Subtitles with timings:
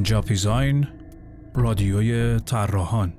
[0.00, 0.86] اینجا پیزاین
[1.54, 3.12] رادیوی طراحان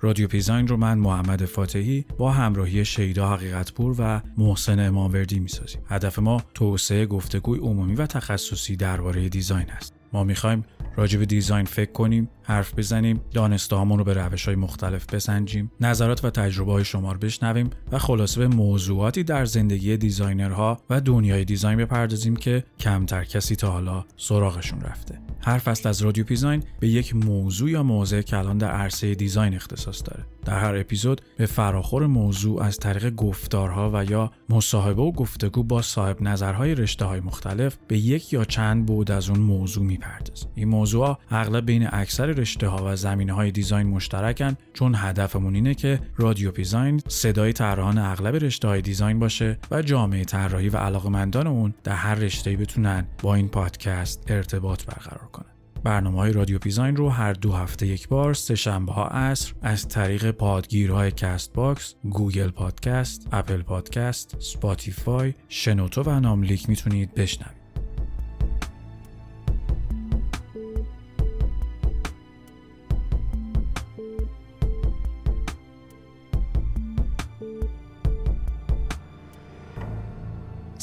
[0.00, 5.80] رادیو پیزاین رو من محمد فاتحی با همراهی شیدا حقیقتپور و محسن اماموردی می‌سازیم.
[5.88, 9.94] هدف ما توسعه گفتگوی عمومی و تخصصی درباره design است.
[10.12, 10.64] ما می‌خوایم
[10.96, 16.24] راجع به design فکر کنیم حرف بزنیم دانسته رو به روش های مختلف بسنجیم نظرات
[16.24, 21.00] و تجربه های شما رو بشنویم و خلاصه به موضوعاتی در زندگی designer ها و
[21.00, 25.20] دنیای design بپردازیم که کمتر کسی تا حالا سراغشون رفته.
[25.40, 29.54] هر فصل از رادیو پیزاین به یک موضوع یا موضع که الان در عرصه design
[29.54, 30.24] اختصاص داره.
[30.44, 35.82] در هر اپیزود به فراخور موضوع از طریق گفتارها و یا مصاحبه و گفتگو با
[35.82, 40.48] صاحب نظرهای رشته های مختلف به یک یا چند بعد از اون موضوع می‌پردازیم.
[40.54, 45.74] این موضوع اغلب بین اکثر رشته ها و زمینه های design مشترکن چون هدفمون اینه
[45.74, 51.46] که رادیو پیزاین صدای طراحان اغلب رشته های design باشه و جامعه طراحی و علاقمندان
[51.46, 55.46] اون در هر رشته بتونن با این پادکست ارتباط برقرار کنن
[55.84, 59.88] برنامه های رادیو پیزاین رو هر دو هفته یک بار سه شنبه ها عصر از
[59.88, 67.57] طریق پادگیرهای Castbox، Google Podcast، Apple Podcast، Spotify، شنوتو و ناملیک می‌تونید بشنوید.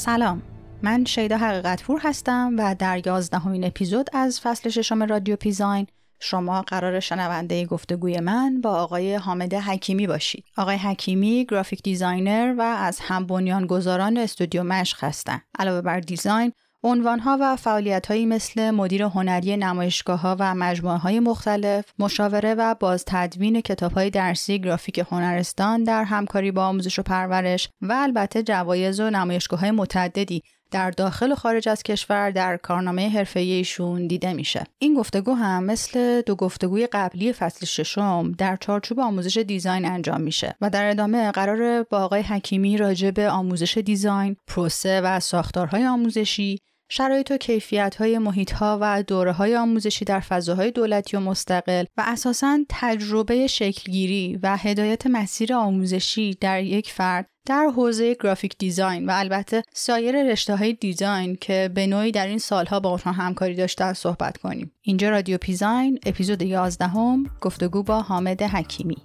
[0.05, 0.41] سلام
[0.83, 5.87] من شیدا حقیقتپور هستم و در یازدهمین اپیزود از فصل ششم رادیو پیزاین
[6.19, 10.45] شما قرار شنونده گفتگوی من با آقای حامد حکیمی باشید.
[10.57, 15.41] آقای حکیمی graphic designer و از هم بنیانگذاران استودیو مشق هستند.
[15.59, 16.51] علاوه بر design،
[16.85, 23.03] عنوانها و فعالیتهایی مثل مدیر هنری نمایشگاه ها و مجموعه های مختلف، مشاوره و باز
[23.07, 28.99] تدوین کتاب های درسی گرافیک هنرستان در همکاری با آموزش و پرورش و البته جوایز
[28.99, 34.63] و نمایشگاه های متعددی در داخل و خارج از کشور در کارنامه حرفه‌ایشون دیده میشه.
[34.79, 40.55] این گفتگو هم مثل دو گفتگوی قبلی فصل ششم در چارچوب آموزش design انجام میشه
[40.61, 46.59] و در ادامه قرار با آقای حکیمی راجع به آموزش design، پروسه و ساختارهای آموزشی
[46.89, 51.85] شرایط و کیفیت های محیط ها و دوره های آموزشی در فضاهای دولتی و مستقل
[51.97, 59.05] و اساساً تجربه شکلگیری و هدایت مسیر آموزشی در یک فرد در حوزه graphic design
[59.05, 63.55] و البته سایر رشته های design که به نوعی در این سالها با آنها همکاری
[63.55, 64.71] داشته صحبت کنیم.
[64.81, 68.97] اینجا رادیو پیزاین اپیزود 11 هم گفتگو با حامد حکیمی.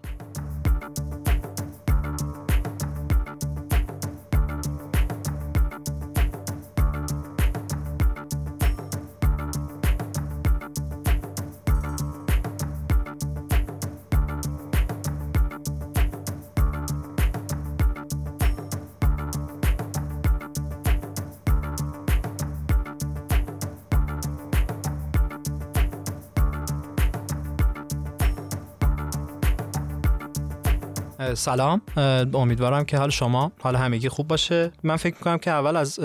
[31.34, 31.82] سلام.
[32.34, 34.72] امیدوارم که حال شما حال همگی خوب باشه.
[34.82, 35.98] من فکر می‌کنم که اول از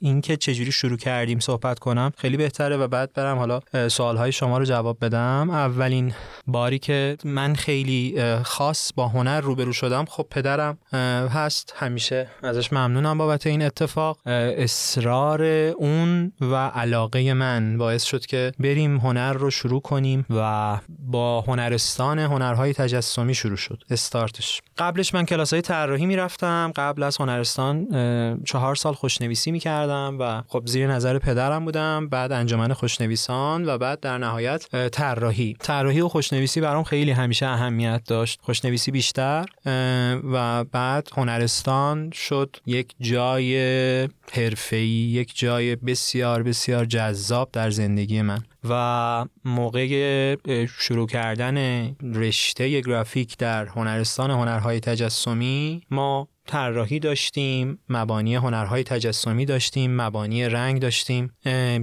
[0.00, 4.64] اینکه چجوری شروع کردیم صحبت کنم خیلی بهتره و بعد برم حالا سوالهای شما رو
[4.64, 5.50] جواب بدم.
[5.50, 6.12] اولین
[6.46, 10.78] باری که من خیلی خاص با هنر روبرو شدم خب پدرم
[11.32, 11.74] هست.
[11.76, 14.18] همیشه ازش ممنونم بابت این اتفاق.
[14.26, 15.42] اصرار
[15.76, 22.18] اون و علاقه من باعث شد که بریم هنر رو شروع کنیم و با هنرستان
[22.18, 23.82] هنرهای تجسمی شروع شد.
[23.90, 24.59] استارتش.
[24.78, 27.86] قبلش من کلاس های طراحی می‌رفتم قبل از هنرستان
[28.44, 34.00] چهار سال خوشنویسی می‌کردم و خب زیر نظر پدرم بودم بعد انجمن خوشنویسان و بعد
[34.00, 35.56] در نهایت طراحی.
[35.60, 38.40] طراحی و خوشنویسی برام خیلی همیشه اهمیت داشت.
[38.42, 39.46] خوشنویسی بیشتر
[40.32, 43.58] و بعد هنرستان شد یک جای
[44.32, 48.44] حرفه‌ای یک جای بسیار بسیار جذاب در زندگی من.
[48.68, 50.36] و موقع
[50.78, 59.96] شروع کردن رشته گرافیک در هنرستان هنرهای تجسمی ما طراحی داشتیم مبانی هنرهای تجسمی داشتیم
[59.96, 61.32] مبانی رنگ داشتیم.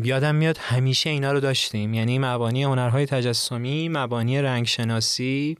[0.03, 1.94] یادم میاد همیشه اینا رو داشتیم.
[1.94, 5.57] یعنی مبانی هنرهای تجسمی مبانی رنگ شناسی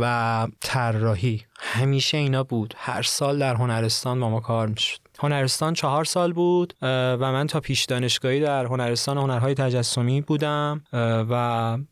[0.00, 1.42] و طراحی.
[1.56, 2.74] همیشه اینا بود.
[2.76, 5.03] هر سال در هنرستان با ما کار می‌شد.
[5.18, 10.82] هنرستان چهار سال بود و من تا پیش دانشگاهی در هنرستان هنرهای تجسمی بودم
[11.30, 11.34] و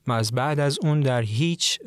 [0.07, 1.81] از بعد از اون در هیچ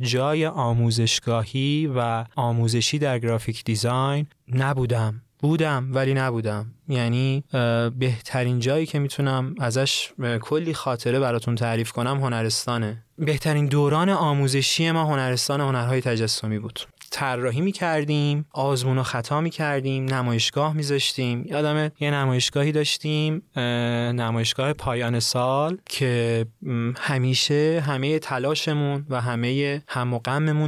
[0.00, 5.20] جای آموزشگاهی و آموزشی در گرافیک دیزاین نبودم.
[5.38, 6.66] بودم ولی نبودم.
[6.88, 7.44] یعنی
[7.98, 13.04] بهترین جایی که می‌تونم ازش کلی خاطره براتون تعریف کنم هنرستانه.
[13.18, 16.80] بهترین دوران آموزشی ما هنرستان هنرهای تجسمی بود.
[17.14, 21.44] طراحی می‌کردیم آزمون و خطا می‌کردیم نمایشگاه میذاشتیم.
[21.46, 23.42] یادم یه نمایشگاهی داشتیم
[24.16, 26.46] نمایشگاه پایان سال که
[26.98, 30.20] همیشه همه تلاشمون و همه هم و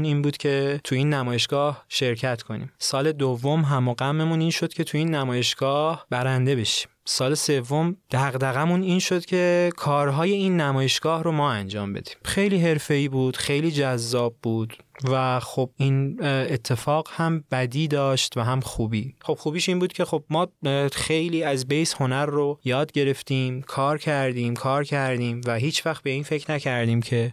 [0.05, 2.73] این بود که تو این نمایشگاه شرکت کنیم.
[2.79, 3.95] سال دوم هم و
[4.33, 6.89] این شد که تو این نمایشگاه برنده بشیم.
[7.09, 12.15] سال سوم دغدغمون این شد که کارهای این نمایشگاه رو ما انجام بدیم.
[12.25, 18.61] خیلی حرفه‌ای بود خیلی جذاب بود و خب این اتفاق هم بدی داشت و هم
[18.61, 19.15] خوبی.
[19.21, 20.49] خب خوبیش این بود که خب ما
[20.93, 26.11] خیلی از بیس هنر رو یاد گرفتیم کار کردیم کار کردیم و هیچ وقت به
[26.11, 27.33] این فکر نکردیم که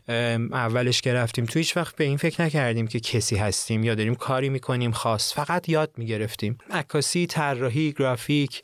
[0.51, 4.49] اولش گرفتیم تو هیچ وقت به این فکر نکردیم که کسی هستیم یا داریم کاری
[4.49, 6.57] می‌کنیم خاص فقط یاد می‌گرفتیم.
[6.71, 8.61] عکاسی طراحی گرافیک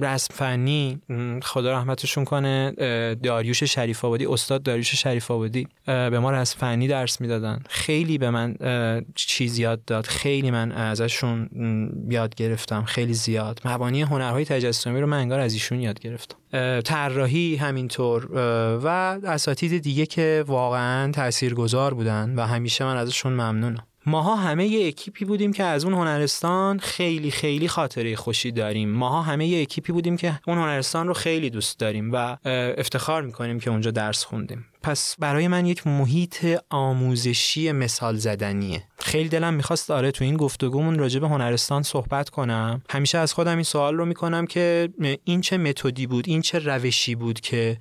[0.00, 1.00] رسم فنی
[1.42, 2.72] خدا رحمتشون کنه
[3.22, 7.62] داریوش شریف آبادی استاد داریوش شریف آبادی به ما رسم فنی درس می‌دادن.
[7.68, 8.54] خیلی به من
[9.14, 10.06] چیز یاد داد.
[10.06, 11.48] خیلی من ازشون
[12.10, 12.84] یاد گرفتم.
[12.84, 13.60] خیلی زیاد.
[13.64, 16.36] مبانی هنرهای تجسمی رو من انگار از ایشون یاد گرفتم.
[16.80, 18.28] طراحی همینطور
[18.84, 18.88] و
[19.24, 23.86] اساتید دیگه که واقعا تاثیرگذار بودن و همیشه من ازشون ممنونم.
[24.06, 28.90] ماها همه یه اکیپی بودیم که از اون هنرستان خیلی خیلی خاطره خوشی داریم.
[28.90, 32.36] ماها همه یه اکیپی بودیم که اون هنرستان رو خیلی دوست داریم و
[32.78, 34.66] افتخار می‌کنیم که اونجا درس خوندیم.
[34.82, 38.82] پس برای من یک محیط آموزشی مثال زدنیه.
[38.98, 42.82] خیلی دلم می‌خواست آره تو این گفتگومون راجع به هنرستان صحبت کنم.
[42.90, 44.88] همیشه از خودم این سوال رو می‌کنم که
[45.24, 47.78] این چه متدی بود این چه روشی بود که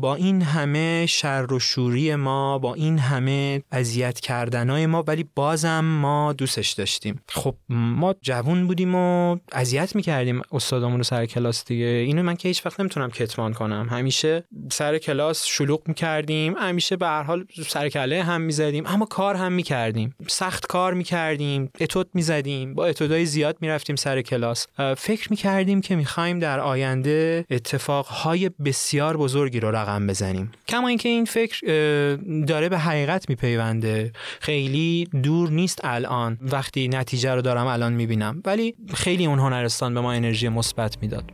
[0.00, 5.84] با این همه شر و شوری ما با این همه اذیت کردنای ما ولی بازم
[5.84, 7.20] ما دوستش داشتیم.
[7.28, 11.86] خب ما جوون بودیم و اذیت می‌کردیم استادامون رو سر کلاس دیگه.
[11.86, 13.86] اینو من که هیچ وقت نمی‌تونم کتمان کنم.
[13.90, 19.34] همیشه سر کلاس شلوغ می‌کردیم همیشه به هر حال سر کله هم می‌زدیم اما کار
[19.34, 20.14] هم می‌کردیم.
[20.28, 24.66] سخت کار می‌کردیم اتود می‌زدیم با اتودای زیاد می‌رفتیم سر کلاس.
[24.96, 30.52] فکر می‌کردیم که می‌خوایم در آینده اتفاقهای بسیار بزرگی رو رقم بزنیم.
[30.68, 31.60] کما اینکه این فکر
[32.46, 34.12] داره به حقیقت میپیونده.
[34.40, 36.38] خیلی دور نیست الان.
[36.42, 38.42] وقتی نتیجه رو دارم الان می‌بینم.
[38.46, 41.24] ولی خیلی اون هنرستان به ما انرژی مثبت می‌داد.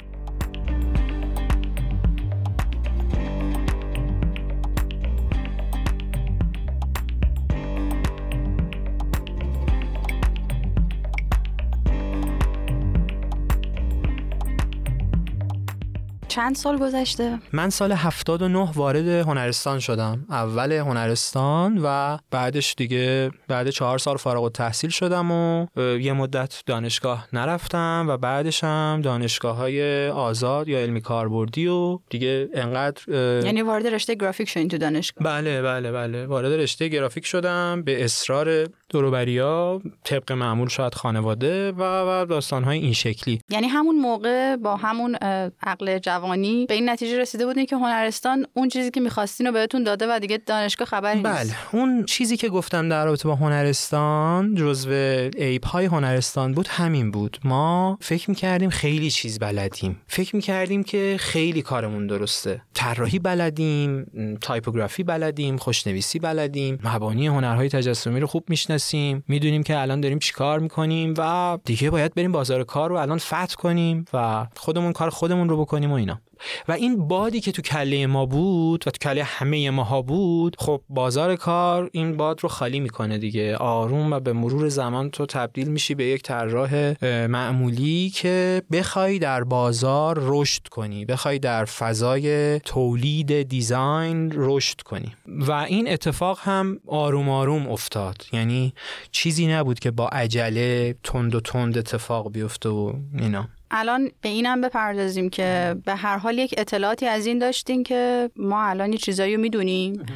[16.31, 20.27] چند سال گذشته؟ من سال 79 وارد هنرستان شدم.
[20.31, 27.29] اول هنرستان و بعدش دیگه بعد چهار سال فارغ التحصیل شدم و یه مدت دانشگاه
[27.33, 33.03] نرفتم و بعدش هم دانشگاه های آزاد یا علمی کاربردی و دیگه انقدر
[33.45, 36.27] یعنی وارد رشته گرافیک شدین تو دانشگاه؟ بله بله بله.
[36.27, 37.83] وارد رشته گرافیک شدم.
[37.83, 43.41] به اصرار دوروبریا طبق معمول شاید خانواده و و داستانهای این شکلی.
[43.51, 45.15] یعنی همون موقع با همون
[45.63, 49.83] عقل جوانی به این نتیجه رسیده بودین که هنرستان اون چیزی که می‌خواستین رو بهتون
[49.83, 51.57] داده و دیگه دانشگاه خبری بله نیست.
[51.73, 54.91] اون چیزی که گفتم در رابطه با هنرستان جزو
[55.37, 57.39] عیب های هنرستان بود همین بود.
[57.45, 60.01] ما فکر می‌کردیم خیلی چیز بلدیم.
[60.07, 62.63] فکر می‌کردیم که خیلی کارمون درسته.
[62.75, 64.05] طراحی بلدیم
[64.41, 66.79] تایپوگرافی بلدیم خوشنویسی بلدیم.
[66.85, 68.80] مبانی هنرهای تجسمی رو خوب می‌شناسیم.
[69.29, 73.55] می‌دونیم که الان داریم چیکار می‌کنیم و دیگه باید بریم بازار کار رو الان فتح
[73.55, 76.21] کنیم و خودمون کار خودمون رو بکنیم و اینا.
[76.69, 80.81] و این بادی که تو کله ما بود و تو کله همه ماها بود خب
[80.89, 83.57] بازار کار این باد رو خالی می‌کنه دیگه.
[83.57, 86.95] آروم و به مرور زمان تو تبدیل میشی به یک طراح
[87.27, 95.13] معمولی که بخوای در بازار رشد کنی بخوای در فضای تولید دیزاین رشد کنی.
[95.27, 98.25] و این اتفاق هم آروم آروم افتاد.
[98.33, 98.73] یعنی
[99.13, 103.49] چیزی نبود که با عجله تند و تند اتفاق بیفته و اینا.
[103.71, 108.63] الان به اینم بپردازیم که به هر حال یک اطلاعاتی از این داشتین که ما
[108.65, 110.07] الان یه چیزایی رو می‌دونیم.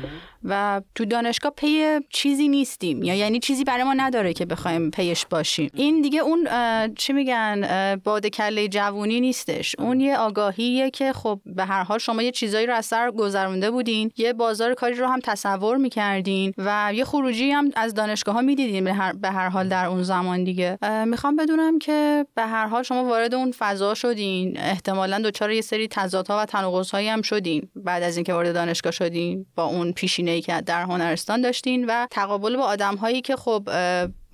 [0.44, 3.02] و تو دانشگاه پی چیزی نیستیم.
[3.02, 5.70] یا یعنی چیزی برای ما نداره که بخوایم پیش باشیم.
[5.74, 6.48] این دیگه اون
[6.94, 9.76] چی میگن باد کله جوونی نیستش.
[9.78, 13.70] اون یه آگاهیه که خب به هر حال شما یه چیزایی رو از سر گذرونده
[13.70, 18.40] بودین یه بازار کاری رو هم تصور می‌کردین و یه خروجی هم از دانشگاه ها
[18.40, 20.78] می‌دیدین به هر, به هر حال در اون زمان دیگه.
[21.06, 24.58] می‌خوام بدونم که به هر حال شما وارد اون فضا شدین.
[24.58, 29.46] احتمالا دچار یه سری تضادها و تناقض هم شدین بعد از اینکه وارد دانشگاه شدین
[29.54, 33.68] با اون پیشینه ای که در هنرستان داشتین و تقابل با آدم هایی که خب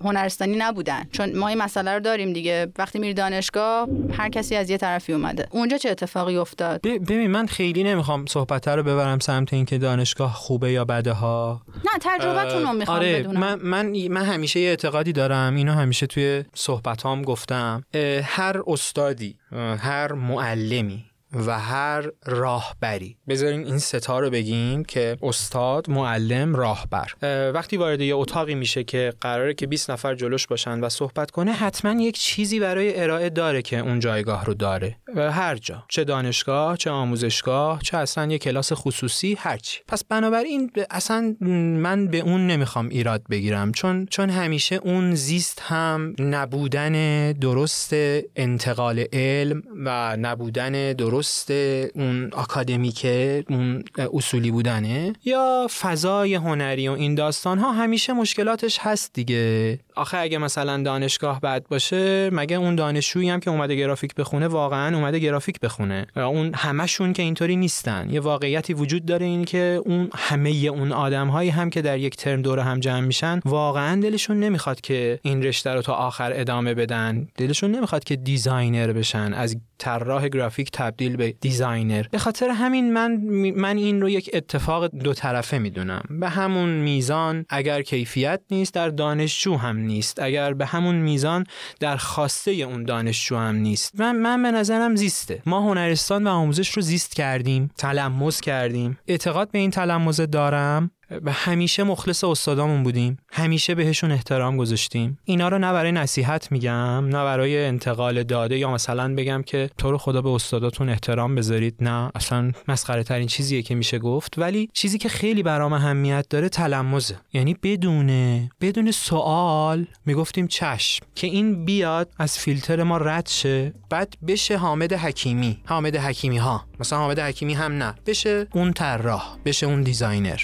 [0.03, 1.03] هنرستانی نبودن.
[1.11, 2.67] چون ما این مسئله رو داریم دیگه.
[2.77, 5.47] وقتی میری دانشگاه هر کسی از یه طرفی اومده.
[5.51, 10.71] اونجا چه اتفاقی افتاد؟ ببین من خیلی نمی‌خوام صحبت رو ببرم سمت اینکه دانشگاه خوبه
[10.71, 11.61] یا بده ها.
[11.75, 13.39] نه تجربتون رو می‌خوام آره بدونم.
[13.39, 15.55] من, من من همیشه یه اعتقادی دارم.
[15.55, 17.83] اینو همیشه توی صحبتام گفتم.
[18.23, 19.35] هر استادی
[19.79, 23.17] هر معلمی و هر راهبری.
[23.29, 27.11] بذارین این ستا رو بگیم که استاد معلم راهبر.
[27.53, 31.51] وقتی وارد یه اتاقی میشه که قراره که 20 نفر جلوش باشن و صحبت کنه
[31.51, 34.97] حتما یک چیزی برای ارائه داره که اون جایگاه رو داره.
[35.15, 35.83] و هر جا.
[35.87, 42.19] چه دانشگاه چه آموزشگاه چه اصلا یه کلاس خصوصی هرچی پس بنابراین اصلا من به
[42.19, 47.93] اون نمی‌خوام ایراد بگیرم چون چون همیشه اون زیست هم نبودن درست
[48.35, 51.51] انتقال علم و نبودن درست درست
[51.95, 59.13] اون اکادمیکه اون اصولی بودنه؟ یا فضای هنری و این داستان ها همیشه مشکلاتش هست
[59.13, 64.47] دیگه؟ آخه اگه مثلا دانشگاه بد باشه مگه اون دانشجویی هم که اومده گرافیک بخونه
[64.47, 68.07] واقعا اومده گرافیک بخونه؟ اون همشون که اینطوری نیستن.
[68.09, 72.15] یه واقعیتی وجود داره این که اون همه اون آدم هایی هم که در یک
[72.15, 76.73] ترم دور هم جمع میشن واقعا دلشون نمی‌خواد که این رشته رو تا آخر ادامه
[76.73, 77.27] بدن.
[77.37, 79.33] دلشون نمی‌خواد که designer بشن.
[79.33, 82.05] از طراح گرافیک تبدیل به designer.
[82.11, 83.11] به خاطر همین من
[83.55, 86.03] من این رو یک اتفاق دو طرفه می‌دونم.
[86.09, 90.19] به همون میزان اگر کیفیت نیست در دانشجو هم نیست.
[90.19, 91.45] اگر به همون میزان
[91.79, 93.99] در خواسته اون دانشجو هم نیست.
[93.99, 95.41] من من به نظرم زیسته.
[95.45, 97.71] ما هنرستان و آموزش رو زیست کردیم.
[97.77, 98.97] تلمس کردیم.
[99.07, 100.91] اعتقاد به این تلمس دارم.
[101.23, 103.17] و همیشه مخلص استادامون بودیم.
[103.31, 105.17] همیشه بهشون احترام گذاشتیم.
[105.25, 109.91] اینا رو نه برای نصیحت میگم نه برای انتقال داده یا مثلا بگم که تو
[109.91, 111.75] رو خدا به استاداتون احترام بذارید.
[111.79, 114.37] نه اصلا مسخره ترین چیزیه که میشه گفت.
[114.37, 117.15] ولی چیزی که خیلی برام اهمیت داره تلمزه.
[117.33, 121.05] یعنی بدونه بدون سوال می‌گفتیم چشم.
[121.15, 125.57] که این بیاد از فیلتر ما رد شه بعد بشه حامد حکیمی.
[125.65, 127.95] حامد حکیمی ها مثلا حامد حکیمی هم نه.
[128.05, 129.37] بشه اون طراح.
[129.45, 130.41] بشه اون دیزاینر.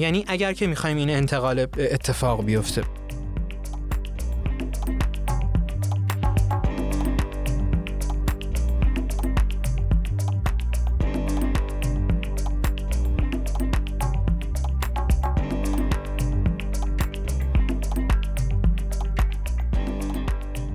[0.00, 2.82] یعنی اگر که می‌خوایم این انتقال اتفاق بیفته.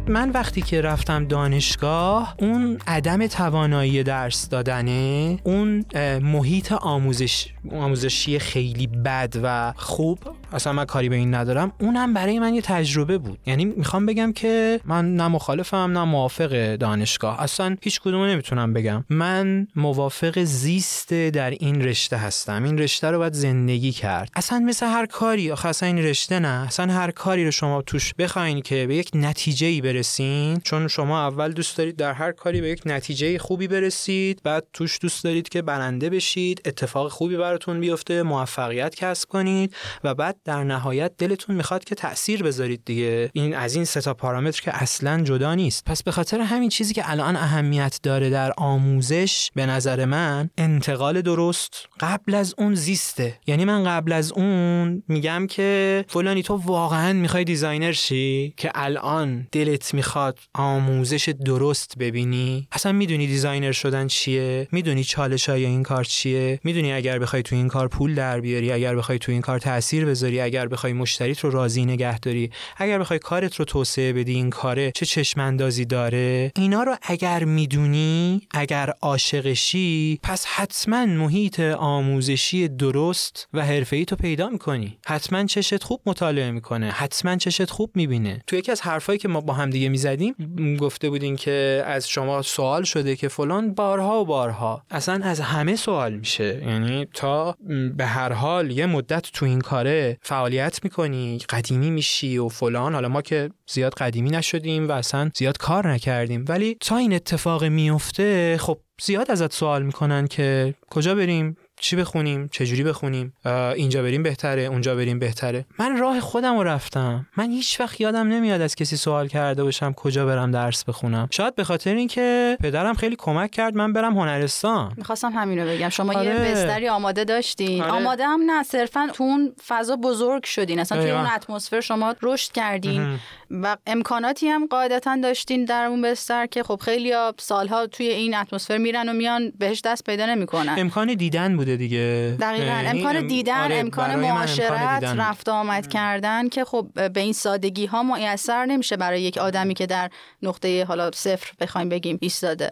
[0.08, 5.86] من وقتی که رفتم دانشگاه اون عدم توانایی درس دادنه اون
[6.20, 10.20] محیط آموزش آموزشی خیلی بد و خوب
[10.54, 11.72] اصلا من کاری به این ندارم.
[11.80, 13.40] اونم برای من یه تجربه بود.
[13.46, 17.42] یعنی می‌خوام بگم که من نه مخالفم نه موافق دانشگاه.
[17.42, 19.04] اصلا هیچ کدوم نمی‌تونم بگم.
[19.10, 22.64] من موافق زیست در این رشته هستم.
[22.64, 24.30] این رشته رو باید زندگی کرد.
[24.36, 26.66] اصلا مثل هر کاری آخه اصلا این رشته نه.
[26.68, 31.28] اصلا هر کاری رو شما توش بخواین که به یک نتیجه ای برسین چون شما
[31.28, 35.50] اول دوست دارید در هر کاری به یک نتیجه خوبی برسید بعد توش دوست دارید
[35.50, 41.56] که برنده بشید اتفاق خوبی براتون بیفته موفقیت کسب کنید و بعد در نهایت دلتون
[41.56, 43.30] می‌خواد که تاثیر بذارید دیگه.
[43.34, 45.84] این از این سه تا پارامتر که اصلا جدا نیست.
[45.86, 51.22] پس به خاطر همین چیزی که الان اهمیت داره در آموزش به نظر من انتقال
[51.22, 53.40] درست قبل از اون زیسته.
[53.48, 59.48] یعنی من قبل از اون میگم که فلانی تو واقعا می‌خوای designer شی که الان
[59.52, 66.04] دلت می‌خواد آموزش درست ببینی؟ اصلا می‌دونی designer شدن چیه؟ می‌دونی چالش های این کار
[66.04, 69.60] چیه؟ می‌دونی اگر بخوای تو این کار پول در بیاری اگر بخوای تو این کار
[69.60, 74.34] تاثیر بذاری؟ اگر بخوای مشتریت رو راضی نگه داری اگر بخوای کارت رو توسعه بدی
[74.34, 81.60] این کاره چه چشم اندازی داره؟ اینا رو اگر می‌دونی اگر عاشقشی پس حتما محیط
[81.60, 84.98] آموزشی درست و حرفه‌ای تو پیدا می‌کنی.
[85.06, 86.92] حتما چشت خوب مطالعه می‌کنه.
[86.92, 88.44] حتما چشت خوب می‌بینه.
[88.48, 90.36] تو یکی از حرفایی که ما با هم دیگه می‌زدیم
[90.80, 94.84] گفته بودین که از شما سوال شده که فلان بارها و بارها.
[94.92, 96.62] اصلا از همه سوال میشه.
[96.68, 97.58] یعنی تا
[97.98, 102.94] به هر حال یه مدت تو این کاره فعالیت می‌کنی قدیمی میشی و فلان.
[102.94, 106.46] حالا ما که زیاد قدیمی نشدیم و اصلا زیاد کار نکردیم.
[106.48, 112.50] ولی تا این اتفاق میفته خب زیاد ازت سوال می‌کنن که کجا بریم؟ چی بخونیم
[112.52, 113.34] چجوری بخونیم
[113.76, 115.66] اینجا بریم بهتره اونجا بریم بهتره.
[115.80, 117.28] من راه خودم رو رفتم.
[117.38, 121.28] من هیچ وقت یادم نمیاد از کسی سوال کرده باشم کجا برم درس بخونم.
[121.32, 124.94] شاید به خاطر اینکه پدرم خیلی کمک کرد من برم هنرستان.
[124.98, 125.90] می‌خواستم همین رو بگم.
[125.90, 126.26] شما آره.
[126.26, 127.84] یه بستری آماده داشتین.
[127.84, 127.92] آره.
[127.92, 130.80] آماده هم نه صرفا تو اون فضا بزرگ شدین.
[130.80, 131.18] اصلا دقیقاً.
[131.18, 133.20] اون اتمسفر شما رشد کردین.
[133.52, 138.78] و امکاناتی هم قاعدتا داشتین در اون بستر که خب خیلی سالها توی این اتمسفر
[138.78, 140.76] میرن و میان بهش دست پیدا نمی‌کنن.
[140.78, 142.38] امکان دیدن بود بوده دیگه.
[142.40, 142.90] دقیقا.
[142.90, 148.66] امکان دیدن آره امکان معاشرت رفت آمد کردن که خب به این سادگی ها میسر
[148.66, 150.10] نمیشه برای یک آدمی که در
[150.44, 152.72] نقطه حالا صفر بخوایم بگیم ایستاده.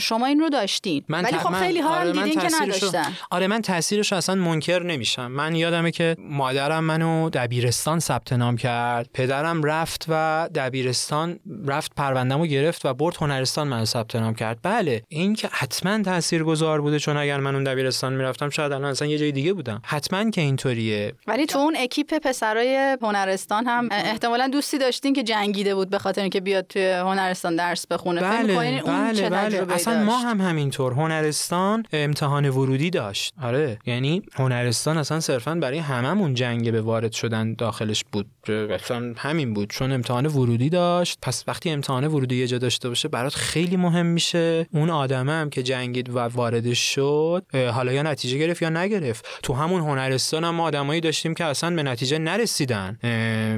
[0.00, 1.04] شما این رو داشتین.
[1.08, 3.12] من ولی خب خیلی ها هم آره دیدین که نداشتن.
[3.30, 5.26] آره من تاثیرش اصلا منکر نمیشم.
[5.26, 9.08] من یادمه که مادرم منو دبیرستان ثبت نام کرد.
[9.14, 14.58] پدرم رفت و دبیرستان رفت پروندهمو گرفت و برد هنرستان منو ثبت نام کرد.
[14.62, 19.08] بله این که حتما تاثیرگذار بوده چون اگر من اون دبیرستان می‌رفتم شاید الان اصلا
[19.08, 19.82] یه جای دیگه بودم.
[19.84, 21.14] حتما که اینطوریه.
[21.26, 26.20] ولی تو اون اکیپ پسرای هنرستان هم احتمالا دوستی داشتین که جنگیده بود به خاطر
[26.20, 28.20] اینکه بیاد توی هنرستان درس بخونه.
[28.20, 29.72] بله بله بله.
[29.74, 33.34] اصلا ما هم همینطور هنرستان امتحان ورودی داشت.
[33.42, 38.26] آره یعنی هنرستان اصلا صرفا برای هممون جنگ به وارد شدن داخلش بود.
[38.70, 39.70] اصلا همین بود.
[39.70, 41.18] چون امتحان ورودی داشت.
[41.22, 44.66] پس وقتی امتحان ورودی یه جا داشته باشه برات خیلی مهم میشه.
[44.74, 49.26] اون آدمه هم که جنگید و واردش شد حالا یا نتیجه گرفت یا نگرفت.
[49.42, 52.98] تو همون هنرستان هم آدمایی داشتیم که اصلا به نتیجه نرسیدن.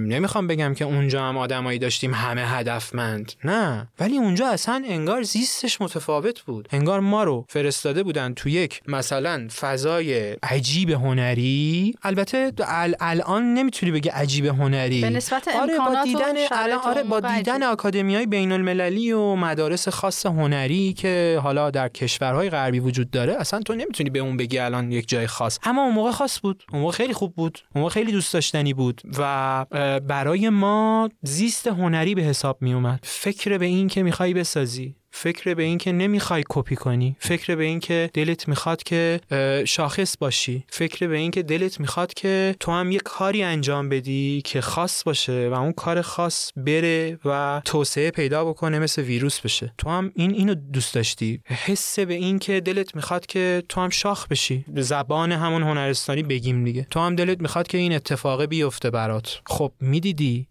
[0.01, 3.33] نمی‌خوام بگم که اونجا هم آدمایی داشتیم همه هدفمند.
[3.45, 3.89] نه.
[4.01, 6.69] ولی اونجا اصلا انگار زیستش متفاوت بود.
[6.73, 11.95] انگار ما رو فرستاده بودن تو یک مثلا فضای عجیب هنری.
[12.03, 12.53] البته
[13.01, 15.01] الان نمی‌تونی بگی عجیب هنری.
[15.01, 16.37] به نسبت آره با دیدن
[16.85, 22.51] آره با دیدن آکادمی های بین المللی و مدارس خاص هنری که حالا در کشورهای
[22.51, 25.59] غربی وجود داره اصلا تو نمی‌تونی به اون بگی الان یک جای خاص.
[25.63, 26.65] اما اون موقع خاص بود.
[26.73, 27.59] اون موقع خیلی خوب بود.
[27.75, 29.03] اون موقع خیلی دوست داشتنی بود.
[29.19, 29.67] و
[30.01, 34.97] برای ما زیست هنری به حساب می اومد فکر به این که می‌خوای بسازی.
[35.17, 39.21] فکر به این که نمی‌خوای کپی کنی فکر به این که دلت می‌خواد که
[39.67, 44.43] شاخص باشی فکر به این که دلت می‌خواد که تو هم یه کاری انجام بدی
[44.45, 49.75] که خاص باشه و اون کار خاص بره و توسعه پیدا بکنه مثل ویروس بشه.
[49.79, 51.41] تو هم این اینو دوست داشتی.
[51.47, 54.65] حس به این که دلت می‌خواد که تو هم شاخ بشی.
[54.77, 56.87] زبان همون هنرستانی بگیم دیگه.
[56.91, 59.41] تو هم دلت می‌خواد که این اتفاق بیفته برات.
[59.47, 60.47] خب می‌دیدی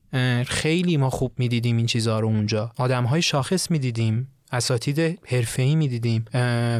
[0.47, 2.71] خیلی ما خوب می‌دیدیم این چیزها رو اونجا.
[2.77, 4.29] آدم های شاخص می‌دیدیم.
[4.53, 6.25] اساتید حرفه‌ای می‌دیدیم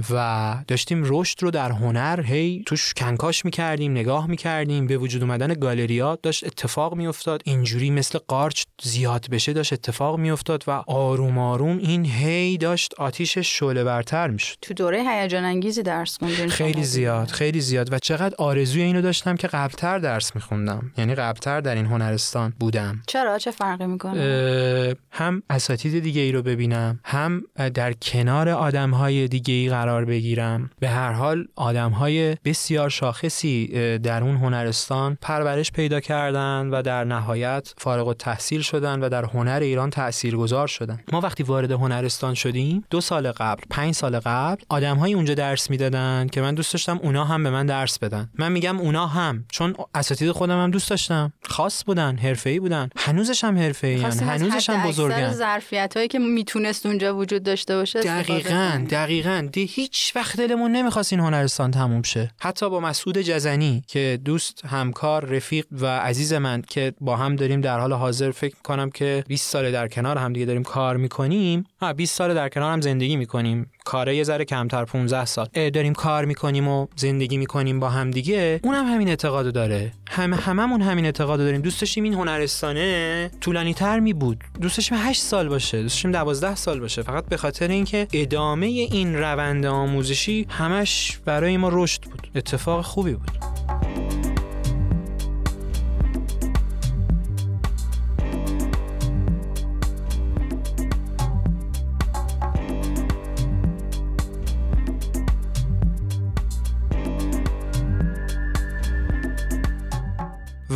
[0.10, 4.88] و داشتیم رشد رو در هنر هی توش کنکاش می‌کردیم نگاه می‌کردیم.
[4.88, 7.42] به وجود اومدن گالریات داشت اتفاق میافتاد.
[7.46, 13.60] اینجوری مثل قارچ زیاد بشه داشت اتفاق میافتاد و آروم آروم این هی داشت آتیشش
[13.60, 14.56] شعله برتر می‌شد.
[14.62, 17.94] تو دوره هیجان انگیزی درس خوندین خیلی زیاد خیلی زیاد.
[17.94, 20.92] و چقدر آرزوی اینو داشتم که قبلتر درس میخوندم.
[20.98, 23.02] یعنی قبلتر در این هنرستان بودم.
[23.08, 29.28] چرا؟ چه فرقی می‌کنه؟ هم اساتید دیگه ای رو ببینم هم در کنار آدم های
[29.28, 30.70] دیگه ای قرار بگیرم.
[30.80, 33.68] به هر حال آدم های بسیار شاخصی
[34.04, 39.26] در اون هنرستان پرورش پیدا کردن و در نهایت فارغ و تحصیل شدن و در
[39.26, 39.92] هنر ایران
[40.38, 41.00] گذار شدن.
[41.12, 45.70] ما وقتی وارد هنرستان شدیم دو سال قبل پنج سال قبل آدم های اونجا درس
[45.70, 48.30] می‌دادن که من دوست داشتم اونا هم به من درس بدن.
[48.40, 51.34] من میگم اونا هم چون اساتید خودم هم دوست داشتم.
[51.50, 52.90] خاص بودن حرفه‌ای بودن.
[52.98, 55.34] هنوزش هم حرفه‌ای هنوزش هم بزرگن.
[55.34, 59.50] ظرفیت هایی که می‌تونست اونجا وجود داشته باشه دقیقا دقیقا.
[59.52, 62.32] دی هیچ وقت دلمون نمی‌خواست این هنرستان تموم شه.
[62.40, 67.62] حتی با مسعود جزنی که دوست همکار رفیق و عزیز من که با هم داریم
[67.62, 71.66] در حال حاضر فکر می‌کنم که 20 ساله در کنار هم دیگه داریم کار می‌کنیم.
[71.82, 73.72] ها 20 ساله در کنار هم زندگی می‌کنیم.
[73.86, 75.48] کاره یه ذره کمتر 15 سال.
[75.70, 78.60] داریم کار می‌کنیم و زندگی می‌کنیم با هم دیگه.
[78.64, 79.92] اونم هم همین اعتقادو داره.
[80.10, 81.62] همه هممون همین اعتقادو داریم.
[81.62, 85.82] دوست داشتیم این هنرستانه طولانی تر می بود دوست داشتیم 8 سال باشه.
[85.82, 87.02] دوست داشتیم 12 سال باشه.
[87.02, 92.28] فقط به خاطر اینکه ادامه این روند آموزشی همش برای ما رشد بود.
[92.36, 93.32] اتفاق خوبی بود.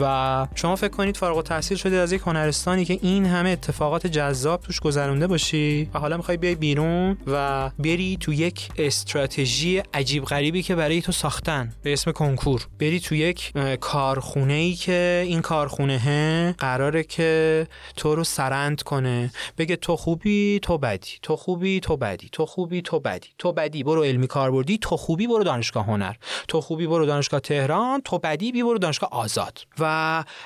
[0.01, 4.61] و شما فکر کنید فارغ التحصیل شدید از یک هنرستانی که این همه اتفاقات جذاب
[4.61, 10.63] توش گذرونده باشی و حالا می‌خوای بیای بیرون و بری تو یک استراتژی عجیب غریبی
[10.63, 12.67] که برای تو ساختن به اسم کنکور.
[12.79, 19.31] بری تو یک کارخونه ای که این کارخونه قراره که تو رو سرند کنه.
[19.57, 21.09] بگه تو خوبی تو بدی.
[21.21, 22.29] تو خوبی تو بدی.
[22.31, 23.27] تو خوبی تو بدی.
[23.37, 26.13] تو بدی برو علمی کاربردی تو خوبی برو دانشگاه هنر.
[26.47, 28.01] تو خوبی برو دانشگاه تهران.
[28.01, 29.59] تو بدی بی برو دانشگاه آزاد.
[29.79, 29.86] و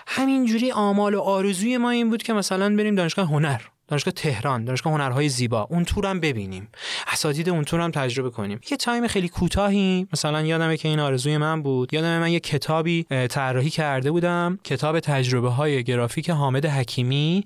[0.08, 3.62] همینجوری آمال و آرزوی ما این بود که مثلا بریم دانشگاه هنر.
[3.92, 5.68] دانشگاه تهران دانشگاه هنرهای زیبا.
[5.70, 6.68] اون تو رم ببینیم.
[7.08, 8.60] اساتید اون تو رم تجربه کنیم.
[8.72, 10.08] یه تایم خیلی کوتاهی.
[10.14, 11.94] مثلا یادمه که این آرزوی من بود.
[11.94, 14.60] یادمه من یه کتابی طراحی کرده بودم.
[14.64, 17.46] کتاب تجربه های گرافیک حامد حکیمی.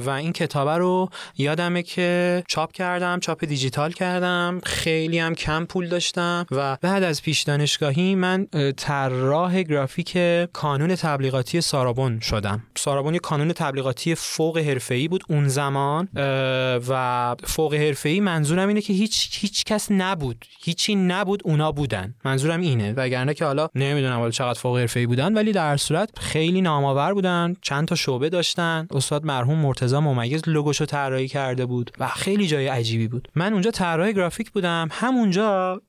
[0.00, 4.60] و این کتاب رو یادمه که چاپ کردم چاپ دیجیتال کردم.
[4.64, 6.46] خیلی هم کم پول داشتم.
[6.50, 10.18] و بعد از پیش دانشگاهی من طراح گرافیک
[10.52, 12.62] کانون تبلیغاتی سارابون شدم.
[12.78, 16.08] سارابون یه کانون تبلیغاتی فوق حرفه‌ای بود اون زمان
[16.88, 20.44] و فوق حرفه‌ای منظورم اینه که هیچ هیچ کس نبود.
[20.60, 22.14] هیچی نبود اونا بودن.
[22.24, 22.92] منظورم اینه.
[22.96, 27.56] وگرنه که حالا نمی‌دونم حالا چقدر فوق حرفه‌ای بودن ولی در صورت خیلی نامآور بودن.
[27.62, 28.88] چند تا شعبه داشتن.
[28.90, 33.28] استاد مرحوم مرتضی ممیز لوگوشو طراحی کرده بود و خیلی جای عجیبی بود.
[33.34, 34.88] من اونجا طراح گرافیک بودم.
[34.92, 35.80] همونجا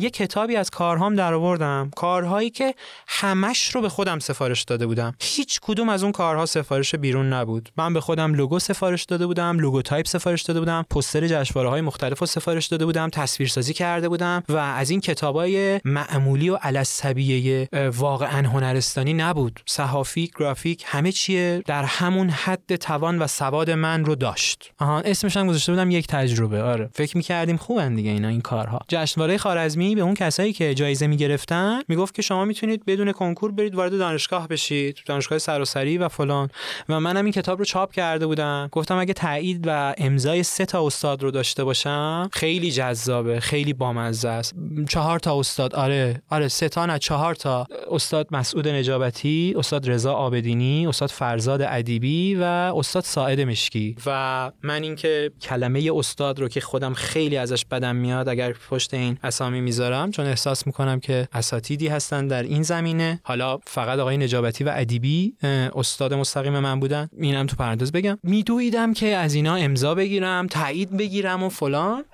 [0.00, 2.74] یه کتابی از کارهام در آوردم کارهایی که
[3.08, 5.14] همش رو به خودم سفارش داده بودم.
[5.20, 7.68] هیچ کدوم از اون کارها سفارش بیرون نبود.
[7.76, 12.18] من به خودم لوگو سفارش داده بودم logotype سفارش داده بودم پوستر جشنواره های مختلف
[12.18, 18.48] رو سفارش داده بودم تصویرسازی کرده بودم و از این کتابای معمولی و علسبیه واقعا
[18.48, 19.60] هنرستانی نبود.
[19.66, 24.72] صحافی گرافیک همه چیه در همون حد توان و سواد من رو داشت.
[24.78, 26.62] آها اسمش هم گذاشته بودم یک تجربه.
[26.62, 28.78] آره فکر می‌کردیم خوبن دیگه اینا این کارها.
[28.88, 33.74] جشنواره خوارزمی به اون کسایی که جایزه می‌گرفتن می‌گفت که شما می‌تونید بدون کنکور برید
[33.74, 34.98] وارد دانشگاه بشید.
[35.06, 36.48] دانشگاه سراسری و فلان.
[36.88, 38.68] و منم این کتاب رو چاپ کرده بودم.
[38.72, 44.28] گفتم اگه تایید و امضای سه تا استاد رو داشته باشم خیلی جذابه خیلی بامزه
[44.28, 44.54] است.
[44.88, 47.66] چهار تا استاد آره آره سه تا نه چهار تا.
[47.90, 53.96] استاد مسعود نجابتی استاد رضا آبدینی استاد فرزاد ادیبی و استاد ساعد مشکی.
[54.06, 59.18] و من اینکه کلمه استاد رو که خودم خیلی ازش بدم میاد اگر پشت این
[59.22, 63.20] اسامی می‌ذارم چون احساس می‌کنم که اساتیدی هستن در این زمینه.
[63.22, 65.34] حالا فقط آقای نجابتی و ادیبی
[65.76, 68.18] استاد مستقیم من بودن اینم تو پرانتز بگم.
[68.22, 72.04] میدویدم که از اینا امضا بگیرم تایید بگیرم و فلان.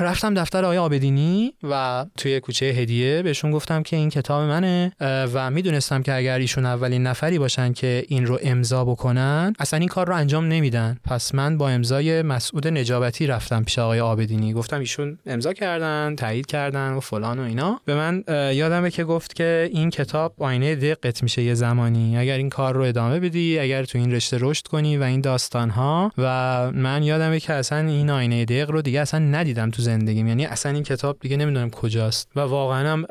[0.00, 4.92] رفتم دفتر آقای آبدینی و توی کوچه هدیه بهشون گفتم که این کتاب منه.
[5.00, 9.88] و می‌دونستم که اگر ایشون اولین نفری باشن که این رو امضا بکنن اصلا این
[9.88, 10.96] کار رو انجام نمیدن.
[11.04, 14.52] پس من با امضای مسعود نجابتی رفتم پیش آقای آبدینی.
[14.52, 17.80] گفتم ایشون امضا کردن تایید کردن و فلان و اینا.
[17.84, 22.18] به من یادمه که گفت که این کتاب آینه دقت میشه یه زمانی.
[22.18, 25.70] اگر این کار رو ادامه بدی اگر تو این رشته رشد کنی و این داستان
[25.70, 30.28] ها و من یادمه که اصلا این آینه دق رو دیگه اصلا ندیدم تو زندگیم.
[30.28, 32.28] یعنی اصلا این کتاب دیگه نمی‌دونم کجاست.
[32.36, 33.06] و واقعا هم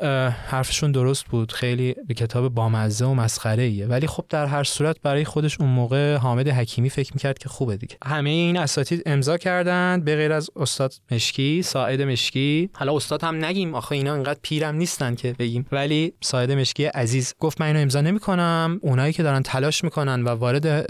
[0.46, 1.52] حرفشون درست بود.
[1.52, 5.70] خیلی به کتاب بامزه و مسخره ایه ولی خب در هر صورت برای خودش اون
[5.70, 7.96] موقع حامد حکیمی فکر می‌کرد که خوبه دیگه.
[8.04, 12.70] همه این اساتید امضا کردن به غیر از استاد مشکی ساعد مشکی.
[12.72, 13.74] حالا استاد هم نگیم.
[13.74, 15.66] آخه اینا اینقدر پیرم نیستن که بگیم.
[15.72, 18.78] ولی ساعد مشکی عزیز گفت من اینو امضا نمی‌کنم.
[18.82, 20.86] اونایی که دارن تلاش می‌کنن و وارد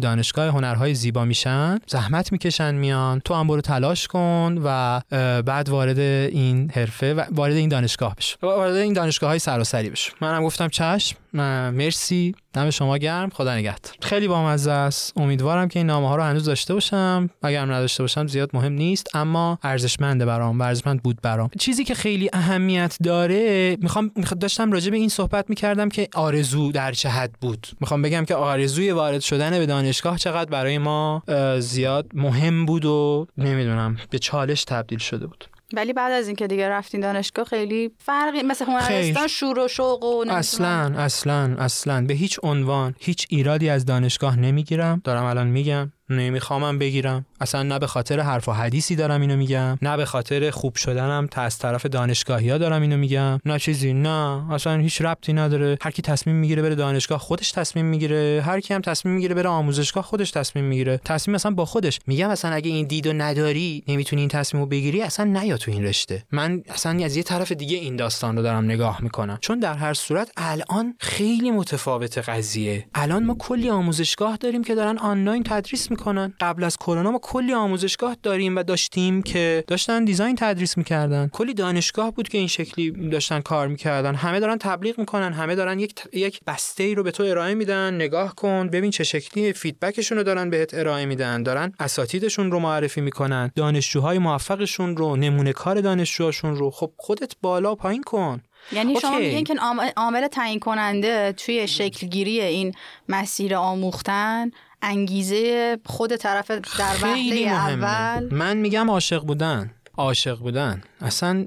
[0.00, 3.20] دانشگاه هنرهای زیبا میشن زحمت می‌کشن میان.
[3.24, 5.00] تو هم برو تلاش کن و
[5.42, 8.36] بعد وارد این حرفه و وارد این دانشگاه بشو.
[8.42, 10.12] وارد این دانشگاه های سراسری بشو.
[10.20, 11.16] منم گفتم چشم.
[11.32, 12.34] مرسی.
[12.52, 13.30] دم شما گرم.
[13.30, 13.92] خدا نگهدار.
[14.02, 15.12] خیلی بامزه است.
[15.16, 17.30] امیدوارم که این نامه ها رو هنوز داشته باشم.
[17.42, 19.16] اگر نداشته باشم زیاد مهم نیست.
[19.16, 21.50] اما ارزشمنده برام ارزشمند بود برام.
[21.58, 24.10] چیزی که خیلی اهمیت داره می‌خوام
[24.40, 27.66] داشتم راجع به این صحبت می‌کردم که آرزو در چه حد بود.
[27.80, 31.22] می‌خوام بگم که آرزوی وارد شدن به دانشگاه چقدر برای ما
[31.58, 35.44] زیاد مهم بود و نمی‌دونم به چالش تبدیل شده بود.
[35.72, 40.24] ولی بعد از اینکه دیگه رفتین دانشگاه خیلی فرقی مثل هنرستان شور و شوق و
[40.28, 42.06] اصلا اصلا اصلا.
[42.06, 45.00] به هیچ عنوان هیچ ایرادی از دانشگاه نمی‌گیرم.
[45.04, 47.26] دارم الان میگم نمیخوامم بگیرم.
[47.40, 51.26] اصلا نه به خاطر حرف و حدیثی دارم اینو میگم نه به خاطر خوب شدنم
[51.30, 53.40] تا از طرف دانشگاهی ها دارم اینو میگم.
[53.44, 55.78] نه چیزی نه اصلا هیچ ربطی نداره.
[55.80, 58.42] هر کی تصمیم می‌گیره بره دانشگاه خودش تصمیم می‌گیره.
[58.46, 61.00] هر کی هم تصمیم می‌گیره بره آموزشگاه خودش تصمیم می‌گیره.
[61.04, 62.00] تصمیم اصلا با خودش.
[62.06, 66.24] میگم اصلا اگه این دیدو نداری نمی‌تونی این تصمیمو بگیری اصلا نیا تو این رشته.
[66.32, 69.38] من اصلا از یه طرف دیگه این داستان رو دارم نگاه می‌کنم.
[69.40, 72.86] چون در هر صورت الان خیلی متفاوت قضیه.
[72.94, 76.34] الان ما کلی آموزشگاه داریم که دارن آنلاین تدریس می‌کنن.
[76.40, 81.28] قبل از کرونا ما کلی آموزشگاه داریم و داشتیم که داشتن دیزاین تدریس می‌کردن.
[81.32, 84.14] کلی دانشگاه بود که این شکلی داشتن کار می‌کردن.
[84.14, 87.94] همه دارن تبلیغ می‌کنن همه دارن یک یک بسته ای رو به تو ارائه میدن
[87.94, 91.42] نگاه کن ببین چه شکلی فیدبکشون رو دارن بهت ارائه میدن.
[91.42, 96.70] دارن اساتیدشون رو معرفی می‌کنن دانشجوهای موفقشون رو نمونه کار دانشجوهاشون رو.
[96.70, 98.42] خب خودت بالا پایین کن.
[98.72, 99.00] یعنی اوکی.
[99.00, 99.54] شما میگین که
[99.96, 102.72] عامل تعیین کننده توی شکلگیری این
[103.08, 104.50] مسیر آموختن
[104.82, 106.60] انگیزه خود طرف در
[107.02, 108.34] وهله اول.
[108.34, 109.70] من میگم عاشق بودن.
[109.96, 110.82] عاشق بودن.
[111.00, 111.44] اصلا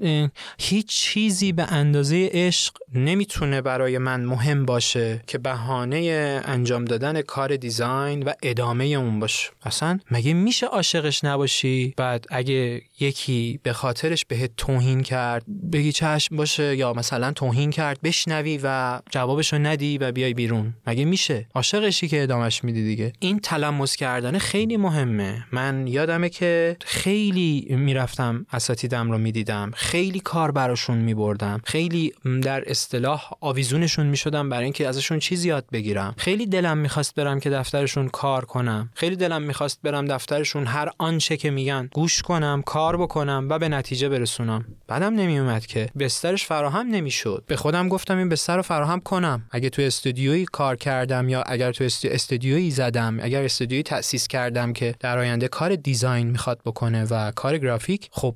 [0.58, 5.98] هیچ چیزی به اندازه عشق نمی‌تونه برای من مهم باشه که بهانه
[6.44, 9.50] انجام دادن کار دیزاین و ادامه اون باشه.
[9.62, 16.36] اصلا مگه میشه عاشقش نباشی؟ بعد اگه یکی به خاطرش بهت توهین کرد بگی چشم
[16.36, 20.74] باشه یا مثلا توهین کرد بشنوی و جوابشو ندی و بیای بیرون.
[20.86, 23.12] مگه میشه؟ عاشقشی که ادامش میدی دیگه.
[23.18, 25.44] این تلمس کردن خیلی مهمه.
[25.52, 29.70] من یادمه که خیلی می‌رفتم اساتیدم رو می‌دیدم.
[29.74, 31.60] خیلی کار براشون میبردم.
[31.64, 32.12] خیلی
[32.42, 36.14] در اصطلاح آویزونشون می‌شدم برای اینکه ازشون چیزی یاد بگیرم.
[36.18, 38.90] خیلی دلم می‌خواست برم که دفترشون کار کنم.
[38.94, 43.68] خیلی دلم می‌خواست برم دفترشون هر آنچه که میگن گوش کنم کار بکنم و به
[43.68, 44.64] نتیجه برسونم.
[44.88, 45.88] بعدم نمیومد که.
[45.98, 47.44] بسترش فراهم نمی‌شد.
[47.46, 49.46] به خودم گفتم این بستر رو فراهم کنم.
[49.50, 54.94] اگه تو استودیویی کار کردم یا اگر تو استودیویی زدم اگر استودیویی تأسیس کردم که
[55.00, 58.34] در آینده کار دیزاین می‌خواد بکنه و کار گرافیک خب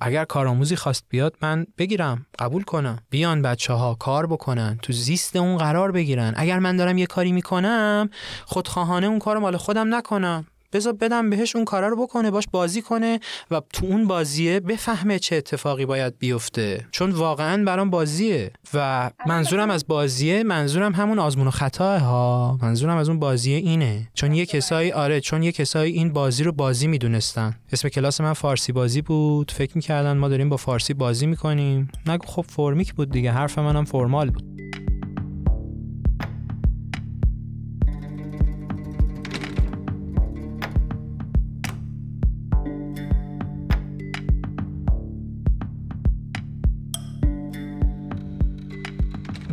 [0.00, 2.98] اگر کارآموزی خواست بیاد من بگیرم قبول کنم.
[3.10, 6.34] بیان بچه ها کار بکنن تو زیست اون قرار بگیرن.
[6.36, 8.10] اگر من دارم یه کاری می‌کنم
[8.44, 10.46] خودخواهانه اون کار مال خودم نکنم.
[10.72, 15.18] بذار بدم بهش اون کارا رو بکنه باش بازی کنه و تو اون بازیه بفهمه
[15.18, 16.86] چه اتفاقی باید بیفته.
[16.90, 22.96] چون واقعا برام بازیه و منظورم از بازیه منظورم همون آزمون و خطا ها منظورم
[22.96, 24.08] از اون بازیه اینه.
[24.14, 27.54] چون یه کسایی آره چون یه کسایی این بازی رو بازی می‌دونستن.
[27.72, 29.50] اسم کلاس من فارسی بازی بود.
[29.50, 31.88] فکر می‌کردن ما داریم با فارسی بازی می‌کنیم.
[32.06, 33.32] نگو خب فرمیک بود دیگه.
[33.32, 34.42] حرف منم فرمال بود.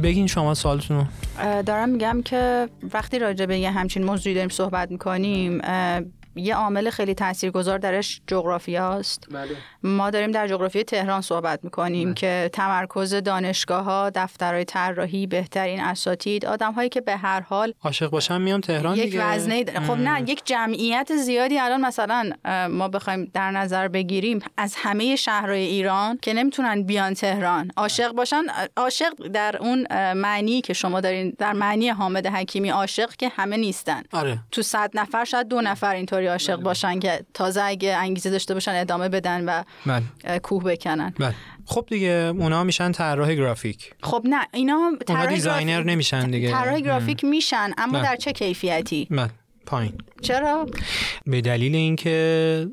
[0.04, 1.08] بگین شما سوالتون
[1.66, 5.62] دارم میگم که وقتی راجع به یه همچین موضوعی داریم صحبت می‌کنیم
[6.36, 9.56] یه عامل خیلی تاثیرگذار درش جغرافیاست بله.
[9.84, 12.13] ما داریم در جغرافی تهران صحبت می‌کنیم بله.
[12.13, 18.10] که تمرکز دانشگاه ها دفترهای طراحی بهترین اساتید آدم هایی که به هر حال عاشق
[18.10, 19.26] باشم میام تهران یک دیگه.
[19.26, 22.32] وزنه خب نه یک جمعیت زیادی الان مثلا
[22.69, 27.72] ما بخوایم در نظر بگیریم از همه شهرهای ایران که نمی‌تونن بیان تهران.
[27.78, 28.43] عاشق باشن
[28.78, 34.04] عاشق در اون معنی که شما دارین در معنی حامد حکیمی عاشق که همه نیستن.
[34.13, 34.39] آره.
[34.52, 36.64] تو صد نفر شاید دو نفر اینطور اینطوری عاشق بله.
[36.64, 40.40] باشن که تازه اگه انگیزه داشته باشن ادامه بدن و بله.
[40.40, 41.14] کوه بکنن.
[41.20, 41.36] بله.
[41.66, 43.94] خب دیگه اونا میشن طراح گرافیک.
[44.04, 46.52] خب نه اینا طراح designer نمیشن دیگه.
[46.52, 49.30] طراح گرافیک میشن اما در چه کیفیتی؟ بله
[49.66, 49.94] پایین.
[50.22, 50.66] چرا؟
[51.26, 52.68] به دلیل اینکه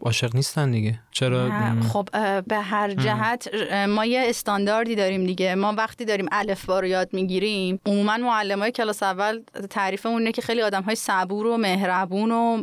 [0.00, 1.00] عاشق نیستن دیگه.
[1.16, 1.50] چرا؟
[1.92, 2.08] خب
[2.42, 3.48] به هر جهت
[3.88, 5.54] ما یه استانداردی داریم دیگه.
[5.54, 10.32] ما وقتی داریم الف با رو یاد می‌گیریم عموما معلم های کلاس اول تعریفمون اینه
[10.32, 12.62] که خیلی آدم های صبور و مهربون و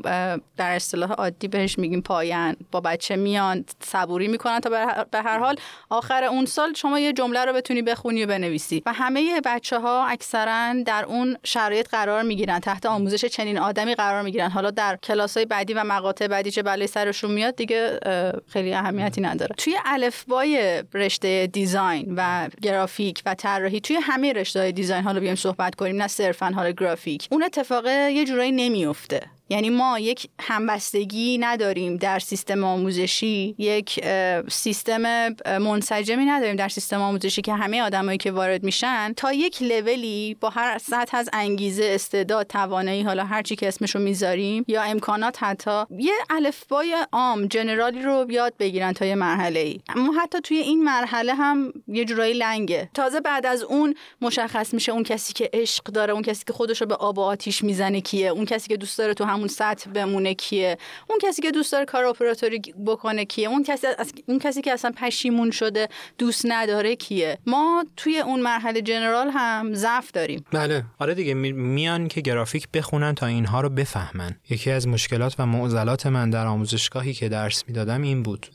[0.57, 2.55] در اصطلاح عادی بهش میگیم پایان.
[2.71, 4.69] با بچه میان صبوری می‌کنن تا
[5.11, 5.55] به هر حال
[5.89, 8.83] آخر اون سال شما یه جمله رو بتونی بخونی و بنویسی.
[8.85, 12.59] و همه بچه ها اکثرا در اون شرایط قرار می‌گیرن.
[12.59, 14.49] تحت آموزش چنین آدمی قرار می‌گیرن.
[14.49, 17.99] حالا در کلاس های بعدی و مقاطع بعدی چه بلای سرشون میاد دیگه
[18.47, 19.55] خیلی اهمیتی نداره.
[19.57, 25.35] توی الفبای رشته دیزاین و گرافیک و طراحی توی همه رشته های دیزاین حالا بیایم
[25.35, 31.37] صحبت کنیم نه صرفا حالا گرافیک اون اتفاق یه جورایی نمیفته یعنی ما یک همبستگی
[31.37, 34.05] نداریم در سیستم آموزشی یک
[34.49, 40.37] سیستم منسجمی نداریم در سیستم آموزشی که همه آدمایی که وارد میشن تا یک لولی
[40.41, 45.43] با هر سطح از انگیزه استعداد توانایی حالا هر چی که اسمشو می‌ذاریم یا امکانات
[45.43, 50.57] حتی یه الفبای عام جنرالی رو یاد بگیرن تا یه مرحله ای اما حتی توی
[50.57, 52.89] این مرحله هم یه جورایی لنگه.
[52.93, 56.81] تازه بعد از اون مشخص میشه اون کسی که عشق داره اون کسی که خودش
[56.81, 59.89] رو به آب و آتیش می‌زنه کیه اون کسی که دوست داره تو همون سطح
[59.89, 60.77] بمونه کیه؟
[61.09, 63.87] اون کسی که دوست داره کار اپراتوری بکنه کیه؟ اون کسی
[64.27, 69.73] اون کسی که اصلا پشیمون شده دوست نداره کیه؟ ما توی اون مرحله جنرال هم
[69.73, 70.45] ضعف داریم.
[70.51, 70.83] بله.
[70.99, 74.35] آره دیگه میان که گرافیک بخونن تا اینها رو بفهمن.
[74.49, 78.47] یکی از مشکلات و معضلات من در آموزشگاهی که درس می‌دادم این بود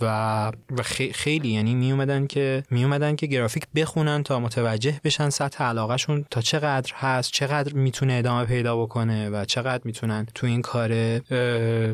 [0.00, 5.30] و و خیلی یعنی می اومدن که می اومدن که گرافیک بخونن تا متوجه بشن
[5.30, 9.82] سطح علاقهشون تا چقدر هست چقدر می‌تونه ادامه پیدا بکنه و چقدر
[10.20, 11.20] می‌تونن تو این کار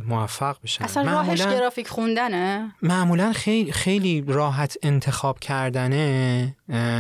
[0.07, 6.57] موفق بشن اصلا راهش گرافیک خوندنه؟ معمولا خیلی خیلی راحت انتخاب کردنه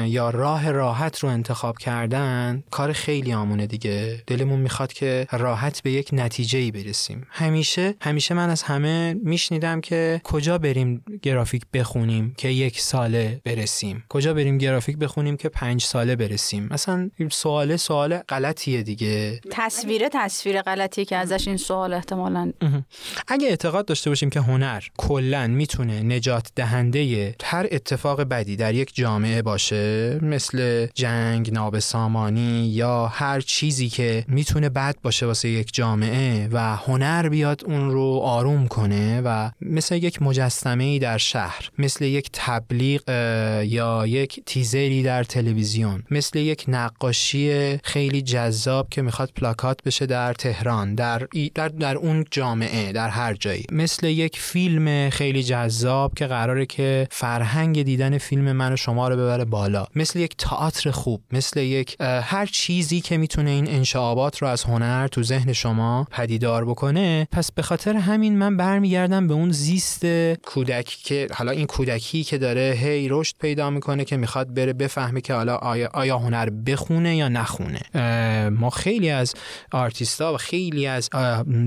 [0.07, 2.63] یا راه راحت رو انتخاب کردن.
[2.71, 4.23] کار خیلی آمونه دیگه.
[4.27, 7.27] دلمون می‌خواد که راحت به یک نتیجه ای برسیم.
[7.31, 14.05] همیشه همیشه من از همه میشنیدم که کجا بریم گرافیک بخونیم که یک ساله برسیم.
[14.09, 16.69] کجا بریم گرافیک بخونیم که پنج ساله برسیم.
[16.71, 19.41] مثلا سوال سوال غلطیه دیگه.
[19.51, 22.53] تصویر تصویر غلطیه که ازش این سوال احتمالا
[23.29, 28.94] اگه اعتقاد داشته باشیم که هنر کلا می‌تونه نجات دهنده هر اتفاق بدی در یک
[28.94, 36.48] جامعه باشه مثل جنگ نابسامانی یا هر چیزی که می‌تونه بد باشه واسه یک جامعه
[36.53, 42.05] و هنر بیاد اون رو آروم کنه و مثل یک مجسمه ای در شهر مثل
[42.05, 43.03] یک تبلیغ
[43.64, 50.35] یا یک تیزری در تلویزیون مثل یک نقاشی خیلی جذاب که می‌خواد پلاکات بشه در
[50.35, 53.65] تهران در, در, در اون جامعه در هر جایی.
[53.73, 59.17] مثل یک فیلم خیلی جذاب که قراره که فرهنگ دیدن فیلم من و شما رو
[59.17, 59.87] ببره بالا.
[59.97, 65.09] مثل یک تئاتر خوب مثل یک هر چیزی که می‌تونه این انشعابات رو از هنر
[65.09, 67.29] تو ذهن شما پدیدار بکنه.
[67.33, 72.38] پس به خاطر همین من برمیگردم به اون زیست کودک که حالا این کودکی که
[72.38, 77.17] داره هی رشد پیدا می‌کنه که می‌خواد بره بفهمه که حالا آیا, آیا هنر بخونه
[77.17, 77.81] یا نخونه.
[78.51, 79.35] ما خیلی از
[79.73, 81.11] آرتیستا و خیلی از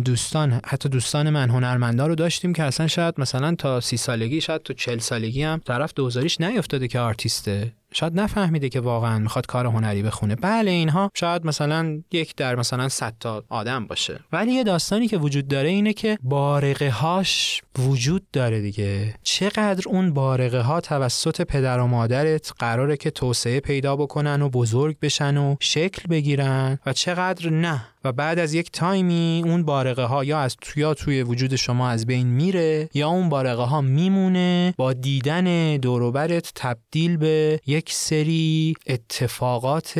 [0.05, 4.63] دوستان حتی دوستان من هنرمندا رو داشتیم که اصلا شاید مثلا تا سی سالگی شاید
[4.63, 7.71] تو چل سالگی هم طرف دوزاریش نیافتاده که آرتیسته.
[7.95, 10.35] شاید نفهمیده که واقعا می‌خواد کار هنری بخونه.
[10.35, 14.19] بله اینها شاید مثلا یک در مثلا 100 تا آدم باشه.
[14.31, 19.15] ولی یه داستانی که وجود داره اینه که بارقه هاش وجود داره دیگه.
[19.23, 24.99] چقدر اون بارقه ها توسط پدر و مادرت قراره که توسعه پیدا بکنن و بزرگ
[24.99, 27.81] بشن و شکل بگیرن و چقدر نه.
[28.05, 32.05] و بعد از یک تایمی اون بارقه ها یا از توی توی وجود شما از
[32.05, 39.93] بین میره یا اون بارقه ها میمونه با دیدن دوروبرت تبدیل به یک سری اتفاقات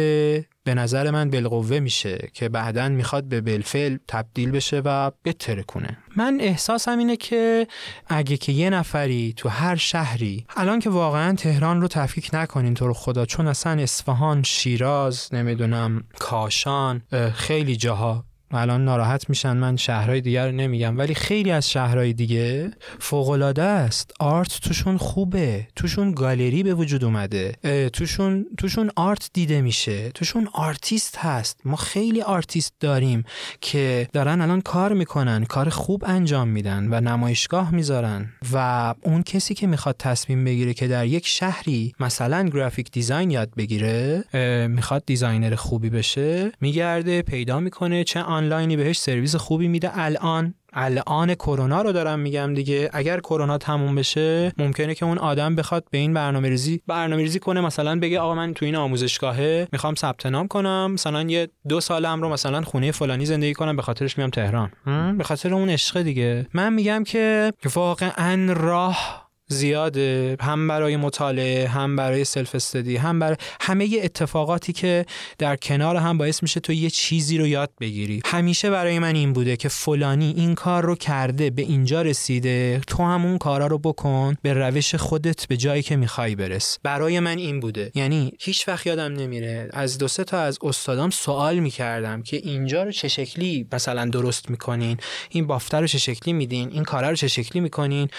[0.64, 5.98] به نظر من بالقوه میشه که بعدا می‌خواد به بلفل تبدیل بشه و بتره کنه.
[6.16, 7.68] من احساسم اینه که
[8.08, 12.88] اگه که یه نفری تو هر شهری الان که واقعا تهران رو تفکیک نکنین تو
[12.88, 17.02] رو خدا چون اصلا اصفهان شیراز نمی‌دونم کاشان
[17.34, 22.72] خیلی جاها الان ناراحت میشن من شهرهای دیگر رو نمیگم ولی خیلی از شهرهای دیگه
[23.00, 24.12] فوقالعاده است.
[24.20, 25.68] art توشون خوبه.
[25.76, 27.52] توشون گالری به وجود اومده.
[27.94, 30.10] توشون توشون art دیده میشه.
[30.10, 31.60] توشون آرتیست هست.
[31.66, 33.24] ما خیلی آرتیست داریم
[33.62, 38.30] که دارن الان کار می‌کنن کار خوب انجام میدن و نمایشگاه می‌ذارن.
[38.54, 43.50] و اون کسی که می‌خواد تصمیم بگیره که در یک شهری مثلا graphic design یاد
[43.58, 44.24] بگیره
[44.68, 50.00] می‌خواد designer خوبی بشه میگرده پیدا می‌کنه چه آنلاینی بهش سرویس خوبی میده.
[50.00, 52.90] الان الان کرونا رو دارم میگم دیگه.
[52.94, 57.40] اگر کرونا تموم بشه ممکنه که اون آدم بخواد به این برنامه ریزی برنامه ریزی
[57.40, 57.62] کنه.
[57.62, 60.92] مثلا بگه آقا من تو این آموزشگاهه می‌خوام ثبت نام کنم.
[60.92, 64.72] مثلا یه دو سالم رو مثلا خونه فلانی زندگی کنم به خاطرش میام تهران.
[65.18, 66.48] به خاطر اون عشق دیگه.
[66.54, 73.90] من میگم که واقعا راه زیاده هم برای مطالعه هم برای self-study هم برای همه
[74.04, 75.06] اتفاقاتی که
[75.38, 78.22] در کنار هم باعث میشه تو یه چیزی رو یاد بگیری.
[78.26, 83.04] همیشه برای من این بوده که فلانی این کار رو کرده به اینجا رسیده تو
[83.04, 86.80] هم اون کارا رو بکن به روش خودت به جایی که می‌خوای برس.
[86.84, 87.92] برای من این بوده.
[87.96, 92.84] یعنی هیچ وقت یادم نمیره از دو سه تا از استادام سوال می‌کردم که اینجا
[92.84, 94.98] رو چه شکلی مثلا درست می‌کنین؟
[95.30, 98.10] این بافتر رو چه شکلی میدین؟ این کارا رو چه شکلی می‌کنین؟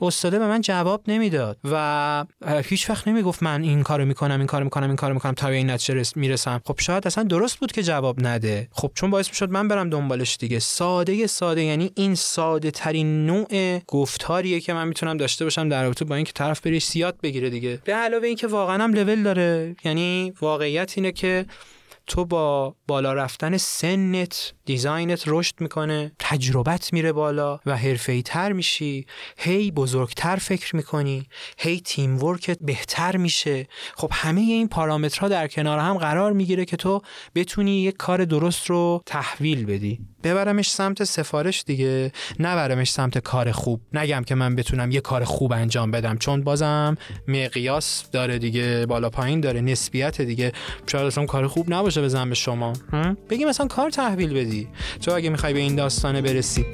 [0.00, 2.24] استاده به من جواب نمی‌داد و
[2.64, 5.54] هیچ وقت نمی‌گفت من این کارو می‌کنم این کارو می‌کنم این کارو می‌کنم تا به
[5.54, 6.60] این نتیجه می‌رسم.
[6.66, 8.68] خب شاید اصلا درست بود که جواب نده.
[8.72, 10.58] خب چون باعث می‌شد من برم دنبالش دیگه.
[10.58, 16.04] ساده ساده یعنی این ساده ترین نوع گفتاریه که من می‌تونم داشته باشم در رابطه
[16.04, 17.78] با اینکه طرف بریش سیاد بگیره دیگه.
[17.84, 19.76] به علاوه اینکه واقعا هم لول داره.
[19.84, 21.46] یعنی واقعیت اینه که
[22.06, 28.52] تو با بالا رفتن سنت design ت رشد می‌کنه تجربت میره بالا و حرفه‌ای تر
[28.52, 29.06] میشی
[29.38, 31.26] هی بزرگتر فکر می‌کنی
[31.58, 33.68] هی تیم ورکت بهتر میشه.
[33.96, 37.02] خب همه این پارامترها در کنار هم قرار می‌گیره که تو
[37.34, 40.00] بتونی یک کار درست رو تحویل بدی.
[40.24, 43.80] ببرمش سمت سفارش دیگه نبرمش سمت کار خوب.
[43.92, 46.96] نگم که من بتونم یه کار خوب انجام بدم چون بازم
[47.28, 50.52] مقیاس داره دیگه بالا پایین داره نسبیت دیگه.
[50.86, 51.93] شاید کار خوب نباشه.
[52.02, 52.72] بزنم به شما.
[53.30, 54.68] بگی مثلا کار تحویل بدی.
[55.02, 56.66] تو اگه می‌خوای به این داستانه برسی.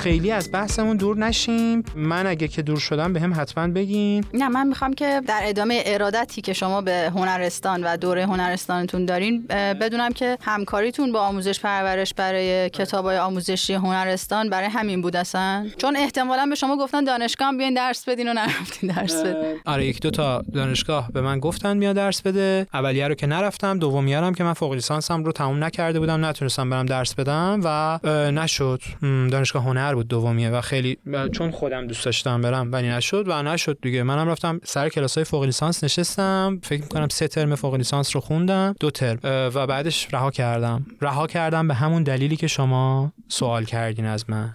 [0.00, 1.84] خیلی از بحثمون دور نشیم.
[1.94, 4.24] من اگه که دور شدم به هم حتما بگین.
[4.34, 9.46] نه من می‌خوام که در ادامه ارادتی که شما به هنرستان و دوره هنرستانتون دارین
[9.80, 15.66] بدونم که همکاریتون با آموزش پرورش برای کتابای آموزشی هنرستان برای همین بود اصلا.
[15.78, 19.58] چون احتمالا به شما گفتن دانشگاه هم بیاین درس بدین و نرفتین درس بدین.
[19.66, 22.66] آره یک دو تا دانشگاه به من گفتن بیا درس بده.
[22.74, 26.70] اولیه رو که نرفتم دومیه هم که من فوق لیسانسم رو تموم نکرده بودم نتونستم
[26.70, 27.98] برم درس بدم و
[28.30, 28.82] نشد.
[29.02, 30.98] دانشگاه هنر بود دومیه و خیلی
[31.32, 34.02] چون خودم دوست داشتم برم ولی نشد و نشد دیگه.
[34.02, 36.60] منم رفتم سر کلاس های فوق لیسانس نشستم.
[36.62, 39.18] فکر می‌کنم سه ترم فوق لیسانس رو خوندم دو ترم.
[39.24, 40.86] و بعدش رها کردم.
[41.00, 44.52] رها کردم به همون دلیلی که شما سوال کردین از من.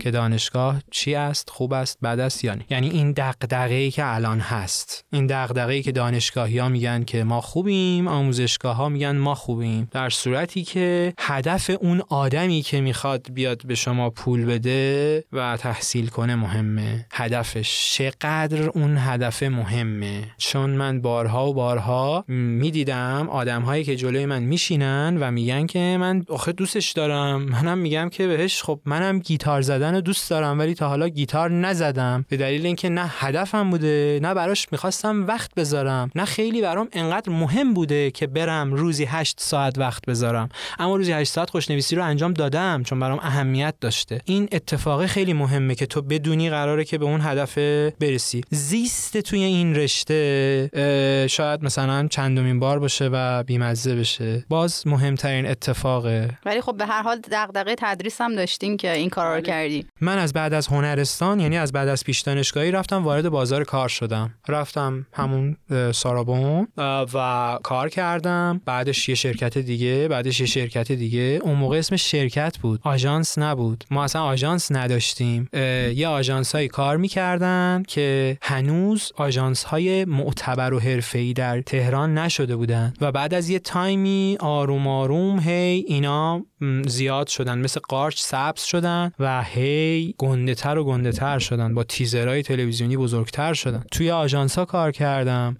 [0.00, 5.04] که دانشگاه چی است خوب است بد است یا یعنی این دغدغه‌ای که الان هست.
[5.12, 9.88] این دغدغه‌ای که دانشگاهی ها میگن که ما خوبیم آموزشگاه ها میگن ما خوبیم.
[9.90, 16.08] در صورتی که هدف اون آدمی که می‌خواد بیاد به شما پول بده و تحصیل
[16.08, 17.06] کنه مهمه.
[17.12, 20.22] هدفش چقدر اون هدف مهمه.
[20.38, 25.96] چون من بارها و بارها می‌دیدم آدم هایی که جلوی من میشینن و میگن که
[26.00, 27.42] من آخه دوستش دارم.
[27.42, 31.50] منم میگم که بهش خب منم گیتار زدن رو دوست دارم ولی تا حالا گیتار
[31.50, 32.24] نزدم.
[32.28, 37.32] به دلیل اینکه نه هدفم بوده نه براش می‌خواستم وقت بذارم نه خیلی برام انقدر
[37.32, 40.48] مهم بوده که برم روزی 8 ساعت وقت بذارم.
[40.78, 44.20] اما روزی 8 ساعت خوشنویسی رو انجام دادم چون برام اهمیت داشته.
[44.24, 47.58] این اتفاق خیلی مهمه که تو بدونی قراره که به اون هدف
[48.00, 48.40] برسی.
[48.50, 54.44] زیست توی این رشته شاید مثلا چندمین بار باشه و بیمزه بشه.
[54.48, 56.38] باز مهمترین اتفاقه.
[56.46, 59.84] ولی خب به هر حال دغدغه تدریس هم داشتین که این کارا رو بله.
[60.00, 63.88] من از بعد از هنرستان یعنی از بعد از پیش دانشگاهی رفتم وارد بازار کار
[63.88, 64.34] شدم.
[64.48, 65.56] رفتم همون
[65.92, 66.68] سارابون
[67.14, 68.60] و کار کردم.
[68.64, 71.40] بعدش یه شرکت دیگه بعدش یه شرکت دیگه.
[71.42, 72.80] اون موقع اسم شرکت بود.
[72.82, 73.84] آژانس نبود.
[73.90, 75.48] ما اصلا آژانس نداشتیم.
[75.52, 82.56] یه آژانس هایی کار می‌کردن که هنوز آژانس های معتبر و حرفه‌ای در تهران نشده
[82.56, 82.94] بودن.
[83.00, 86.42] و بعد از یه تایمی آروم آروم هی اینا
[86.86, 87.58] زیاد شدن.
[87.58, 91.74] مثل قارچ سبز شدن و هی گنده تر و گنده تر شدن.
[91.74, 93.84] با تیزرهای تلویزیونی بزرگتر شدن.
[93.90, 95.56] توی آژانس ها کار کردم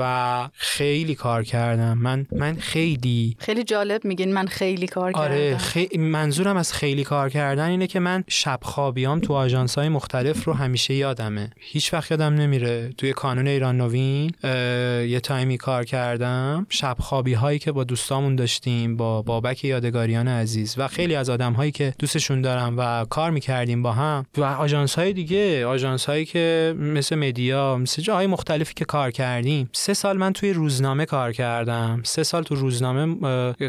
[0.00, 1.98] و خیلی کار کردم.
[1.98, 6.02] من من خیلی خیلی جالب میگین من خیلی کار آره کردم.
[6.02, 10.52] منظورم از خیلی کار کردن اینه که من شب خوابیام تو آژانس های مختلف رو
[10.52, 11.50] همیشه یادمه.
[11.60, 12.92] هیچ وقت یادم نمیره.
[12.98, 14.32] توی کانون ایران نوین
[15.08, 16.66] یه تایمی کار کردم.
[16.68, 21.52] شب خوابی هایی که با دوستامون داشتیم با بابک یادگاریان عزیز و خیلی از آدم
[21.52, 26.24] هایی که دوستشون دارم و کار می‌کردیم با هم و آژانس های دیگه آژانس هایی
[26.24, 29.70] که مثل مدیا مثل جاهای مختلفی که کار کردیم.
[29.72, 32.00] سه سال من توی روزنامه کار کردم.
[32.04, 33.16] سه سال تو روزنامه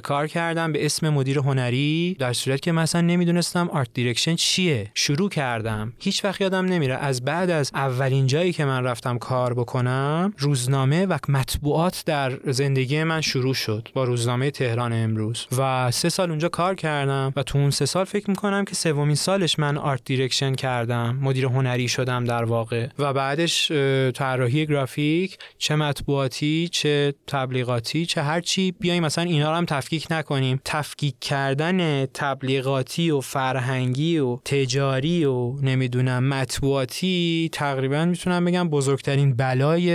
[0.04, 4.92] کار کردم به اسم مدیر هنری در صورت که مثلا نمی‌دونستم art direction چیه.
[4.94, 5.94] شروع کردم.
[6.00, 6.96] هیچ وقت یادم نمیره.
[6.96, 13.04] از بعد از اولین جایی که من رفتم کار بکنم روزنامه و مطبوعات در زندگی
[13.04, 15.48] من شروع شد با روزنامه تهران امروز.
[15.58, 19.16] و سه سال اونجا کار کردم و تو اون سه سال فکر می‌کنم که سومین
[19.16, 22.88] سالش من art direction کردم مدیر هنری شدم در واقع.
[23.00, 23.72] و بعدش
[24.16, 28.72] طراحی گرافیک چه مطبوعاتی چه تبلیغاتی چه هر چی.
[28.72, 30.62] بیایم مثلا اینا رو هم تفکیک نکنیم.
[30.66, 39.92] تفکیک کردن تبلیغاتی و فرهنگی و تجاری و نمی‌دونم مطبوعاتی تقریبا می‌تونم بگم بزرگترین بلای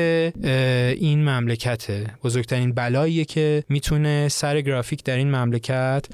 [0.95, 2.07] این مملکته.
[2.25, 6.07] بزرگترین بلاییه که می‌تونه سر گرافیک در این مملکت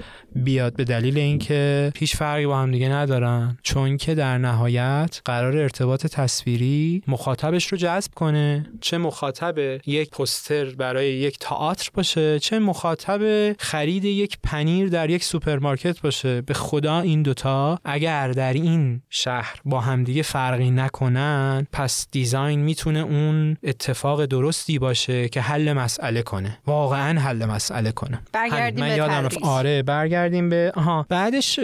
[0.43, 3.57] بیاد به دلیل اینکه هیچ فرقی با هم دیگه ندارن.
[3.63, 8.65] چون که در نهایت قرار ارتباط تصویری مخاطبش رو جذب کنه.
[8.81, 15.23] چه مخاطب یک پوستر برای یک تئاتر باشه چه مخاطب خرید یک پنیر در یک
[15.23, 16.41] سوپرمارکت باشه.
[16.41, 22.99] به خدا این دوتا اگر در این شهر با همدیگه فرقی نکنن پس design می‌تونه
[22.99, 26.57] اون اتفاق درستی باشه که حل مسئله کنه.
[26.67, 28.21] واقعا حل مسئله کنه.
[28.33, 31.05] برگردیم به یادم آره برگردیم به آها.
[31.09, 31.59] بعدش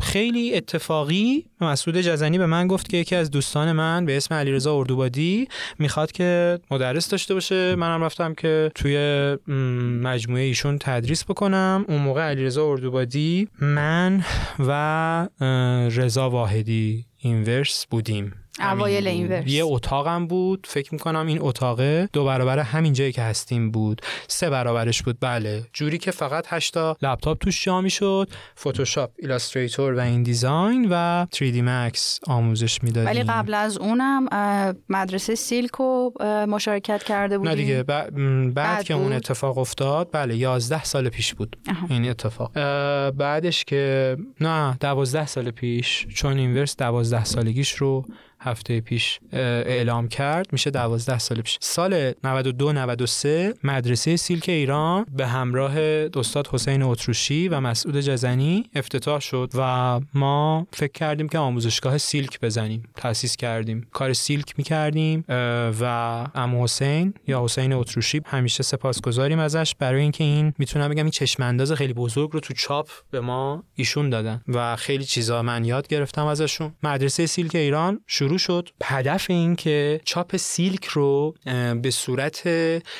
[0.00, 4.78] خیلی اتفاقی مسعود جزنی به من گفت که یکی از دوستان من به اسم علیرضا
[4.78, 5.48] اردوبادی
[5.78, 7.74] می‌خواد که مدرس داشته باشه.
[7.74, 8.96] منم رفتم که توی
[10.02, 11.84] مجموعه ایشون تدریس بکنم.
[11.88, 14.24] اون موقع علیرضا اردوبادی من
[14.58, 15.28] و
[15.90, 18.32] رضا واحدی اینورس بودیم.
[18.60, 19.44] اوایل این ورس.
[19.46, 22.08] یه اتاقم بود فکر می‌کنم این اتاقه.
[22.12, 24.02] دو برابر همین جایی که هستیم بود.
[24.28, 25.16] سه برابرش بود.
[25.20, 25.62] بله.
[25.72, 31.98] جوری که فقط هشتا لپتاپ توش جا می‌شد Photoshop Illustrator و InDesign و 3D Max
[32.26, 33.10] آموزش می‌دادیم.
[33.10, 34.28] ولی قبل از اونم
[34.88, 36.10] مدرسه سیلکو
[36.48, 40.84] مشارکت کرده بودیم نه دیگه بعد, بعد, بعد که اون بود؟ اتفاق افتاد بله 11
[40.84, 41.56] سال پیش بود.
[41.88, 42.52] این اتفاق.
[43.10, 48.04] بعدش که نه دوازده سال پیش چون اینورس دوازده سالگیش رو
[48.46, 50.46] هفته پیش اعلام کرد.
[50.52, 51.58] میشه دوازده سال پیش.
[51.60, 55.78] سال 92 93 مدرسه سیلک ایران به همراه
[56.14, 62.40] استاد حسین اتروشی و مسعود جزنی افتتاح شد و ما فکر کردیم که آموزشگاه سیلک
[62.40, 62.82] بزنیم.
[62.96, 63.88] تأسیس کردیم.
[63.92, 65.24] کار سیلک می‌کردیم
[65.80, 65.84] و
[66.34, 69.74] ام حسین یا حسین اتروشی همیشه سپاسگزاریم ازش.
[69.78, 73.64] برای اینکه این می‌تونم بگم این چشم انداز خیلی بزرگ رو تو چاپ به ما
[73.74, 76.72] ایشون دادن و خیلی چیزا من یاد گرفتم ازشون.
[76.82, 78.68] مدرسه سیلک ایران شروع شد.
[78.84, 81.34] هدف این که چاپ سیلک رو
[81.82, 82.42] به صورت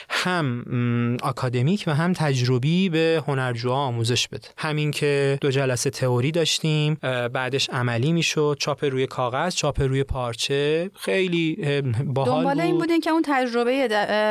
[0.08, 4.48] هم م، آکادمیک و هم تجربی به هنرجوها آموزش بده.
[4.56, 6.94] همین که دو جلسه تئوری داشتیم
[7.32, 8.56] بعدش عملی می‌شد.
[8.60, 10.90] چاپ روی کاغذ چاپ روی پارچه.
[10.94, 11.58] خیلی
[12.04, 13.88] باحال دنبال این بودین که اون تجربه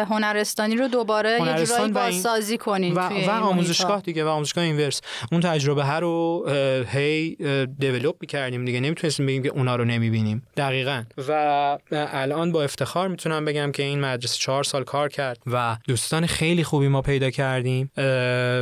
[0.09, 4.01] هنرستانی رو دوباره یه جورایی بازسازی کنین و, و آموزشگاه.
[4.01, 5.01] دیگه و آموزشگاه اینورس.
[5.31, 6.45] اون تجربه ها رو
[6.89, 7.37] هی
[7.79, 8.79] دیولپ می‌کردیم دیگه.
[8.79, 10.47] نمی‌تونستیم بگیم که اونا رو نمی‌بینیم.
[10.57, 10.94] دقیقا
[11.27, 15.77] و اه، الان با افتخار می‌تونم بگم که این مدرسه چهار سال کار کرد و
[15.87, 17.91] دوستان خیلی خوبی ما پیدا کردیم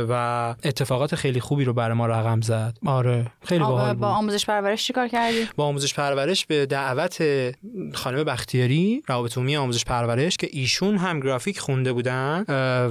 [0.08, 2.78] و اتفاقات خیلی خوبی رو برای ما رقم زد.
[2.86, 7.22] آره خیلی باحال با آموزش پرورش چیکار کردی؟ با آموزش پرورش به دعوت
[7.94, 12.44] خانم بختیاری روابط عمومی آموزش پرورش که ایشون هم گرافیک خونده بودن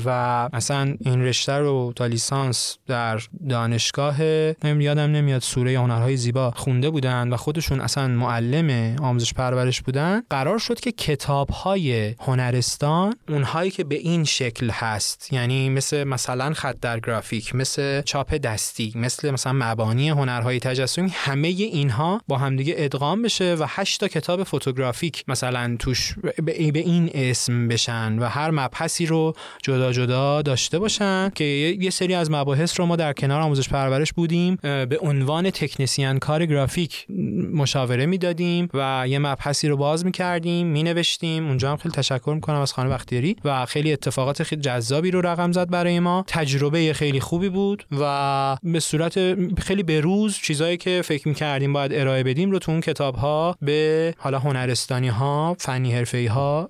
[0.05, 0.09] و
[0.53, 4.21] اصلا این رشته رو تا لیسانس در دانشگاه
[4.63, 10.21] نمیم یادم نمیاد سوره هنرهای زیبا خونده بودن و خودشون اصلا معلم آموزش پرورش بودن
[10.29, 16.53] قرار شد که کتاب های هنرستان اونهایی که به این شکل هست یعنی مثل مثلا
[16.53, 22.73] خط در گرافیک مثل چاپ دستی مثل مثلا مبانی هنرهای تجسمی همه اینها با همدیگه
[22.77, 26.15] ادغام بشه و هشت تا کتاب فوتوگرافیک مثلا توش
[26.45, 31.43] به این اسم بشن و هر مبحثی رو جدا جدا داشته باشن که
[31.79, 36.45] یه سری از مباحث رو ما در کنار آموزش پرورش بودیم به عنوان تکنسین کار
[36.45, 37.05] گرافیک
[37.53, 41.47] مشاوره می‌دادیم و یه مبحثی رو باز می‌کردیم مینوشتیم.
[41.47, 45.51] اونجا هم خیلی تشکر می‌کنم از خانم بختیاری و خیلی اتفاقات خیلی جذابی رو رقم
[45.51, 46.23] زد برای ما.
[46.27, 49.13] تجربه خیلی خوبی بود و به صورت
[49.59, 53.55] خیلی به روز چیزایی که فکر می‌کردیم باید ارائه بدیم رو تو اون کتاب ها
[53.61, 56.69] به حالا هنرستانی ها فنی حرفه‌ای ها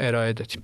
[0.00, 0.62] ارائه دادیم.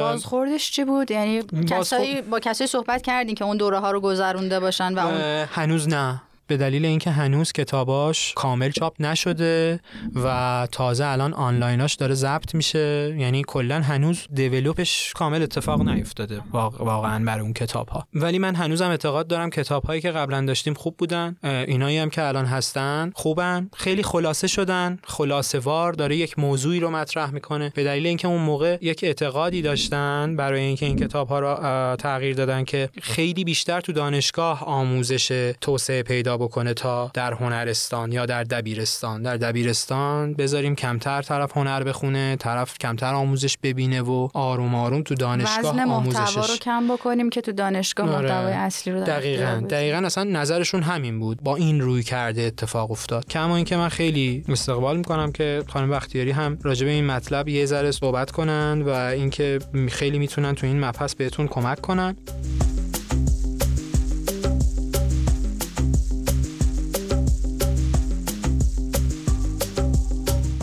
[0.00, 4.60] بازخوردش چی بود؟ یعنی کسایی با کسایی صحبت کردین که اون دوره ها رو گذرونده
[4.60, 6.22] باشن و اون هنوز نه.
[6.50, 9.80] به دلیل اینکه هنوز کتاباش کامل چاپ نشده
[10.24, 16.80] و تازه الان آنلایناش داره ضبط میشه یعنی کلا هنوز دیولوپش کامل اتفاق نیفتاده واق-
[16.80, 20.74] واقعا برای اون کتاب ها ولی من هنوزم اعتقاد دارم کتاب هایی که قبلا داشتیم
[20.74, 23.68] خوب بودن اینایی هم که الان هستن خوبن.
[23.76, 27.72] خیلی خلاصه شدن خلاصه وار داره یک موضوعی رو مطرح می‌کنه.
[27.74, 31.56] به دلیل اینکه اون موقع یک اعتقادی داشتن برای اینکه این کتاب ها رو
[31.96, 38.26] تغییر دادن که خیلی بیشتر تو دانشگاه آموزش توسعه پیدا بکنه تا در هنرستان یا
[38.26, 39.22] در دبیرستان.
[39.22, 45.14] در دبیرستان بذاریم کمتر طرف هنر بخونه طرف کمتر آموزش ببینه و آروم آروم تو
[45.14, 46.50] دانشگاه وزن آموزشش.
[46.50, 48.28] رو کم بکنیم که تو دانشگاه آره.
[48.28, 49.62] محتوای اصلی رو دقیقا.
[49.70, 51.42] دقیقا اصلا نظرشون همین بود.
[51.42, 53.28] با این روی کرده اتفاق افتاد.
[53.28, 57.66] کما اینکه من خیلی استقبال می‌کنم که خانم بختیاری هم راجع به این مطلب یه
[57.66, 62.16] ذره صحبت کنن و اینکه خیلی می‌تونن تو این مبحث بهتون کمک کنن.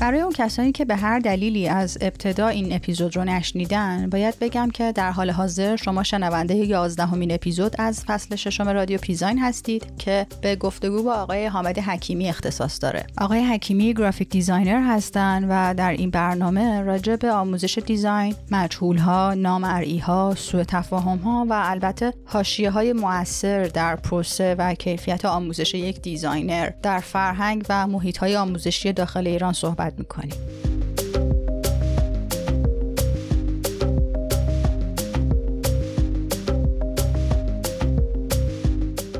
[0.01, 4.69] برای اون کسانی که به هر دلیلی از ابتدا این اپیزود رو نشنیدن باید بگم
[4.69, 10.27] که در حال حاضر شما شنونده یازدهمین اپیزود از فصل ششم رادیو دیزاین هستید که
[10.41, 13.07] به گفتگو با آقای حامد حکیمی اختصاص داره.
[13.17, 20.33] آقای حکیمی graphic designer هستند و در این برنامه راجع به آموزش design مجهولها نامرئیها
[20.37, 26.99] سوء تفاهمها و البته حاشیه های مؤثر در پروسه و کیفیت آموزش یک designer در
[26.99, 30.33] فرهنگ و محیط های آموزشی داخل ایران صحبت می‌کنیم.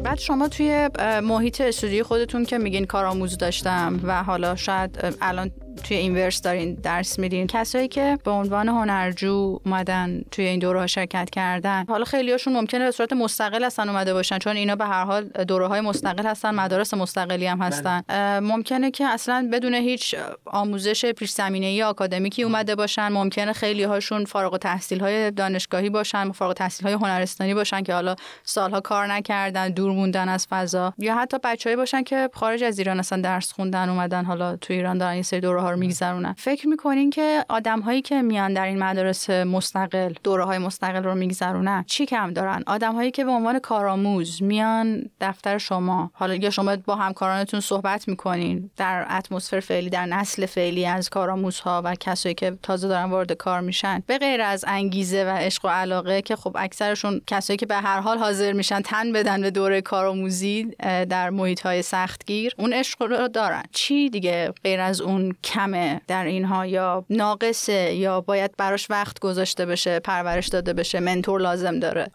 [0.04, 0.90] بعد شما توی
[1.24, 5.52] محیط استودیوی خودتون که میگین کارآموز داشتم و حالا شاید الان
[5.88, 7.48] توی اینورس دارین درس میدین.
[7.48, 12.86] کسایی که به عنوان هنرجو اومدن توی این دوره ها شرکت کردن حالا خیلیاشون ممکنه
[12.86, 16.56] به صورت مستقل اصلا اومده باشن چون اینا به هر حال دوره های مستقل هستن
[16.56, 18.04] مدارس مستقلی هم هستن.
[18.08, 18.40] بله.
[18.40, 20.16] ممکنه که اصلا بدون هیچ
[20.46, 23.08] آموزش پیش زمینه ای آکادمیکی اومده باشن.
[23.08, 28.16] ممکنه خیلی هاشون فارغ التحصیل های دانشگاهی باشن فارغ التحصیل های هنرستانی باشن که حالا
[28.44, 30.94] سالها کار نکردن دور موندن از فضا.
[30.98, 34.98] یا حتی بچه‌ای باشن که خارج از ایران اصلا درس خوندن اومدن حالا تو ایران
[34.98, 36.36] دارن این سری دوره ها رو میگذرونن.
[36.38, 41.16] فکر می‌کنین که آدم هایی که میان در این مدارس مستقل دوره های مستقل رو
[41.16, 46.50] میگذرونن چی کم دارن؟ آدم هایی که به عنوان کارآموز میان دفتر شما حالا یا
[46.50, 52.36] شما با همکارانتون صحبت می‌کنین در اتمسفر فعلی در نسل فعلی از کارآموزها و کسایی
[52.36, 56.36] که تازه دارن وارد کار میشن به غیر از انگیزه و عشق و علاقه که
[56.36, 60.64] خب اکثرشون کسایی که به هر حال حاضر میشن تن بدن به دوره کارآموزی
[61.10, 63.64] در محیط های سختگیر اون عشق رو دارن.
[63.72, 65.36] چی دیگه غیر از اون
[65.68, 71.42] کمه در اینها یا ناقصه یا باید براش وقت گذاشته بشه پرورش داده بشه منتور
[71.42, 72.12] لازم داره.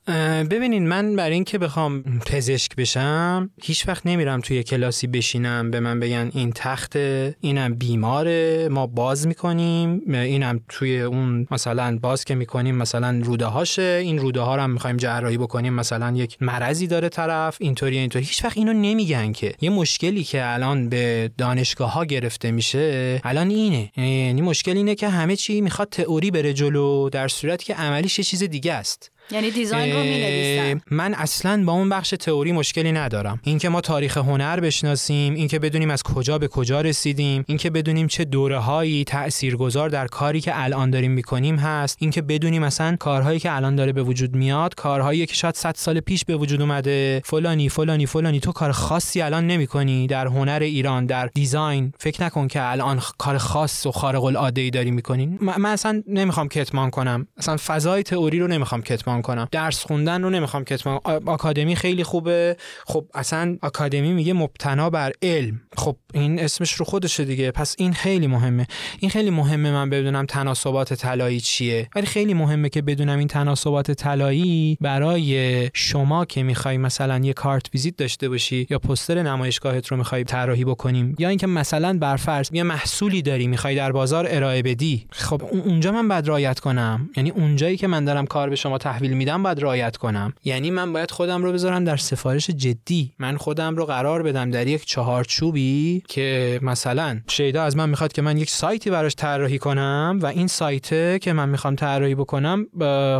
[0.50, 6.00] ببینین من برای اینکه بخوام پزشک بشم هیچ وقت نمیرم توی کلاسی بشینم به من
[6.00, 6.96] بگن این تخت
[7.40, 14.00] اینم بیماره ما باز می‌کنیم اینم توی اون مثلا باز که می‌کنیم مثلا روده هاشه
[14.02, 18.24] این روده ها رو هم می‌خوایم جراحی بکنیم مثلا یک مرضی داره طرف اینطوری اینطوری.
[18.24, 19.54] هیچ وقت اینو نمیگن که.
[19.60, 23.92] یه مشکلی که الان به دانشگاه ها گرفته میشه الان اینه.
[24.26, 28.24] یعنی مشکل اینه که همه چی می‌خواد تئوری بره جلو در صورتی که عملیش یه
[28.24, 29.11] چیز دیگه است.
[29.30, 33.40] یعنی دیزاین رو می من اصلا با اون بخش تئوری مشکلی ندارم.
[33.42, 38.24] اینکه ما تاریخ هنر بشناسیم اینکه بدونیم از کجا به کجا رسیدیم اینکه بدونیم چه
[38.24, 43.56] دوره هایی تاثیرگذار در کاری که الان داریم می‌کنیم هست اینکه بدونیم مثلا کارهایی که
[43.56, 47.22] الان داره به وجود میاد کارهایی که شاید 100 سال پیش به وجود اومده.
[47.24, 50.06] فلانی فلانی فلانی تو کار خاصی الان نمی‌کنی.
[50.06, 54.70] در هنر ایران در دیزاین فکر نکن که الان کار خاص و خارق العاده ای
[54.70, 57.26] داری می‌کنین من اصلا نمی‌خوام کتمان کنم.
[57.36, 59.48] اصلا فضای تئوری رو نمی‌خوام کتمان کنم.
[59.50, 62.56] درس خوندن رو نمی‌خوام کتمان آکادمی خیلی خوبه.
[62.86, 65.60] خب اصلا آکادمی میگه مبتنا بر علم.
[65.76, 67.50] خب این اسمش رو خودشه دیگه.
[67.50, 68.66] پس این خیلی مهمه.
[68.98, 71.88] این خیلی مهمه من بدونم تناسبات طلایی چیه.
[71.96, 77.66] ولی خیلی مهمه که بدونم این تناسبات طلایی برای شما که می‌خوای مثلا یه کارت
[77.74, 82.62] ویزیت داشته باشی یا پستر نمایشگاهت رو می‌خوای طراحی بکنیم یا اینکه مثلا برفرض یه
[82.62, 85.06] محصولی داری می‌خوای در بازار ارائه بدی.
[85.10, 87.10] خب اونجا من باید رعایت کنم.
[87.16, 90.32] یعنی اونجایی که من دارم کار به شما تحویل میدم باید رعایت کنم.
[90.44, 93.12] یعنی من باید خودم رو بذارم در سفارش جدی.
[93.18, 98.22] من خودم رو قرار بدم در یک چهارچوبی که مثلا شیدا از من می‌خواد که
[98.22, 102.66] من یک سایتی براش طراحی کنم و این سایت که من می‌خوام طراحی بکنم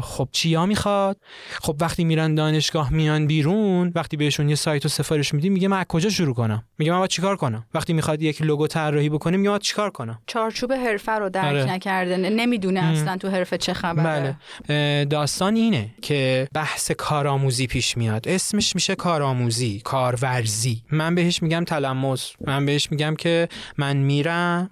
[0.01, 1.17] خب چیا می‌خواد؟
[1.63, 5.79] خب وقتی میرن دانشگاه میان بیرون وقتی بهشون یه سایت رو سفارش میدیم میگه من
[5.79, 9.41] از کجا شروع کنم؟ میگه من باید چیکار کنم؟ وقتی می‌خواد یک لوگو طراحی بکنیم
[9.41, 11.73] میگه چیکار کنم؟ چارچوب حرفه رو درک آره.
[11.73, 14.37] نکرده نمی‌دونه اصلا تو حرفه چه خبره.
[14.69, 15.05] بله.
[15.05, 18.29] داستان اینه که بحث کارآموزی پیش میاد.
[18.29, 20.83] اسمش میشه کارآموزی کارورزی.
[20.91, 22.33] من بهش میگم تلمس.
[22.47, 23.49] من بهش میگم که
[23.79, 24.71] من میرم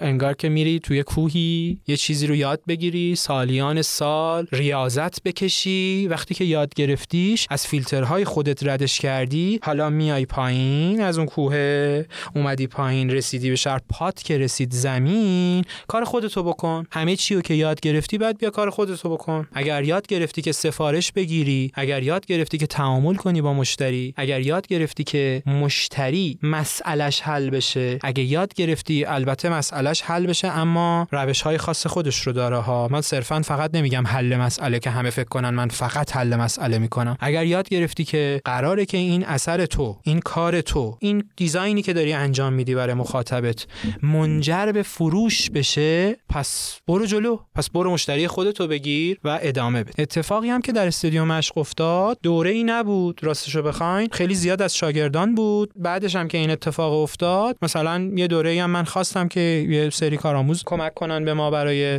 [0.00, 6.06] انگار که میری توی کوهی یه چیزی رو یاد بگیری سالیان سال ریاضت بکشی.
[6.10, 9.60] وقتی که یاد گرفتیش از فیلترهای خودت ردش کردی.
[9.62, 12.02] حالا میای پایین از اون کوه
[12.34, 15.64] اومدی پایین رسیدی به شهر پات که رسید زمین.
[15.88, 16.86] کار خودتو بکن.
[16.92, 19.48] همه چی رو که یاد گرفتی بعد بیا کار خودتو بکن.
[19.52, 24.40] اگر یاد گرفتی که سفارش بگیری اگر یاد گرفتی که تعامل کنی با مشتری اگر
[24.40, 31.08] یاد گرفتی که مشتری مسئلهش حل بشه اگه یاد گرفتی البته مسئلهش حل بشه اما
[31.12, 32.88] روش های خاص خودش رو داره ها.
[32.90, 37.16] من صرفا فقط نمیگم حل مسئله که همه فکر کنن من فقط حل مسئله می‌کنم.
[37.20, 41.82] اگر یاد گرفتی که قراره که این اثر تو این کار تو این design ی
[41.82, 43.66] که داری انجام میدی برای مخاطبت
[44.02, 47.38] منجر به فروش بشه پس برو جلو.
[47.54, 50.06] پس برو مشتری خودتو بگیر و ادامه بده.
[50.20, 54.08] اتفاقی هم که در استودیو مشق افتاد دوره ای نبود راستشو بخواین.
[54.12, 55.70] خیلی زیاد از شاگردان بود.
[55.76, 59.90] بعدش هم که این اتفاق افتاد مثلا یه دوره ای هم من خواستم که یه
[59.90, 61.98] سری کارآموز کمک کنن به ما برای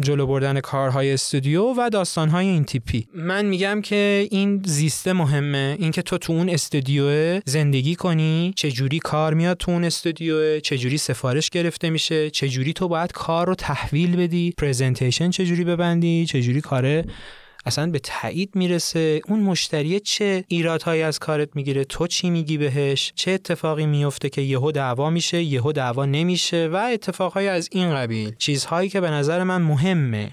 [0.00, 5.76] جلو بردن کارهای استودیو و داستانهای این تیپی من میگم که این زیسته مهمه.
[5.78, 10.78] اینکه تو تو اون استودیو زندگی کنی چه جوری کار میاد تو اون استودیو چه
[10.78, 15.64] جوری سفارش گرفته میشه چه جوری تو باید کار رو تحویل بدی presentation چه جوری
[15.64, 17.04] ببندی چه جوری کار
[17.66, 19.20] اصلا به تایید می‌رسه.
[19.28, 24.40] اون مشتری چه ایرادهایی از کارت می‌گیره؟ تو چی میگی بهش؟ چه اتفاقی میفته که
[24.40, 28.34] یهو دعوا میشه یهو دعوا نمیشه و اتفاقهای از این قبیل.
[28.38, 30.30] چیزهایی که به نظر من مهمه.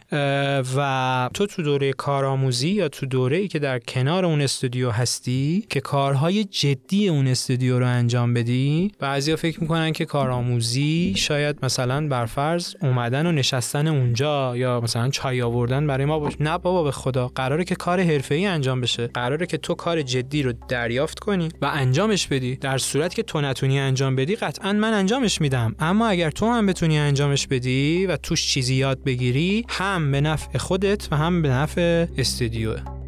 [0.78, 5.66] و تو تو دوره کارآموزی یا تو دوره ای که در کنار اون استودیو هستی
[5.70, 12.08] که کارهای جدی اون استودیو رو انجام بدی بعضیا فکر می‌کنن که کارآموزی شاید مثلا
[12.08, 16.92] برفرض اومدن و نشستن اونجا یا مثلا چای آوردن برای ما باشه نه بابا به
[16.92, 19.08] خدا قراره که کار حرفه‌ای انجام بشه.
[19.08, 22.56] قراره که تو کار جدی رو دریافت کنی و انجامش بدی.
[22.56, 25.76] در صورتی که تو نتونی انجام بدی قطعا من انجامش میدم.
[25.80, 30.58] اما اگر تو هم بتونی انجامش بدی و توش چیزی یاد بگیری هم به نفع
[30.58, 33.07] خودت و هم به نفع استودیوه.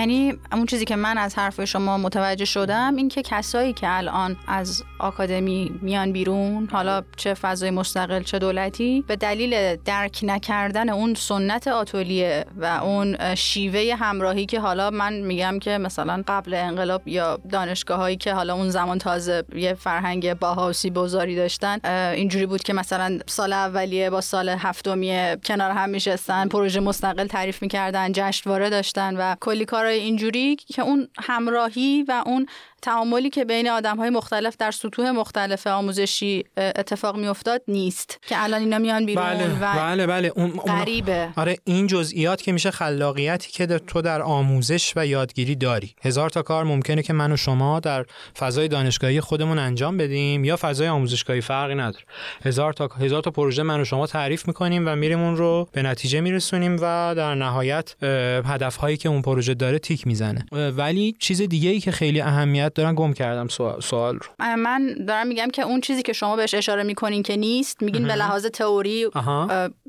[0.00, 4.36] یعنی اون چیزی که من از حرف شما متوجه شدم این که کسایی که الان
[4.46, 11.14] از آکادمی میان بیرون حالا چه فضای مستقل چه دولتی به دلیل درک نکردن اون
[11.14, 17.38] سنت آتولیه و اون شیوه همراهی که حالا من میگم که مثلا قبل انقلاب یا
[17.50, 21.78] دانشگاه هایی که حالا اون زمان تازه یه فرهنگ باهاوسی بزاری داشتن
[22.14, 27.62] اینجوری بود که مثلا سال اولیه با سال هفتمی کنار هم میشستن پروژه مستقل تعریف
[27.62, 32.46] می‌کردن جشنواره داشتن و کلی کارهای اینجوری که اون همراهی و اون
[32.82, 38.18] تعاملی که بین آدم های مختلف در سطوح مختلف آموزشی اتفاق میافتاد نیست.
[38.28, 40.32] که الان اینا میان بیرون بله و بله بله.
[40.36, 41.28] اون غریبه.
[41.36, 45.94] آره این جزئیات که میشه خلاقیتی که تو در آموزش و یادگیری داری.
[46.02, 48.06] هزار تا کار ممکنه که من و شما در
[48.38, 52.04] فضای دانشگاهی خودمون انجام بدیم یا فضای آموزشگاهی فرقی نداره.
[52.44, 55.82] هزار تا هزار تا پروژه من و شما تعریف می‌کنیم و میریم اون رو به
[55.82, 58.04] نتیجه میرسونیم و در نهایت
[58.44, 60.46] هدفهایی که اون پروژه داره تیک می‌زنه.
[60.52, 63.48] ولی چیز دیگه ای که خیلی اهمیت دارن گم کردم
[63.80, 64.56] سوال, رو.
[64.56, 68.14] من دارم میگم که اون چیزی که شما بهش اشاره می‌کنین که نیست میگین به
[68.14, 69.10] لحاظ تئوری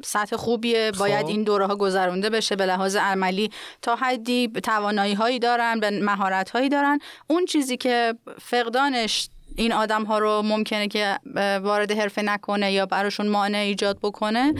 [0.03, 1.27] سطح خوبیه باید خب.
[1.27, 3.51] این دوره ها گذرونده بشه به لحاظ عملی.
[3.81, 6.99] تا حدی توانایی هایی دارن به مهارت هایی دارن.
[7.27, 11.19] اون چیزی که فقدانش این آدم ها رو ممکنه که
[11.63, 14.53] وارد حرفه نکنه یا براشون مانع ایجاد بکنه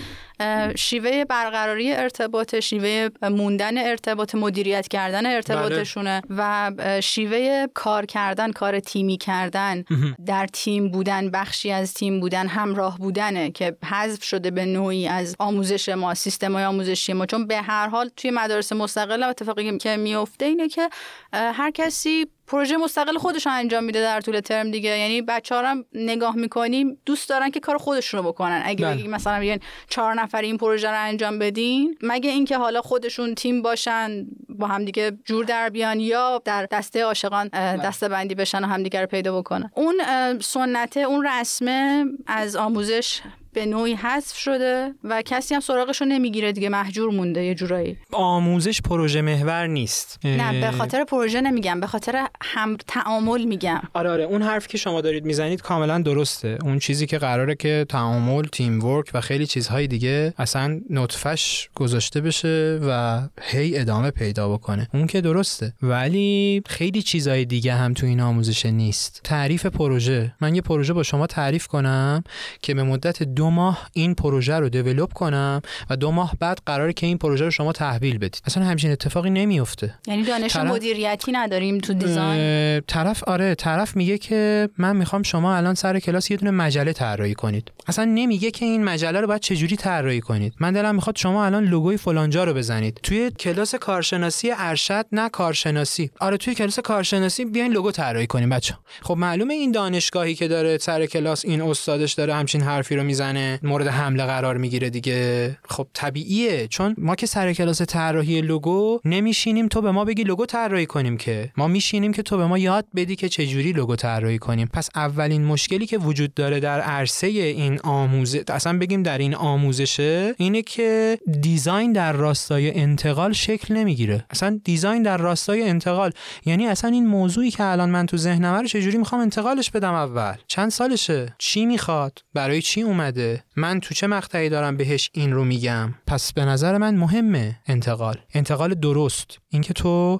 [0.76, 6.38] شیوه برقراری ارتباط شیوه موندن ارتباط مدیریت کردن ارتباطشونه بله.
[6.38, 9.84] و شیوه کار کردن کار تیمی کردن.
[10.26, 15.36] در تیم بودن بخشی از تیم بودن همراه بودنه که حذف شده به نوعی از
[15.39, 17.26] آموزش ما سیستم های آموزشی ما.
[17.26, 20.89] چون به هر حال توی مدارس مستقل اتفاقی که میفته اینه که
[21.34, 26.36] هر کسی پروژه مستقل خودش انجام میده در طول ترم دیگه یعنی بچه هم نگاه
[26.36, 29.08] می‌کنیم دوست دارن که کار خودشون رو بکنن اگه بله.
[29.08, 34.26] مثلا میگن چهار نفر این پروژه رو انجام بدین مگه اینکه حالا خودشون تیم باشن
[34.49, 37.84] با همدیگه جور در بیان یا در دسته عاشقان بله.
[37.84, 39.95] دسته بندی بشن و همدیگه رو پیدا بکنن اون
[40.39, 43.22] سنته اون رسمه از آموزش
[43.54, 47.97] به نوعی حذف شده و کسی هم سراغش رو نمی‌گیره دیگه محجور مونده یه جورایی.
[48.12, 50.20] آموزش پروژه محور نیست.
[50.26, 53.82] نه به خاطر پروژه نمیگم به خاطر هم تعامل میگم.
[53.93, 56.58] آره آره اون حرف که شما دارید می‌زنید کاملا درسته.
[56.62, 62.22] اون چیزی که قراره که تعامل تیم ورک و خیلی چیزهای دیگه اصلا نطفش گذاشته
[62.22, 64.88] بشه و هی ادامه پیدا بکنه.
[64.93, 65.74] اون که درسته.
[65.82, 69.22] ولی خیلی چیزهای دیگه هم تو این آموزش نیست.
[69.24, 70.34] تعریف پروژه.
[70.41, 72.24] من یه پروژه با شما تعریف کنم
[72.62, 76.94] که به مدت دو ماه این پروژه رو develop کنم و دو ماه بعد قراره
[76.94, 78.42] که این پروژه رو شما تحویل بدید.
[78.46, 79.94] اصلا همچین اتفاقی نمیفته.
[80.08, 80.66] یعنی دانش طرف...
[80.66, 86.32] مدیریتی نداریم تو design؟ طرف آره طرف میگه که من می‌خوام شما الان سر کلاس
[86.32, 87.72] یه دونه مجله طراحی کنید.
[87.88, 90.54] اصلا نمیگه که این مجله رو باید چجوری طراحی کنید.
[90.60, 93.00] من دلم می‌خواد شما الان لوگوی فلانجا رو بزنید.
[93.04, 96.12] توی کلاس کارشناسی ارشد نه کارشناسی.
[96.20, 100.78] آره توی کلاس کارشناسی بیاین لوگو طراحی کنیم بچه خب معلومه این دانشگاهی که داره
[100.78, 103.31] سر کلاس این استادش داره همچین حرفی رو می‌زنه.
[103.32, 105.58] شدن مورد حمله قرار می‌گیره دیگه.
[105.70, 110.46] خب طبیعیه چون ما که سر کلاس طراحی لوگو نمیشینیم تو به ما بگی لوگو
[110.46, 111.52] طراحی کنیم که.
[111.58, 114.70] ما میشینیم که تو به ما یاد بدی که چه جوری لوگو طراحی کنیم.
[114.74, 120.36] پس اولین مشکلی که وجود داره در عرصه این آموزش اصلا بگیم در این آموزشه
[120.38, 124.26] اینه که دیزاین در راستای انتقال شکل نمی‌گیره.
[124.30, 126.12] اصلا دیزاین در راستای انتقال
[126.46, 130.34] یعنی اصلا این موضوعی که الان من تو ذهنم رو چجوری می‌خوام انتقالش بدم اول؟
[130.48, 135.34] چند سالشه؟ چی می‌خواد؟ برای چی اومده؟ the من تو چه مقطعی دارم بهش این
[135.34, 138.18] رو میگم؟ پس به نظر من مهمه انتقال.
[138.34, 139.38] انتقال درست.
[139.49, 140.20] اینکه تو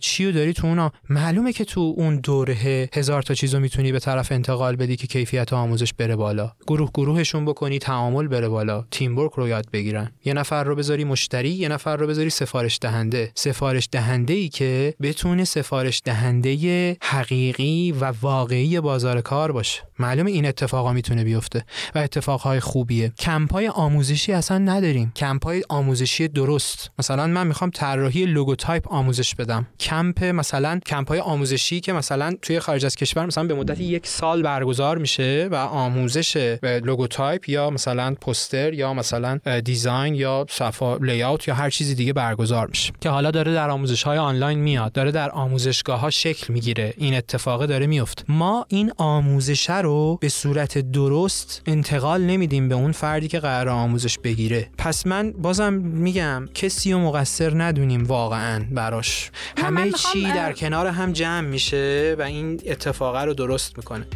[0.00, 3.98] چی رو داری تو اونا؟ معلومه که تو اون دوره هزار تا چیزو می‌تونی به
[3.98, 6.52] طرف انتقال بدی که کیفیت آموزش بره بالا.
[6.66, 8.84] گروه گروهشون بکنی تعامل بره بالا.
[8.90, 10.12] teamwork رو یاد بگیرن.
[10.24, 13.32] یه نفر رو بذاری مشتری یه نفر رو بذاری سفارش دهنده.
[13.34, 19.82] سفارش دهنده ای که بتونه سفارش دهنده حقیقی و واقعی بازار کار باشه.
[19.98, 21.64] معلومه این اتفاقا می‌تونه بیفته
[21.94, 23.12] و اتفاقهای خوبیه.
[23.18, 25.12] کمپای آموزشی اصلا نداریم.
[25.16, 26.90] کمپای آموزشی درست.
[26.98, 29.66] مثلا من می‌خوام طراحی logotype آموزش بدم.
[29.80, 34.42] کمپ مثلا کمپای آموزشی که مثلا توی خارج از کشور مثلا به مدت یک سال
[34.42, 41.54] برگزار میشه و آموزش logotype یا مثلا پوستر یا مثلا دیزاین یا صفا لیاوت یا
[41.54, 42.92] هر چیزی دیگه برگزار میشه.
[43.00, 44.92] که حالا داره در آموزش های آنلاین میاد.
[44.92, 46.94] داره در آموزشگاه ها شکل می‌گیره.
[46.96, 48.24] این اتفاق داره میفته.
[48.28, 54.18] ما این آموزش رو به صورت درست انتقال نمیدیم به اون فردی که قرار آموزش
[54.18, 54.70] بگیره.
[54.78, 59.30] پس من بازم میگم کسی رو مقصر ندونیم واقعا براش.
[59.56, 64.06] همه چی در کنار هم جمع میشه و این اتفاق رو درست می‌کنه.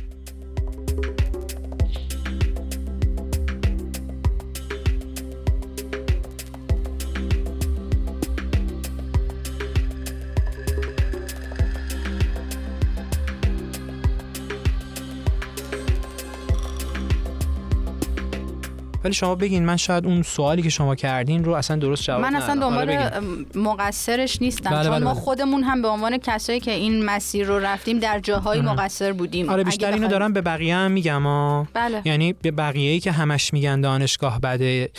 [19.05, 22.34] ولی شما بگین من شاید اون سوالی که شما کردین رو اصلا درست جواب من
[22.34, 23.11] اصلا دنبال
[23.55, 25.20] مقصرش نیستم بله چون بله ما بله.
[25.20, 29.48] خودمون هم به عنوان کسایی که این مسیر رو رفتیم در جاهای مقصر بودیم.
[29.48, 32.03] آره بیشتر اینو دارم به بقیه هم میگم بله.
[32.05, 34.90] یعنی به بقیه ای که همش میگن دانشگاه بده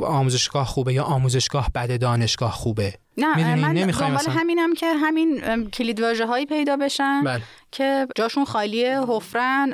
[0.00, 2.94] آموزشگاه خوبه یا آموزشگاه بده دانشگاه خوبه.
[3.16, 5.40] نه من دنبال همینم که همین
[5.70, 7.42] کلید هایی پیدا بشن بله.
[7.72, 9.70] که جاشون خالیه حفرن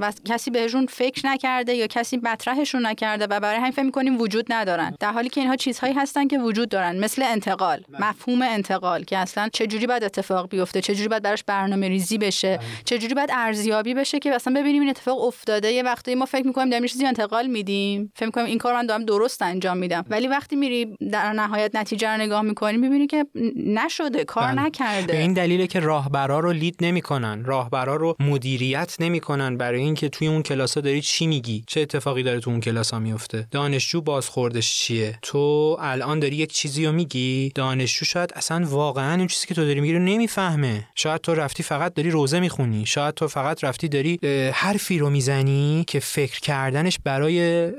[0.00, 4.52] و کسی بهشون فکر نکرده یا کسی مطرحشون نکرده و برای همین فکر می‌کنیم وجود
[4.52, 8.08] ندارن در حالی که اینها چیزهایی هستن که وجود دارن مثل انتقال بله.
[8.08, 12.18] مفهوم انتقال که اصلا چه جوری باید اتفاق بیفته چه جوری باید براش برنامه ریزی
[12.18, 12.66] بشه بله.
[12.84, 16.46] چه جوری باید ارزیابی بشه که اصلا ببینیم این اتفاق افتاده یه وقتی ما فکر
[16.46, 20.28] می‌کنیم داریم چیزی انتقال میدیم فکر می‌کنیم این کار من دارم درست انجام میدم ولی
[20.28, 23.26] وقتی میری در نهایت نتیجه رو نگاه می‌کنیم می‌بینی که
[23.66, 24.62] نشده کار بله.
[24.62, 25.12] نکرده.
[25.12, 27.44] به این دلیله که راهبرا رو لید نمی‌کنن.
[27.44, 32.40] راهبرا رو مدیریت نمی‌کنن برای اینکه توی اون کلاس داری چی میگی؟ چه اتفاقی داره
[32.40, 37.52] تو اون کلاس ها میفته دانشجو بازخوردش چیه؟ تو الان داری یک چیزی رو میگی؟
[37.54, 40.88] دانشجو شاید اصلا واقعا اون چیزی که تو داری میگی رو نمی‌فهمه.
[40.94, 42.86] شاید تو رفتی فقط داری روزه می‌خونی.
[42.86, 44.18] شاید تو فقط رفتی داری
[44.54, 47.70] حرفی رو می‌زنی که فکر کردنش برای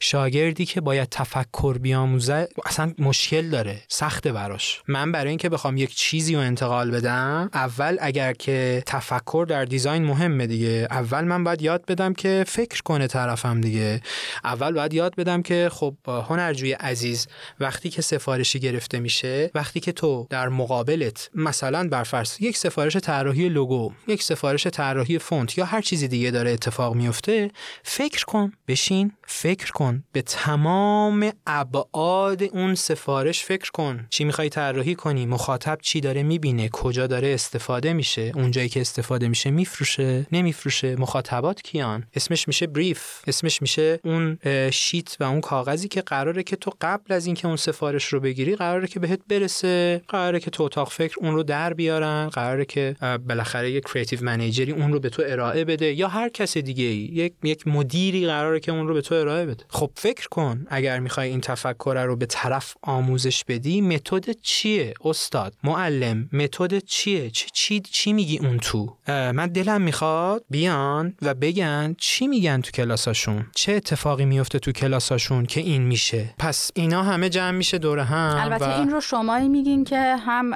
[0.00, 3.82] شاگردی که باید تفکر بیاموزه اصلا مشکل داره.
[4.26, 4.82] سخته براش.
[4.88, 10.04] من برای اینکه بخوام یک چیزی رو انتقال بدم اول اگر که تفکر در دیزاین
[10.04, 10.88] مهمه دیگه.
[10.90, 14.00] اول من باید یاد بدم که فکر کنه طرفم دیگه.
[14.44, 17.28] اول باید یاد بدم که خب هنرجوی عزیز
[17.60, 22.96] وقتی که سفارشی گرفته میشه وقتی که تو در مقابلت مثلا بر فرض یک سفارش
[22.96, 27.50] طراحی لوگو یک سفارش طراحی فونت یا هر چیزی دیگه داره اتفاق میفته
[27.82, 30.04] فکر کن بشین فکر کن.
[30.12, 34.06] به تمام ابعاد اون سفارش فکر کن.
[34.16, 39.28] چی می‌خوای طراحی کنی؟ مخاطب چی داره می‌بینه؟ کجا داره استفاده میشه؟ اونجایی که استفاده
[39.28, 43.02] میشه میفروشه؟ نمیفروشه؟ مخاطبات کیان؟ اسمش میشه بریف.
[43.26, 44.38] اسمش میشه اون
[44.72, 48.56] sheet و اون کاغذی که قراره که تو قبل از اینکه اون سفارش رو بگیری
[48.56, 50.02] قراره که بهت برسه.
[50.08, 52.28] قراره که تو اتاق فکر اون رو در بیارن.
[52.28, 52.96] قراره که
[53.28, 55.92] بالاخره یک creative manager ی اون رو به تو ارائه بده.
[55.92, 59.46] یا هر کس دیگه ای یک یک مدیری قراره که اون رو به تو ارائه
[59.46, 59.64] بده.
[59.68, 63.80] خب فکر کن اگر می‌خوای این تفکر رو به طرف آموزش بدی
[64.12, 70.44] متد چیه استاد؟ معلم متد چیه؟ چی, چی چی میگی اون تو؟ من دلم می‌خواد
[70.50, 73.46] بیان و بگن چی میگن تو کلاساشون.
[73.54, 78.36] چه اتفاقی میفته تو کلاساشون که این میشه؟ پس اینا همه جمع میشه دور هم
[78.40, 78.78] البته و...
[78.80, 80.54] این رو شما میگین که هم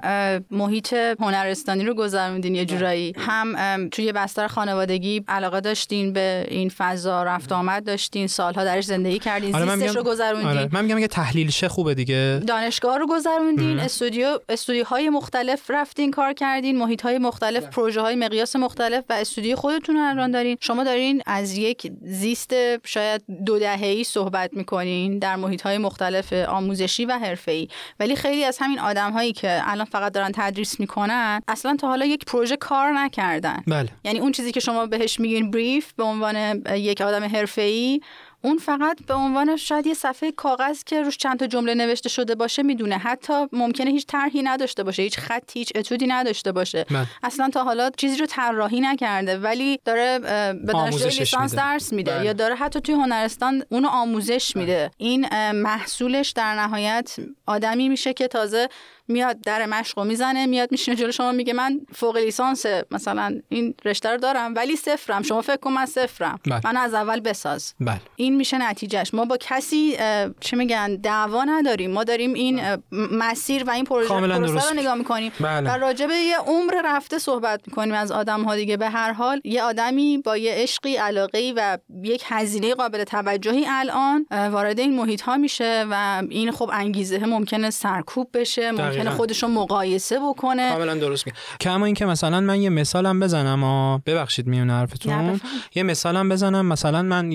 [0.51, 3.13] محیط هنرستانی رو گذروندین یه جورایی.
[3.19, 9.19] هم توی بستر خانوادگی علاقه داشتین به این فضا رفت آمد داشتین سالها درش زندگی
[9.19, 10.47] کردین آره زیستش رو گذروندین.
[10.47, 12.43] آره من میگم که تحلیل شه خوبه دیگه.
[12.47, 13.07] دانشگاه رو
[13.41, 19.05] گذروندین استودیو استودیوهای مختلف رفتین کار کردین محیط های مختلف پروژه پروژه های مقیاس مختلف
[19.09, 20.57] و استودیو خودتون رو الان دارین.
[20.61, 22.55] شما دارین از یک زیست
[22.87, 27.69] شاید دو دهه‌ای صحبت می‌کنین در محیط های مختلف آموزشی و حرفه‌ای.
[28.01, 32.07] ولی خیلی از همین آدم هایی که الان فقط دارن تدریس می‌کنن اصلا تا حالا
[32.07, 33.63] یک پروژه کار نکردن.
[33.67, 33.89] بله.
[34.05, 38.01] یعنی اون چیزی که شما بهش میگین بریف به عنوان یک آدم حرفه‌ای
[38.43, 42.35] اون فقط به عنوان شاید یه صفحه کاغذ که روش چند تا جمله نوشته شده
[42.35, 47.07] باشه می‌دونه حتی ممکنه هیچ طرحی نداشته باشه هیچ خطی هیچ اتودی نداشته باشه بله.
[47.23, 51.55] اصلا تا حالا چیزی رو طراحی نکرده ولی داره به دانشجوی آموزشش لیسانس.
[51.55, 52.25] درس میده بله.
[52.25, 57.17] یا داره حتی توی هنرستان اونو آموزش میده این محصولش در نهایت
[57.47, 58.69] آدمی میشه که تازه
[59.11, 61.13] میاد در مشق رو می‌زنه میاد میشینه جلو.
[61.13, 65.23] شما میگه من فوق لیسانس مثلا این رشته رو دارم ولی صفرم.
[65.23, 66.41] شما فکر کن من صفرم.
[66.47, 66.61] بله.
[66.65, 67.75] من از اول بساز.
[67.81, 68.01] بله.
[68.17, 69.15] این میشه نتیجهش.
[69.15, 69.97] ما با کسی
[70.41, 71.91] چه میگن دعوا نداریم.
[71.91, 74.15] ما داریم این م- مسیر و این پروژه.
[74.15, 75.33] رو نگاه می‌کنیم.
[75.41, 75.71] بله.
[75.71, 78.77] و راجع به یه عمر رفته صحبت می‌کنیم از آدم ها دیگه.
[78.77, 84.27] به هر حال یه آدمی با یه عشقی علاقه و یک هزینه قابل توجهی الان
[84.31, 89.17] وارد این محیط ها میشه و این خب انگیزه ممکنه سرکوب بشه ممکنه دقیقاً.
[89.17, 90.71] خودش رو مقایسه بکنه.
[90.73, 91.39] کاملا درست میگه.
[91.61, 95.41] کما اینکه مثلا من یه مثالم بزنم آ ببخشید میون حرفتون.
[95.75, 96.67] یه مثالم بزنم.
[96.67, 97.33] مثلا من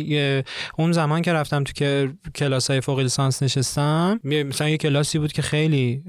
[0.77, 5.33] اون زمان که رفتم تو که کلاس های فوق لیسانس نشستم مثلا یه کلاسی بود
[5.33, 6.03] که خیلی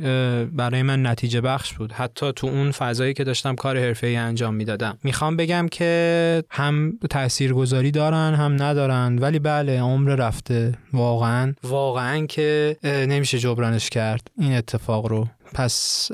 [0.52, 1.92] برای من نتیجه بخش بود.
[1.92, 4.98] حتی تو اون فضایی که داشتم کار حرفه‌ای انجام می‌دادم.
[5.04, 9.18] می‌خوام بگم که هم تاثیرگذاری دارن هم ندارن.
[9.18, 10.74] ولی بله عمر رفته.
[10.92, 11.54] واقعا.
[11.62, 15.28] واقعا که نمیشه جبرانش کرد این اتفاق رو.
[15.54, 16.08] پس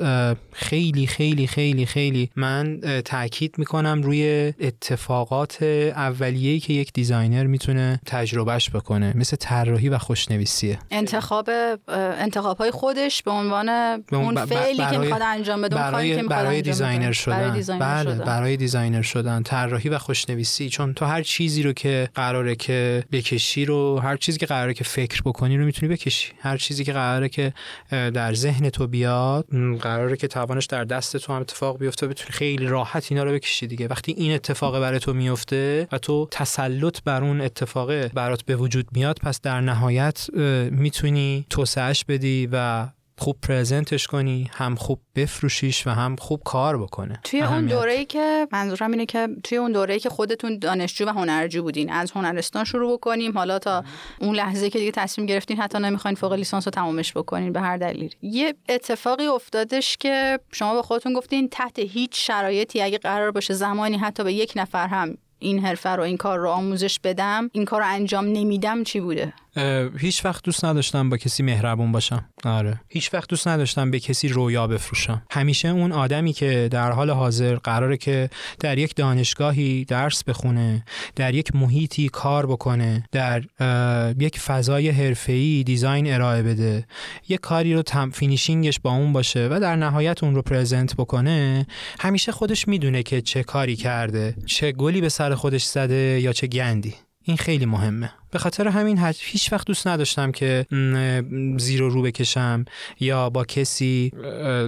[0.51, 8.69] خیلی خیلی خیلی خیلی من تاکید می‌کنم روی اتفاقات اولیه‌ای که یک designer می‌تونه تجربهش
[8.69, 10.79] بکنه مثل طراحی و خوشنویسیه.
[10.91, 11.49] انتخاب
[11.87, 15.81] انتخاب های خودش به عنوان به اون اون فعلی که برای- می‌خواد انجام بده که
[15.81, 17.11] برای برای انجام designer.
[17.11, 17.37] شدن.
[17.37, 18.25] برای designer بله شدن.
[18.25, 19.43] برای designer شدن.
[19.43, 20.69] طراحی و خوشنویسی.
[20.69, 24.83] چون تو هر چیزی رو که قراره که بکشی رو هر چیزی که قراره که
[24.83, 26.31] فکر بکنی رو می‌تونی بکشی.
[26.39, 27.53] هر چیزی که قراره که
[27.89, 32.31] در ذهن تو بیاد م، قراره که توانش در دست تو هم اتفاق بیفته بتونی
[32.31, 33.87] خیلی راحت اینا رو بکشی دیگه.
[33.87, 38.87] وقتی این اتفاق برای تو میفته و تو تسلط بر اون اتفاق برات به وجود
[38.91, 40.27] میاد پس در نهایت
[40.71, 42.87] می‌تونی توسعهش بدی و
[43.17, 47.19] خوب پرزنتش کنی هم خوب بفروشیش و هم خوب کار بکنه.
[47.23, 47.73] توی اون اهمیت.
[47.73, 52.11] دوره‌ای که منظورم اینه که توی اون دوره‌ای که خودتون دانشجو و هنرجو بودین از
[52.11, 53.83] هنرستان شروع بکنیم حالا تا
[54.19, 57.77] اون لحظه که دیگه تصمیم گرفتین حتی نمی‌خواین فوق لیسانس رو تمامش بکنین به هر
[57.77, 58.15] دلیل.
[58.21, 63.97] یه اتفاقی افتادش که شما به خودتون گفتین تحت هیچ شرایطی اگه قرار باشه زمانی
[63.97, 67.81] حتی به یک نفر هم این حرفه رو این کار رو آموزش بدم این کار
[67.81, 69.33] رو انجام نمیدم چی بوده؟
[69.97, 72.25] هیچ وقت دوست نداشتم با کسی مهربون باشم.
[72.45, 72.81] آره.
[72.89, 75.23] هیچ وقت دوست نداشتم به کسی رویا بفروشم.
[75.31, 78.29] همیشه اون آدمی که در حال حاضر قراره که
[78.59, 80.85] در یک دانشگاهی درس بخونه
[81.15, 83.43] در یک محیطی کار بکنه در
[84.19, 86.87] یک فضای حرفه‌ای design ارائه بده
[87.29, 90.95] یک کاری رو تم finishing ش با اون باشه و در نهایت اون رو present
[90.95, 91.67] بکنه
[91.99, 96.47] همیشه خودش می‌دونه که چه کاری کرده چه گلی به سر خودش زده یا چه
[96.47, 96.95] گندی.
[97.23, 98.11] این خیلی مهمه.
[98.31, 100.65] به خاطر همین هیچ وقت دوست نداشتم که
[101.57, 102.65] زیر و رو بکشم
[102.99, 104.11] یا با کسی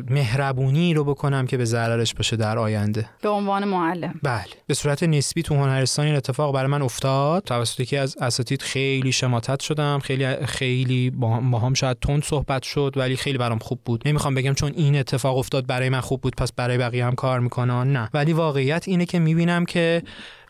[0.10, 3.10] مهربونی رو بکنم که به ضررش باشه در آینده.
[3.22, 4.20] به عنوان معلم.
[4.24, 4.46] بله.
[4.68, 7.44] به صورت نسبی تو هنرستان این اتفاق برای من افتاد.
[7.44, 10.00] توسط یکی از اساتید خیلی شماتت شدم.
[10.04, 14.08] خیلی خیلی با با هم شاید تند صحبت شد ولی خیلی برام خوب بود.
[14.08, 17.40] نمی‌خوام بگم چون این اتفاق افتاد برای من خوب بود پس برای بقیه هم کار
[17.40, 18.10] می‌کنن نه.
[18.14, 20.04] ولی واقعیت اینه که می‌بینم که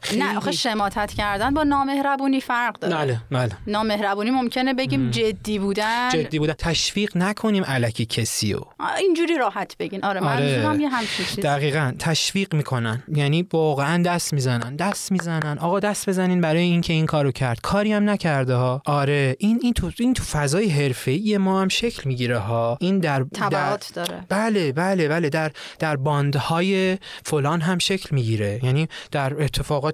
[0.05, 0.21] خیلی...
[0.21, 2.95] نه آخه شماتت کردن با نامهربونی فرق داره.
[2.95, 3.57] بله بله.
[3.67, 6.09] نامهربونی ممکنه بگیم جدی بودن.
[6.09, 8.67] جدی بوده تشویق نکنیم علکی کسی رو.
[8.99, 10.05] اینجوری راحت بگین.
[10.05, 10.55] آره, آره.
[10.55, 11.93] منظورم یه همچین چیز دقیقا.
[11.99, 13.03] تشویق می‌کنن.
[13.15, 14.75] یعنی واقعا دست می‌زنن.
[14.75, 15.57] دست می‌زنن.
[15.57, 17.59] آقا دست بزنین برای اینکه این کارو کرد.
[17.61, 18.81] کاری هم نکرده ها.
[18.85, 19.35] آره.
[19.39, 22.77] این این تو این تو فضای حرفه‌ای ما هم شکل می‌گیره ها.
[22.81, 24.25] این در در تبعات داره.
[24.29, 25.29] بله بله بله.
[25.29, 28.59] در در باندهای فلان هم شکل می‌گیره.
[28.63, 29.33] یعنی در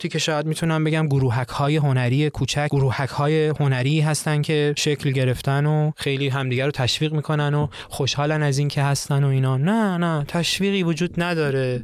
[0.02, 5.12] اتفاقاتی که شاید می‌تونم بگم گروهک های هنری کوچک گروهک های هنری هستن که شکل
[5.12, 9.58] گرفتن و خیلی همدیگه رو تشویق می‌کنن و خوشحالن از این که هستن و اینا.
[9.58, 11.82] نه نه تشویقی وجود نداره.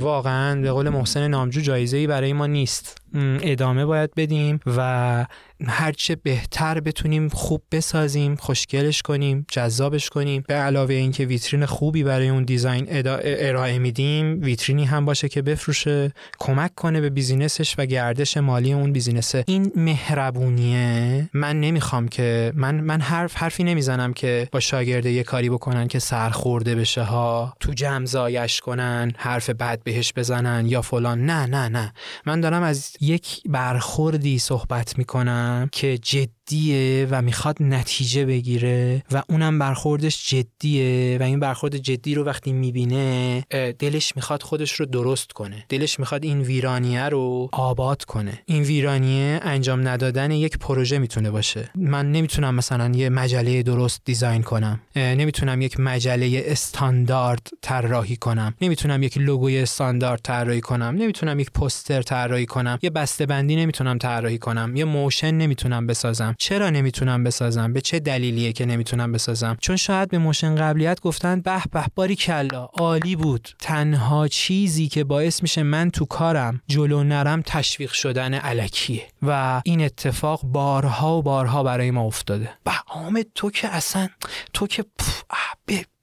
[0.00, 3.02] واقعا به قول محسن نامجو جایزه ای برای ما نیست.
[3.42, 5.26] ادامه باید بدیم و
[5.66, 10.44] هرچه بهتر بتونیم خوب بسازیم خوشگلش کنیم جذابش کنیم.
[10.48, 16.12] به علاوه اینکه ویترین خوبی برای اون دیزاین ارائه میدیم ویترینی هم باشه که بفروشه
[16.38, 21.30] کمک کنه به بیزینسش و گردش مالی اون بیزینسه این مهربونیه.
[21.32, 25.98] من نمی‌خوام که من من حرف حرفی نمی‌زنم که با شاگرده یه کاری بکنن که
[25.98, 31.26] سرخورده بشه ها تو جمع زایش کنن حرف بد بهش بزنن یا فلان.
[31.26, 31.92] نه نه نه.
[32.26, 39.22] من دارم از یک برخوردی صحبت می‌کنم که جدی جدیه و می‌خواد نتیجه بگیره و
[39.28, 43.44] اونم برخوردش جدیه و این برخورد جدی رو وقتی می‌بینه
[43.78, 45.64] دلش می‌خواد خودش رو درست کنه.
[45.68, 48.42] دلش می‌خواد این ویرانیه رو آباد کنه.
[48.44, 51.70] این ویرانیه انجام ندادن یک پروژه می‌تونه باشه.
[51.74, 54.80] من نمی‌تونم مثلا یه مجله درست design کنم.
[54.96, 58.54] نمی‌تونم یک مجله استاندارد طراحی کنم.
[58.60, 60.94] نمی‌تونم یک لوگوی استاندارد طراحی کنم.
[60.98, 62.78] نمی‌تونم یک پوستر طراحی کنم.
[62.82, 64.76] یه بسته بندی نمی‌تونم طراحی کنم.
[64.76, 66.35] یه motion نمی‌تونم بسازم.
[66.38, 71.40] چرا نمی‌تونم بسازم؟ به چه دلیلیه که نمی‌تونم بسازم؟ چون شاید به motion قبلیت گفتن
[71.40, 73.48] به به باری کلا عالی بود.
[73.58, 79.80] تنها چیزی که باعث میشه من تو کارم جلو نرم تشویق شدن علکیه و این
[79.80, 82.50] اتفاق بارها و بارها برای ما افتاده.
[82.64, 84.08] به حامد تو که اصلا
[84.52, 84.84] تو که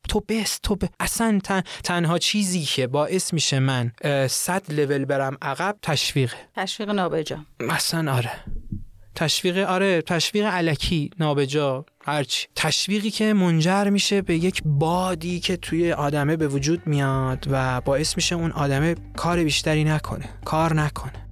[0.09, 0.85] تو بست تو ب...
[0.99, 1.39] اصلا
[1.83, 3.91] تنها چیزی که باعث میشه من
[4.29, 7.45] صد لول برم عقب تشویقه تشویق نابجا.
[7.69, 8.31] اصلا آره.
[9.15, 12.47] تشویق آره تشویق علکی نابجا هرچی.
[12.55, 18.15] تشویقی که منجر میشه به یک بادی که توی آدمه به وجود میاد و باعث
[18.15, 21.23] میشه اون آدمه کار بیشتری نکنه کار نکنه.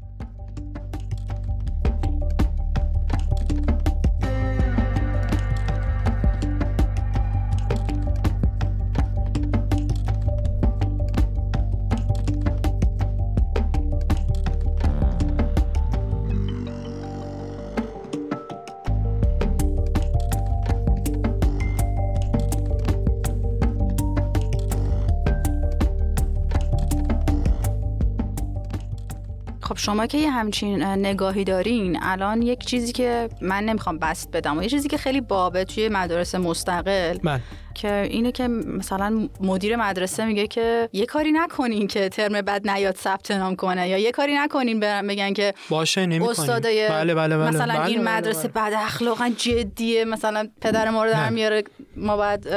[29.82, 34.64] شما که یه همچین نگاهی دارین الان یک چیزی که من نمی‌خوام بست بدم و
[34.64, 37.42] یه چیزی که خیلی بابه توی مدارس مستقل من.
[37.74, 42.96] که اینه که مثلا مدیر مدرسه میگه که یه کاری نکنین که ترم بعد نیاد
[42.96, 47.50] ثبت نام کنه یا یه کاری نکنین برن بگن که باشه استادای بله بله بله.
[47.50, 48.70] مثلا بله این بله مدرسه بله.
[48.70, 51.64] بد اخلاقا جدیه مثلا پدر ما رو در میاره
[51.96, 52.48] ما بعد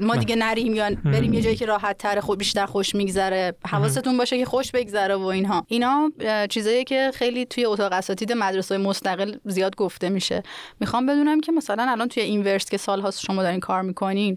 [0.00, 3.54] ما دیگه نریم یا بریم یه جایی که راحت تر خود بیشتر خوش میگذره.
[3.68, 5.64] حواستون باشه که خوش بگذره و اینها.
[5.68, 6.10] اینا
[6.50, 10.42] چیزایی که خیلی توی اتاق اساتید مدرسه مستقل زیاد گفته میشه.
[10.80, 14.36] می‌خوام بدونم که مثلا الان توی اینورس که سالهاست شما دارین کار می‌کنین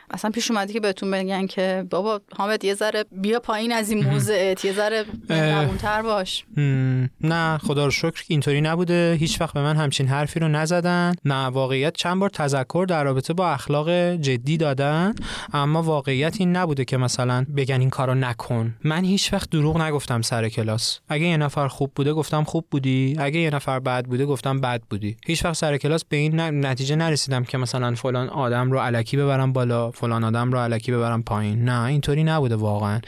[0.13, 4.05] اصلا پیش اومده که بهتون بگن که بابا حامد یه ذره بیا پایین از این
[4.05, 5.05] موضعت یه ذره
[5.79, 6.45] تر باش.
[7.21, 9.17] نه خدا رو شکر اینطوری نبوده.
[9.19, 11.13] هیچ وقت به من همچین حرفی رو نزدن.
[11.25, 15.13] نه واقعیت چند بار تذکر در رابطه با اخلاق جدی دادن.
[15.53, 18.75] اما واقعیت این نبوده که مثلا بگن این کارو نکن.
[18.83, 20.99] من هیچ وقت دروغ نگفتم سر کلاس.
[21.09, 23.15] اگه یه نفر خوب بوده گفتم خوب بودی.
[23.19, 25.17] اگه یه نفر بد بوده گفتم بد بودی.
[25.25, 29.53] هیچ وقت سر کلاس به این نتیجه نرسیدم که مثلا فلان آدم رو علکی ببرم
[29.53, 31.65] بالا فلان آدم رو علکی ببرم پایین.
[31.65, 32.99] نه اینطوری نبوده واقعا.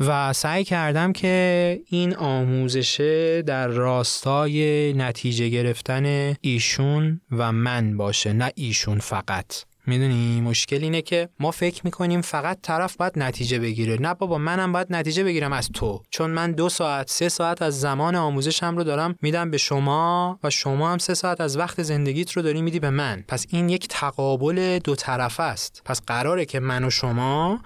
[0.00, 8.52] و سعی کردم که این آموزشه در راستای نتیجه گرفتن ایشون و من باشه نه
[8.54, 9.67] ایشون فقط.
[9.88, 13.96] می‌دونی مشکل اینه که ما فکر می‌کنیم فقط طرف باید نتیجه بگیره.
[14.00, 16.02] نه بابا منم باید نتیجه بگیرم از تو.
[16.10, 20.50] چون من دو ساعت سه ساعت از زمان آموزشم رو دارم میدم به شما و
[20.50, 23.24] شما هم سه ساعت از وقت زندگیت رو داری میدی به من.
[23.28, 25.82] پس این یک تقابل دو طرف است.
[25.84, 27.60] پس قراره که من و شما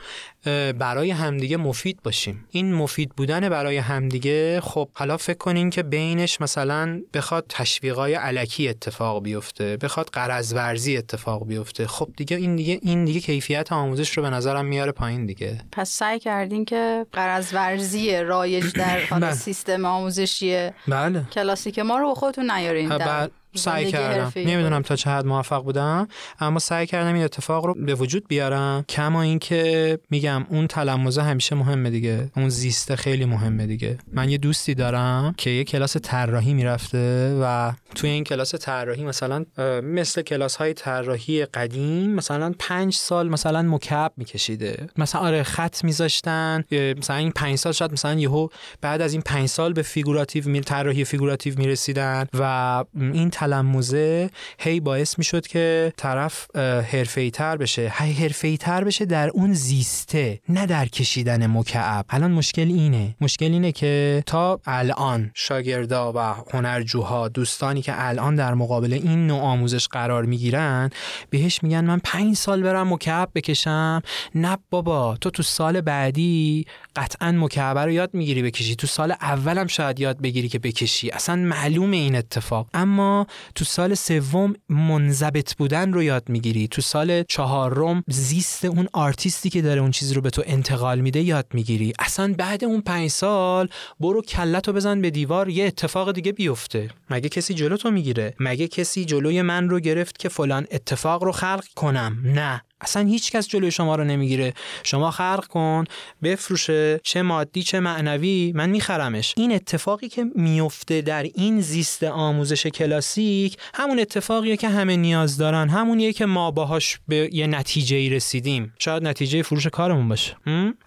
[0.78, 2.44] برای همدیگه مفید باشیم.
[2.50, 8.68] این مفید بودن برای همدیگه خب حالا فکر کنین که بینش مثلا بخواد تشویقای علکی
[8.68, 11.86] اتفاق بیفته بخواد قرض ورزی اتفاق بیفته.
[11.86, 15.60] خب دیگه این دیگه این دیگه کیفیت آموزش رو به نظرم میاره پایین دیگه.
[15.72, 19.32] پس سعی کردین که قرض ورزی رایج در بله.
[19.32, 21.24] سیستم آموزشی بله.
[21.32, 24.32] کلاسیک ما رو خودتون نیارین در سعی کردم.
[24.36, 26.08] نمی‌دونم تا چه حد موفق بودم
[26.40, 28.84] اما سعی کردم این اتفاق رو به وجود بیارم.
[28.88, 32.30] کما اینکه میگم اون تلمزه همیشه مهمه دیگه.
[32.36, 33.98] اون زیسته خیلی مهمه دیگه.
[34.12, 39.44] من یه دوستی دارم که یه کلاس طراحی می‌رفته و توی این کلاس طراحی مثلا
[39.82, 44.86] مثل کلاس های طراحی قدیم مثلا پنج سال مثلا مکعب میکشیده.
[44.96, 46.64] مثلا آره خط میذاشتن.
[46.98, 48.48] مثلا این پنج سال شاید مثلا یهو
[48.80, 55.18] بعد از این پنج سال به figurative طراحی figurative می‌رسیدن و این تلموزه هی باعث
[55.18, 56.56] می‌شد که طرف
[56.92, 57.92] حرفه‌ای تر بشه.
[57.98, 62.04] هی حرفه‌ای تر بشه در اون زیسته نه در کشیدن مکعب.
[62.10, 63.14] الان مشکل اینه.
[63.20, 66.18] مشکل اینه که تا الان شاگردا و
[66.52, 70.90] هنرجوها دوستانی که الان در مقابل این نوع آموزش قرار می‌گیرن
[71.30, 74.02] بهش میگن من پنج سال برم مکعب بکشم.
[74.34, 76.66] نه بابا تو تو سال بعدی
[76.96, 78.76] قطعا مکعب رو یاد می‌گیری بکشی.
[78.76, 81.10] تو سال اولم شاید یاد بگیری که بکشی.
[81.10, 82.66] اصلا معلوم این اتفاق.
[82.74, 86.68] اما تو سال سوم منضبط بودن رو یاد می‌گیری.
[86.68, 91.20] تو سال چهارم زیست اون آرتیستی که داره اون چیزی رو به تو انتقال میده
[91.20, 91.92] یاد می‌گیری.
[91.98, 93.68] اصلا بعد اون پنج سال
[94.00, 96.90] برو کلتو بزن به دیوار یه اتفاق دیگه بیفته.
[97.10, 101.32] مگه کسی جلو تو می‌گیره؟ مگه کسی جلوی من رو گرفت که فلان اتفاق رو
[101.32, 102.62] خلق کنم؟ نه.
[102.82, 104.54] اصلا هیچ کس جلوی شما رو نمی‌گیره.
[104.82, 105.84] شما خلق کن
[106.22, 109.34] بفروشه چه مادی چه معنوی من میخرمش.
[109.36, 115.68] این اتفاقی که میفته در این زیست آموزش کلاسیک همون اتفاقیه که همه نیاز دارن
[115.68, 118.74] همونیه که ما باهاش به یه نتیجه ای رسیدیم.
[118.78, 120.36] شاید نتیجه فروش کارمون باشه.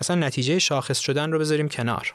[0.01, 2.13] اصلا نتیجه شاخص شدن رو بذاریم کنار.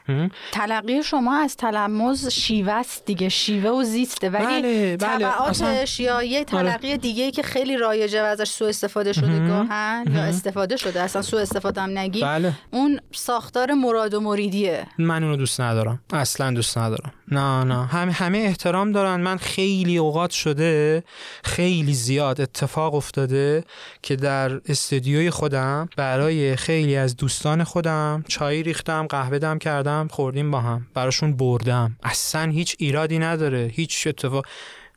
[0.51, 4.29] تلقی شما از تلموز شیوه است دیگه شیوه و زیسته.
[4.29, 5.17] ولی بله، بله.
[5.25, 6.45] تبعاتش یا یه آره.
[6.45, 9.39] تلقی دیگه که خیلی رایجه و ازش سوء استفاده شده
[9.71, 12.21] گاه یا استفاده شده اصلا سو استفاده هم نگی.
[12.21, 12.53] بله.
[12.71, 14.87] اون ساختار مراد و مریدیه.
[14.97, 15.99] من اونو دوست ندارم.
[16.13, 17.13] اصلا دوست ندارم.
[17.31, 17.85] نه نه.
[17.85, 19.21] همه همه احترام دارن.
[19.21, 21.03] من خیلی اوقات شده
[21.43, 23.63] خیلی زیاد اتفاق افتاده
[24.01, 30.51] که در استودیوی خودم برای خیلی از دوستان خودم چای ریختم قهوه دم کردم خوردیم
[30.51, 30.87] با هم.
[30.93, 31.97] براشون بردم.
[32.03, 33.71] اصلا هیچ ایرادی نداره.
[33.73, 34.45] هیچ اتفاق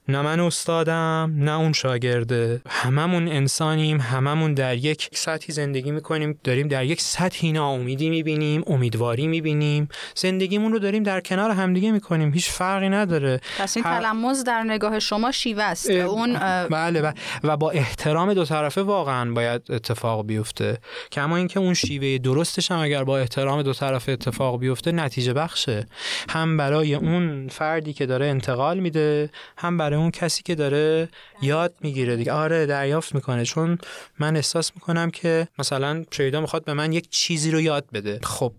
[0.09, 6.39] نه من استادم نه اون شاگرده هممون انسانیم هممون در یک سطحی زندگی می‌کنیم.
[6.45, 9.89] داریم در یک سطحی ناامیدی می‌بینیم امیدواری می‌بینیم.
[10.15, 12.33] زندگیمون رو داریم در کنار همدیگه می‌کنیم.
[12.33, 13.41] هیچ فرقی نداره.
[13.59, 15.91] پس این تلمز در نگاه شما شیوه است.
[15.91, 16.35] اون
[16.69, 17.15] بله, بله.
[17.45, 20.78] و با احترام دو طرفه واقعا باید اتفاق بیفته.
[21.12, 25.87] کما اینکه اون شیوه درستش هم اگر با احترام دو طرفه اتفاق بیفته نتیجه بخشه.
[26.28, 31.09] هم برای اون فردی که داره انتقال میده هم برای اون کسی که داره
[31.43, 32.33] یاد می‌گیره دیگه.
[32.33, 33.45] آره دریافت می‌کنه.
[33.45, 33.79] چون
[34.19, 38.21] من احساس می‌کنم که مثلا شیدا می‌خواد به من یک چیزی رو یاد بده.
[38.23, 38.53] خب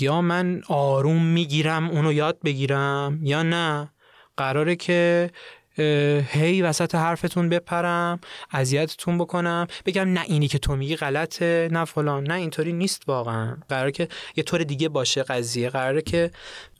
[0.00, 3.88] یا من آروم می‌گیرم اونو یاد بگیرم یا نه.
[4.36, 5.30] قراره که
[6.28, 12.24] هی وسط حرفتون بپرم اذیتتون بکنم بگم نه اینی که تو میگی غلطه نه فلان
[12.24, 13.56] نه اینطوری نیست واقعا.
[13.68, 15.70] قرار که یه طور دیگه باشه قضیه.
[15.70, 16.30] قراره که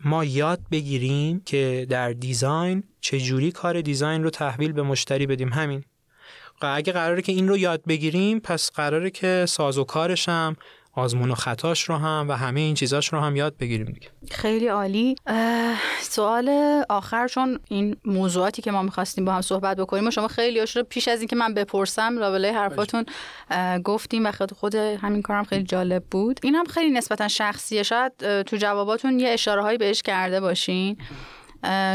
[0.04, 5.52] ما یاد بگیریم که در دیزاین چجوری کار دیزاین رو تحویل به مشتری بدیم.
[5.52, 5.84] همین.
[6.66, 10.56] اگه قراره که این رو یاد بگیریم پس قراره که ساز و کارشم
[10.94, 14.08] آزمون و خطاش رو هم و همه این چیزاش رو هم یاد بگیریم دیگه.
[14.30, 15.14] خیلی عالی.
[16.00, 16.50] سوال
[16.88, 20.82] آخر چون این موضوعاتی که ما می‌خواستیم با هم صحبت بکنیم و شما خیلی رو
[20.82, 23.04] پیش از اینکه من بپرسم لابلای حرفاتون
[23.84, 26.40] گفتیم و خود خود همین کارم خیلی جالب بود.
[26.42, 27.82] این هم خیلی نسبتا شخصیه.
[27.82, 30.96] شاید تو جواباتون یه اشاره هایی بهش کرده باشین.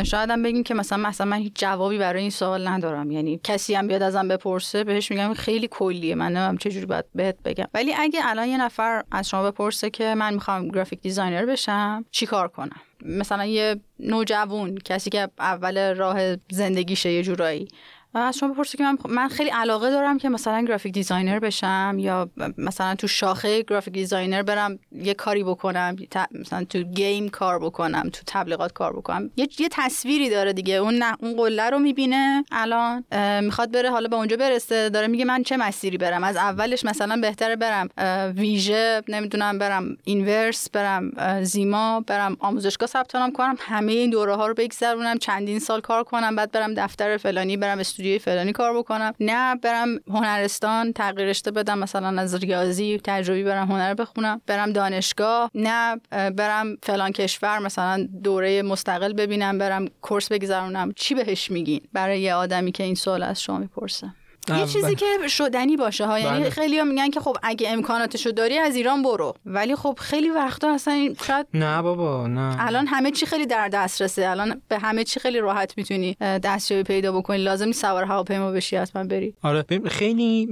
[0.03, 3.11] شاید هم بگیم که مثلا مثلا من هیچ جوابی برای این سوال ندارم.
[3.11, 6.15] یعنی کسی هم بیاد ازم بپرسه بهش میگم خیلی کلیه.
[6.15, 7.65] من نمی‌دونم چه جوری باید بهت بگم.
[7.73, 12.48] ولی اگه الان یه نفر از شما بپرسه که من می‌خوام graphic designer بشم چیکار
[12.48, 17.68] کنم؟ مثلا یه نوجوان کسی که اول راه زندگیشه یه جورایی.
[18.14, 22.30] از شما بپرسه که من, من خیلی علاقه دارم که مثلا graphic designer بشم یا
[22.58, 25.96] مثلا تو شاخه graphic design ر برم یه کاری بکنم
[26.32, 29.30] مثلا تو game کار بکنم تو تبلیغات کار بکنم.
[29.36, 30.74] یه, یه تصویری داره دیگه.
[30.74, 33.04] اون نه اون قله رو می‌بینه الان
[33.44, 34.90] می‌خواد بره حالا به اونجا برسه.
[34.90, 37.90] داره میگه من چه مسیری برم؟ از اولش مثلا بهتره برم
[38.36, 41.12] ویژه نمی‌دونم برم اینورس برم
[41.44, 46.36] زیما برم آموزشگاه ثبت کنم همه این دوره ها رو بگذرونم چندین سال کار کنم
[46.36, 49.14] بعد برم دفتر فلانی برم استودیوی فلانی کار بکنم.
[49.19, 54.41] نه برم هنرستان تغییر رشته بدم مثلا از ریاضی تجربی برم هنر بخونم.
[54.48, 60.91] برم دانشگاه نه برم فلان کشور مثلا دوره مستقل ببینم برم کورس بگذرونم.
[60.95, 64.14] چی بهش میگین؟ برای یه آدمی که این سوال از شما می‌پرسه.
[64.49, 66.19] یه چیزی که شدنی باشه ها.
[66.19, 66.49] یعنی بله.
[66.49, 69.36] خیلی ها میگن که خب اگه امکاناتشو داری از ایران برو.
[69.45, 72.56] ولی خب خیلی وقتا اصلا شاید نه بابا نه.
[72.60, 74.30] الان همه چی خیلی در دسترسه.
[74.30, 77.38] الان به همه چی خیلی راحت می‌تونی دستیابی پیدا بکنی.
[77.44, 79.34] لازم سوار هواپیما بشی حتما بری.
[79.41, 80.48] آره خیلی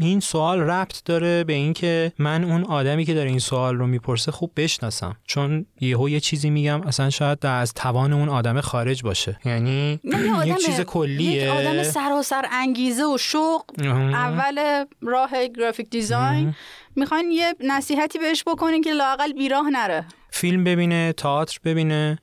[0.00, 4.32] این سوال ربط داره به اینکه من اون آدمی که داره این سوال رو می‌پرسه
[4.32, 5.16] خوب بشناسم.
[5.24, 9.38] چون یهو یه چیزی میگم اصلا شاید از توان اون آدم خارج باشه.
[9.44, 10.00] یعنی
[10.44, 11.42] یه چیز کلیه.
[11.42, 13.64] یک آدم سراسر انگیزه و شوق
[14.14, 16.54] اول راه گرافیک دیزاین.
[16.96, 20.04] می‌خواین یه نصیحتی بهش بکنین که لاقل بیراه نره.
[20.30, 22.18] فیلم ببینه تئاتر ببینه.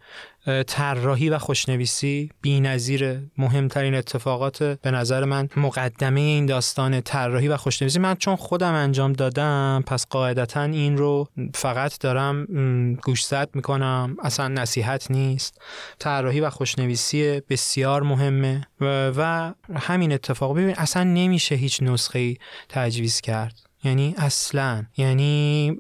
[0.67, 7.99] طراحی و خوشنویسی بی‌نظیر مهمترین اتفاقات به نظر من مقدمه این داستان طراحی و خوشنویسی.
[7.99, 12.45] من چون خودم انجام دادم پس قاعدتا این رو فقط دارم
[12.95, 14.17] گوشزد می‌کنم.
[14.23, 15.61] اصلا نصیحت نیست.
[15.99, 20.57] طراحی و خوشنویسی بسیار مهمه و, و همین اتفاق.
[20.57, 22.35] ببین اصلا نمیشه هیچ نسخه
[22.69, 23.53] تجویز کرد.
[23.83, 24.83] یعنی اصلا.
[24.97, 25.77] یعنی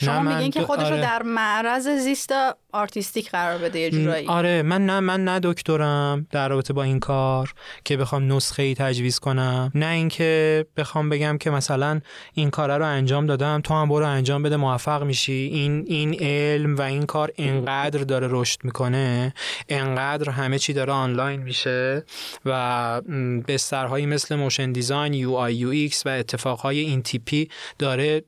[0.00, 1.00] شما میگین که خودش رو آره.
[1.00, 2.32] در معرض زیست
[2.72, 4.26] artistic قرار بده یه جورایی.
[4.26, 7.52] آره من نه من نه دکترم در رابطه با این کار
[7.84, 9.72] که بخوام نسخه ای تجویز کنم.
[9.74, 12.00] نه اینکه بخوام بگم که مثلا
[12.34, 15.50] این کار رو انجام دادم تو هم برو انجام بده موفق میشی.
[15.52, 19.34] این این علم و این کار انقدر داره رشد می‌کنه
[19.68, 22.04] انقدر همه چی داره آنلاین میشه
[22.44, 23.00] و
[23.48, 27.48] بسترهایی مثل motion design UI UX و اتفاقهای این تیپی
[27.78, 28.20] داره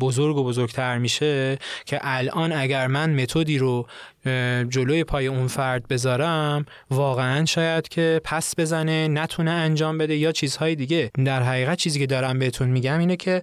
[0.00, 3.86] بزرگ و بزرگتر میشه که الان اگر من متدی رو
[4.68, 10.74] جلوی پای اون فرد بذارم واقعا شاید که پس بزنه نتونه انجام بده یا چیزهای
[10.74, 11.10] دیگه.
[11.24, 13.42] در حقیقت چیزی که دارم بهتون میگم اینه که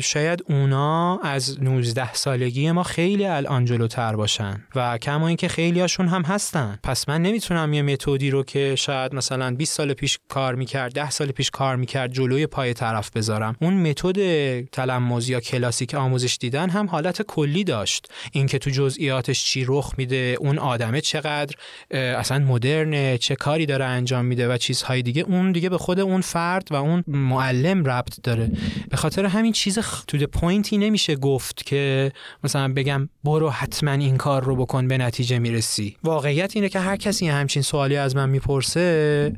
[0.00, 6.08] شاید اونا از 19 سالگی ما خیلی الان جلوتر باشن و کما اینکه خیلی هاشون
[6.08, 6.78] هم هستن.
[6.82, 11.10] پس من نمی‌تونم یه متدی رو که شاید مثلا 20 سال پیش کار می‌کرد 10
[11.10, 13.56] سال پیش کار می‌کرد جلوی پای طرف بذارم.
[13.60, 18.12] اون متد تلمذ یا کلاسیک آموزش دیدن هم حالت کلی داشت.
[18.32, 21.54] اینکه تو جزئیاتش چی رخ میده اون آدمه چقدر
[21.90, 25.22] اصلا مدرنه چه کاری داره انجام میده و چیزهای دیگه.
[25.22, 28.50] اون دیگه به خود اون فرد و اون معلم ربط داره.
[28.90, 32.12] به خاطر همین چیز تو پوینتی نمیشه گفت که
[32.44, 35.96] مثلا بگم برو حتما این کار رو بکن به نتیجه می‌رسی.
[36.02, 39.32] واقعیت اینه که هر کسی همچین سوالی از من می‌پرسه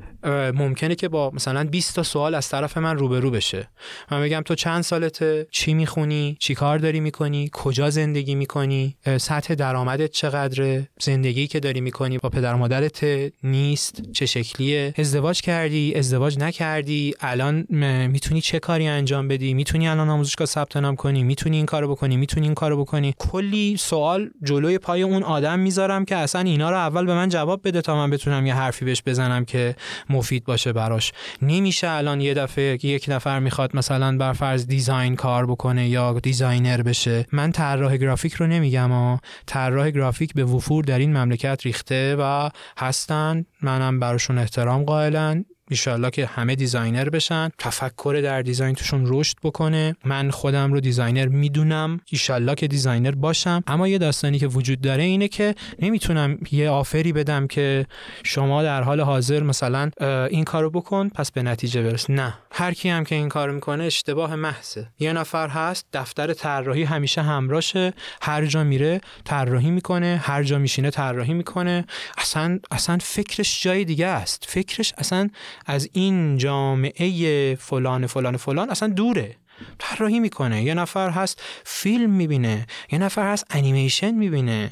[0.55, 3.69] ممکنه که با مثلا 20 تا سوال از طرف من روبرو بشه.
[4.11, 9.55] من بگم تو چند سالته؟ چی می‌خونی؟ چی کار داری می‌کنی؟ کجا زندگی می‌کنی؟ سطح
[9.55, 13.05] درآمدت چقدره؟ زندگی که داری می‌کنی با پدر مادرت
[13.43, 17.67] نیست؟ چه شکلیه؟ ازدواج کردی؟ ازدواج نکردی؟ الان
[18.11, 22.17] می‌تونی چه کاری انجام بدی؟ می‌تونی الان آموزشگاه ثبت نام کنی؟ می‌تونی این کارو بکنی؟
[22.17, 26.77] می‌تونی این کارو بکنی؟ کلی سوال جلوی پای اون آدم می‌ذارم که اصلا اینا رو
[26.77, 29.77] اول به من جواب بده تا من بتونم یه حرفی بهش بزنم که
[30.13, 31.13] مفید باشه براش.
[31.43, 36.83] نمیشه الان یه دفعه یک نفر می‌خواد مثلا بر فرض design کار بکنه یا designer
[36.83, 37.27] بشه.
[37.33, 42.51] من طراح گرافیک رو نمیگم ها طراح گرافیک به وفور در این مملکت ریخته و
[42.79, 43.45] هستن.
[43.63, 45.45] منم براشون احترام قائلم.
[45.71, 49.97] ایشالله که همه designer بشن تفکر در design توشون رشد بکنه.
[50.05, 53.63] من خودم رو designer می‌دونم ایشالله که designer باشم.
[53.67, 57.87] اما یه داستانی که وجود داره اینه که نمی‌تونم یه offer ی بدم که
[58.25, 59.91] شما در حال حاضر مثلا
[60.31, 62.11] این کارو بکن پس به نتیجه برس.
[62.11, 62.35] نه.
[62.51, 64.89] هر کی هم که این کارو می‌کنه اشتباه محضه.
[64.99, 70.91] یه نفر هست دفتر طراحی همیشه همراشه هر جا میره طراحی می‌کنه هر جا میشینه
[70.91, 71.85] طراحی می‌کنه.
[72.19, 74.45] اصلا اصلا فکرش جای دیگه است.
[74.49, 75.29] فکرش اصلا
[75.67, 79.37] از این جامعه فلان فلان فلان اصلا دوره.
[79.79, 80.63] طراحی می‌کنه.
[80.63, 84.71] یه نفر هست فیلم می‌بینه یه نفر هست انیمیشن می‌بینه.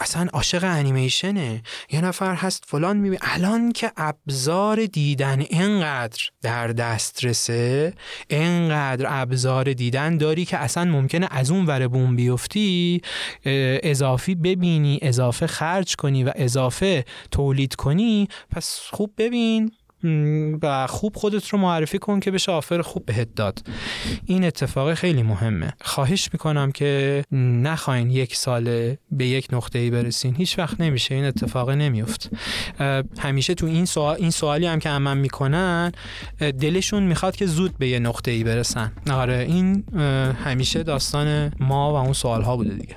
[0.00, 1.62] اصلا عاشق انیمیشنه.
[1.90, 3.20] یه نفر هست فلان می‌بینه.
[3.22, 7.94] الان که ابزار دیدن انقدر در دسترسه
[8.30, 13.02] انقدر ابزار دیدن داری که اصلا ممکنه از اون ور بوم بیفتی
[13.82, 19.72] اضافی ببینی اضافه خرج کنی و اضافه تولید کنی پس خوب ببین.
[20.62, 23.58] و خوب خودت رو معرفی کن که بشه آفر خوب بهت داد.
[24.26, 25.72] این اتفاق خیلی مهمه.
[25.80, 30.34] خواهش می‌کنم که نخواین یک ساله به یک نقطه ای برسین.
[30.34, 31.14] هیچ وقت نمیشه.
[31.14, 32.30] این اتفاق نمیفت
[33.18, 35.92] همیشه تو این سوال این سوالی هم که من می‌کنن
[36.38, 38.92] دلشون می‌خواد که زود به یه نقطه ای برسن.
[39.10, 39.84] آره این
[40.44, 42.96] همیشه داستان ما و اون سوال ها بوده دیگه.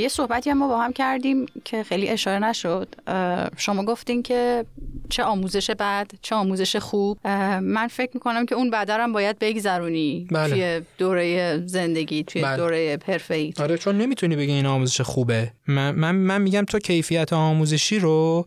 [0.00, 2.94] یه صحبتی هم ما با هم کردیم که خیلی اشاره نشد.
[3.56, 4.64] شما گفتین که
[5.10, 7.18] چه آموزش بد چه آموزش خوب.
[7.62, 10.50] من فکر می‌کنم که اون بدرم باید بگذرونی بله.
[10.50, 12.56] توی دوره زندگی توی بله.
[12.56, 12.98] دوره
[13.30, 15.52] ای آره چون نمی‌تونی بگی این آموزش خوبه.
[15.66, 18.46] من, من, من میگم تو کیفیت آموزشی رو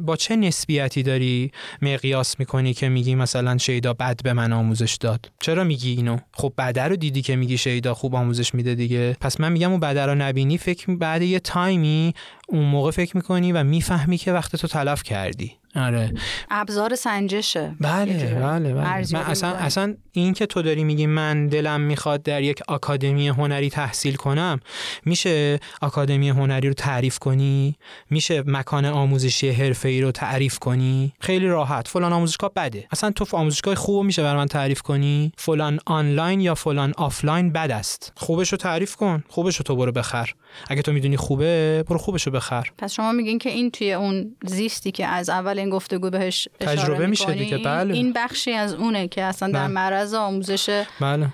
[0.00, 1.50] با چه نسبیتی داری
[1.82, 6.52] مقیاس می‌کنی که میگی مثلا شیدا بد به من آموزش داد؟ چرا میگی اینو؟ خب
[6.58, 9.16] بده رو دیدی که میگی شیدا خوب آموزش میده دیگه.
[9.20, 12.14] پس من میگم اون بده رو نبینی فکر بعد یه تایمی
[12.50, 15.52] اون موقع فکر می‌کنی و می‌فهمی که وقت تو تلف کردی.
[15.76, 16.14] آره.
[16.50, 17.74] ابزار سنجشه.
[17.80, 19.06] بله بله بله.
[19.12, 23.70] من اصلا اصلا این که تو داری میگی من دلم می‌خواد در یک آکادمی هنری
[23.70, 24.60] تحصیل کنم
[25.04, 27.76] میشه آکادمی هنری رو تعریف کنی؟
[28.10, 31.88] میشه مکان آموزشی حرفه‌ای رو تعریف کنی؟ خیلی راحت.
[31.88, 32.86] فلان آموزشگاه بده.
[32.92, 37.70] اصلا تو آموزشگاه خوب میشه برای من تعریف کنی؟ فلان آنلاین یا فلان آفلاین بد
[37.70, 38.12] است.
[38.16, 39.24] خوبش رو تعریف کن.
[39.28, 40.32] خوبش رو تو برو بخر.
[40.68, 42.70] اگه تو می‌دونی خوبه برو خوبش رو بخر.
[42.78, 47.06] پس شما میگین که این توی اون زیستی که از اول این گفتگو بهش تجربه
[47.06, 47.58] میشه دیگه.
[47.58, 47.94] بله.
[47.94, 49.68] این بخشی از اونه که اصلا در بله.
[49.68, 51.28] معرض آموزش بله.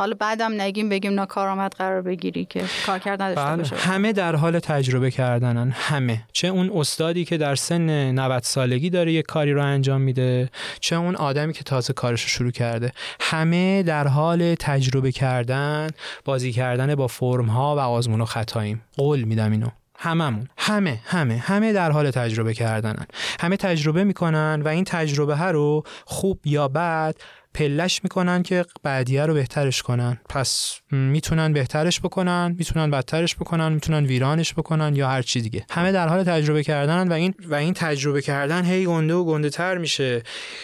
[0.00, 3.56] حالا بعدم نگیم بگیم ناکارآمد قرار بگیری که کارکرد نداشته بله.
[3.56, 5.70] باشه همه در حال تجربه کردنن.
[5.70, 6.22] همه.
[6.32, 10.50] چه اون استادی که در سن 90 سالگی داره یه کاری رو انجام میده
[10.80, 12.92] چه اون آدمی که تازه کارش رو شروع کرده.
[13.20, 15.88] همه در حال تجربه کردن
[16.24, 18.82] بازی کردن با فرم ها و آزمون و خطاییم.
[18.96, 19.68] قول میدم اینو.
[20.02, 23.06] هممون همه همه همه در حال تجربه کردنن.
[23.40, 27.14] همه تجربه می‌کنن و این تجربه ها رو خوب یا بد
[27.54, 30.20] پلش می‌کنن که بعدیه رو بهترش کنن.
[30.28, 35.66] پس می‌تونن بهترش بکنن می‌تونن بدترش بکنن می‌تونن ویرانش بکنن یا هر چی دیگه.
[35.70, 39.50] همه در حال تجربه کردن و این و این تجربه کردن هی گنده و گنده
[39.50, 40.22] تر میشه.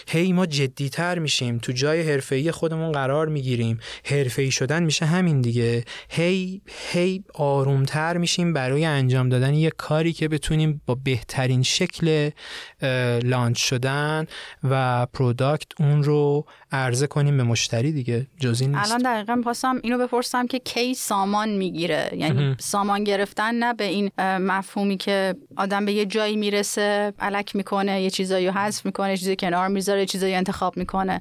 [0.08, 1.58] هی ما جدی تر میشیم.
[1.58, 3.78] تو جای حرفه‌ای خودمون قرار می‌گیریم.
[4.04, 5.84] حرفه‌ای شدن میشه همین دیگه.
[6.08, 12.30] هی هی آرومتر میشیم برای انجام دادن یه کاری که بتونیم با بهترین شکل
[13.22, 14.26] launch شدن
[14.64, 16.46] و product اون رو
[16.76, 20.94] عرضه کنیم به مشتری دیگه جز این نیست الان دقیقا می‌خواستم اینو بپرسم که کی
[20.94, 27.12] سامان می‌گیره؟ یعنی سامان گرفتن نه به این مفهومی که آدم به یه جایی می‌رسه
[27.18, 31.20] الک می‌کنه یه چیزایی حذف می‌کنه چیزی کنار می‌ذاره چیزایی انتخاب می‌کنه.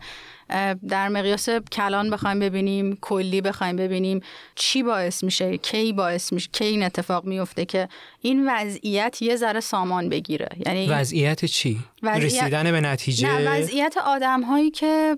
[0.87, 4.21] در مقیاس کلان بخوایم ببینیم کلی بخوایم ببینیم
[4.55, 7.89] چی باعث میشه؟ کی باعث میشه؟ کی این اتفاق میفته که
[8.21, 12.43] این وضعیت یه ذره سامان بگیره؟ یعنی وضعیت چی؟ وضعیت...
[12.43, 15.17] رسیدن به نتیجه؟ نه وضعیت آدم هایی که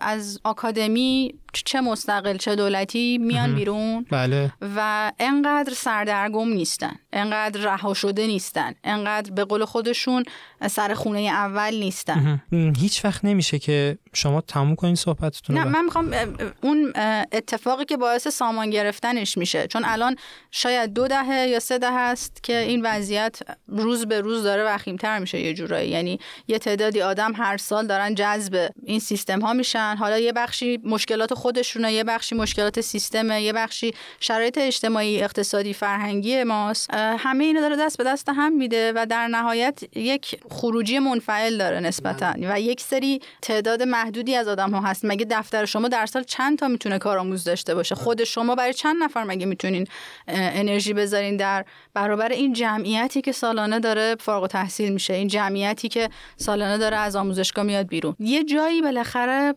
[0.00, 4.52] از آکادمی چه مستقل چه دولتی میان بیرون بله.
[4.76, 10.24] و انقدر سردرگم نیستن انقدر رها شده نیستن انقدر به قول خودشون
[10.70, 12.42] سر خونه اول نیستن.
[12.78, 16.14] هیچ وقت نمیشه که شما تموم کنین صحبتتون نه من می‌خوام
[16.62, 16.92] اون
[17.32, 19.66] اتفاقی که باعث سامان گرفتنش میشه.
[19.66, 20.16] چون الان
[20.50, 23.38] شاید دو دهه یا سه دهه است که این وضعیت
[23.68, 25.90] روز به روز داره وخیمتر میشه یه جورایی.
[25.90, 26.18] یعنی
[26.48, 29.96] یه تعدادی آدم هر سال دارن جذب این سیستم ها میشن.
[29.98, 36.44] حالا یه بخشی مشکلات خودشونه یه بخشی مشکلات سیستمه یه بخشی شرایط اجتماعی اقتصادی فرهنگی
[36.44, 36.94] ماست.
[36.94, 41.80] همه اینا داره دست به دست هم میده و در نهایت یک خروجی منفعل داره
[41.80, 45.04] نسبتا و یک سری تعداد محدودی از آدم ها هست.
[45.04, 49.02] مگه دفتر شما در سال چند تا می‌تونه کارآموز داشته باشه؟ خود شما برای چند
[49.02, 49.86] نفر مگه می‌تونین
[50.28, 51.64] انرژی بذارین در
[51.94, 57.16] برابر این جمعیتی که سالانه داره فارغ تحصیل میشه این جمعیتی که سالانه داره از
[57.16, 59.54] آموزشگاه میاد بیرون؟ یه جایی بالاخره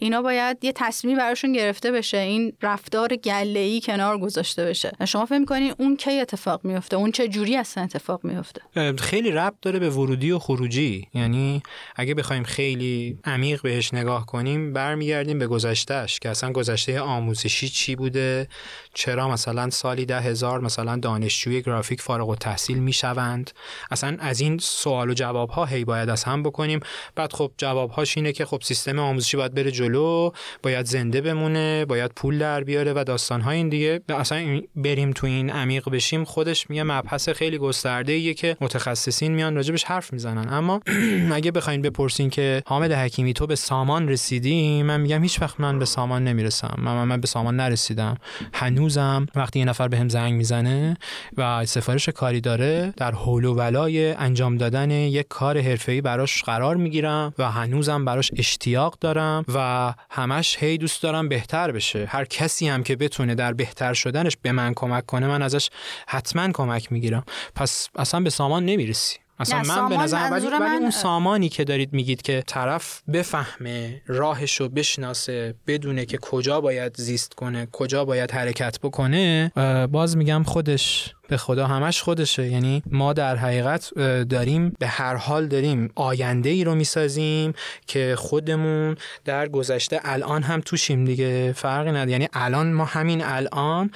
[0.00, 4.92] اینا باید یه تصمیمی براشون گرفته بشه این رفتار گله ای کنار گذاشته بشه.
[5.08, 8.60] شما فکر می‌کنین اون کی اتفاق میفته اون چه جوری اصلا اتفاق میفته
[8.98, 11.08] خیلی ربط داره به ورودی و خروجی.
[11.14, 11.62] یعنی
[11.96, 17.96] اگه بخوایم خیلی عمیق بهش نگاه کنیم برمیگردیم به گذشتهش که اصلا گذشته آموزشی چی
[17.96, 18.48] بوده؟
[18.94, 23.50] چرا مثلا سالی ده هزار مثلا دانشجوی گرافیک فارغ التحصیل می‌شوند؟
[23.90, 26.80] اصلا از این سوال و جواب ها هی باید از هم بکنیم.
[27.14, 30.30] بعد خب جواب هاش اینه که خب سیستم آموزشی باید بره جلو
[30.62, 34.00] باید زنده بمونه باید پول در بیاره و داستان های این دیگه.
[34.08, 39.56] اصلا بریم تو این عمیق بشیم خودش میگه مبحث خیلی گسترده ایه که متخصصین میان
[39.56, 40.52] راجبش حرف می‌زنن.
[40.52, 40.80] اما
[41.32, 45.78] اگه بخواین بپرسین که حامد حکیمی تو به سامان رسیدی؟ من میگم هیچ وقت من
[45.78, 46.74] به سامان نمی‌رسم.
[46.78, 48.16] من, من به سامان نرسیدم.
[48.52, 50.96] هنوزم وقتی یه نفر بهم به زنگ می‌زنه
[51.36, 56.76] و سفارش کاری داره در حول و ولای انجام دادن یک کار حرفه‌ای براش قرار
[56.76, 62.06] می‌گیرم و هنوزم براش اشتیاق دارم و همش هی دوست دارم بهتر بشه.
[62.06, 65.70] هر کسی هم که بتونه در بهتر شدنش به من کمک کنه من ازش
[66.08, 67.24] حتما کمک می‌گیرم.
[67.54, 69.18] پس اصلا به سامان نمی‌رسی.
[69.38, 74.68] اصلا من به نظر ولی, ولی اون سامانی که دارید میگید که طرف بفهمه راهشو
[74.68, 79.52] بشناسه بدونه که کجا باید زیست کنه کجا باید حرکت بکنه
[79.92, 82.48] باز میگم خودش به خدا همش خودشه.
[82.48, 83.94] یعنی ما در حقیقت
[84.24, 87.52] داریم به هر حال داریم آینده ای رو می‌سازیم
[87.86, 91.52] که خودمون در گذشته الان هم توشیم دیگه.
[91.52, 92.10] فرقی نداره.
[92.10, 93.90] یعنی الان ما همین الان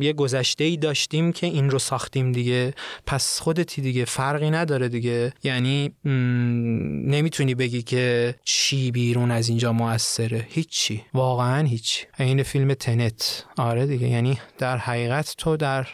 [0.00, 2.74] یه گذشته ای داشتیم که این رو ساختیم دیگه.
[3.06, 5.32] پس خودتی دیگه فرقی نداره دیگه.
[5.42, 10.46] یعنی نمی‌تونی بگی که چی بیرون از اینجا موثره.
[10.50, 11.04] هیچی.
[11.14, 12.06] واقعا هیچی.
[12.18, 13.44] این فیلم تنت.
[13.56, 14.08] آره دیگه.
[14.08, 15.86] یعنی در حقیقت تو در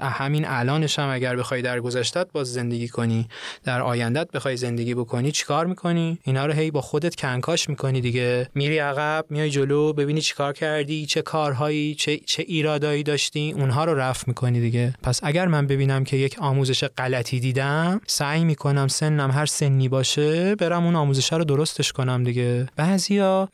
[0.00, 3.28] همین الانش هم اگر بخوای در گذشتت باز زندگی کنی.
[3.64, 8.48] در آیندت بخوای زندگی بکنی چیکار می‌کنی؟ اینا رو هی با خودت کنکاش می‌کنی دیگه.
[8.54, 13.52] میری عقب میای جلو ببینی چیکار کردی چه کارهایی چه چه ایرادایی داشتی.
[13.56, 14.94] اونها رو رفع می‌کنی دیگه.
[15.02, 20.54] پس اگر من ببینم که یک آموزش غلطی دیدم سعی می‌کنم سنم هر سنی باشه
[20.54, 22.66] برم اون آموزش رو درستش کنم دیگه.
[22.76, 23.48] بعضیا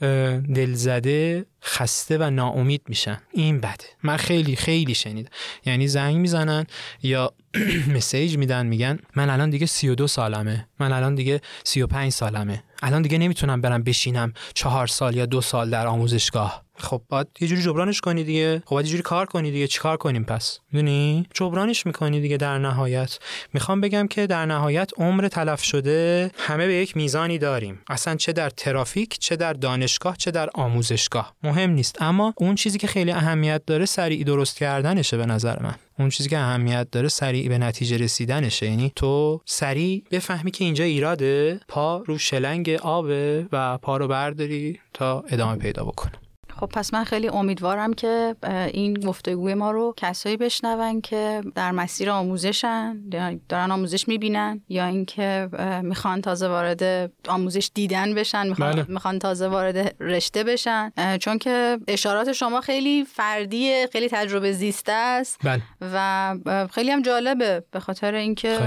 [0.55, 3.21] دلزده خسته و ناامید میشن.
[3.33, 3.85] این بده.
[4.03, 5.31] من خیلی خیلی شنیدم.
[5.67, 6.67] یعنی زنگ می‌زنن
[7.03, 7.33] یا
[7.97, 10.69] مسیج میدن میگن من الان دیگه 32 سالمه.
[10.81, 12.63] من الان دیگه 35 سالمه.
[12.83, 16.64] الان دیگه نمی‌تونم برم بشینم چهار سال یا دو سال در آموزشگاه.
[16.77, 18.63] خب باید یه جوری جبرانش کنی دیگه.
[18.67, 19.67] خب باید یه جوری کار کنی دیگه.
[19.67, 23.19] چیکار کنیم پس؟ می‌دونی؟ جبرانش می‌کنی دیگه در نهایت.
[23.53, 27.81] می‌خوام بگم که در نهایت عمر تلف شده همه به یک میزانی داریم.
[27.89, 31.35] اصلا چه در ترافیک چه در دانشگاه چه در آموزشگاه.
[31.43, 32.03] مهم نیست.
[32.03, 35.75] اما اون چیزی که خیلی اهمیت داره سریع درست کردنشه به نظر من.
[35.99, 38.67] اون چیزی که اهمیت داره سریع به نتیجه رسیدنشه.
[38.67, 44.81] یعنی تو سریع بفهمی که اینجا ایراده پا رو شلنگ آبه و پا رو برداری
[44.95, 46.13] تا ادامه پیدا بکنه.
[46.61, 48.37] خب پس من خیلی امیدوارم که
[48.73, 53.01] این گفتگوی ما رو کسایی بشنون که در مسیر آموزشن
[53.49, 55.49] دارن آموزش می‌بینن یا اینکه
[55.83, 58.85] می‌خوان تازه وارد آموزش دیدن بشن می‌خوان, بله.
[58.89, 60.93] می‌خوان تازه وارد رشته بشن.
[61.21, 65.39] چون که اشارات شما خیلی فردیه خیلی تجربه زیسته است.
[65.45, 65.63] بله.
[65.81, 66.35] و
[66.73, 67.65] خیلی هم جالبه.
[67.71, 68.59] به خاطر اینکه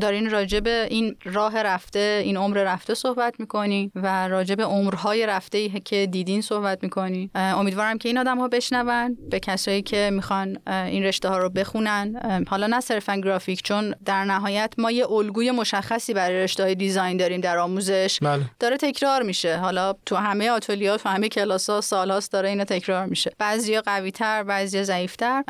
[0.00, 5.26] دارین راجع به این راه رفته این عمر رفته صحبت می‌کنین و راجع به عمرهای
[5.26, 10.58] رفته که دیدین صحبت می‌کنین امیدوارم که این آدم ها بشنون به کسایی که می‌خوان
[10.66, 12.44] این رشته ها رو بخونن.
[12.48, 17.16] حالا نه صرفا گرافیک چون در نهایت ما یه الگوی مشخصی برای رشته های دیزاین
[17.16, 18.18] داریم در آموزش.
[18.22, 18.42] بله.
[18.60, 19.56] داره تکرار میشه.
[19.56, 23.32] حالا تو همه آتولیات تو همه کلاس ها سالهاست داره اینا تکرار میشه.
[23.38, 25.42] بعضیا قوی تر بعضیا ضعیف تر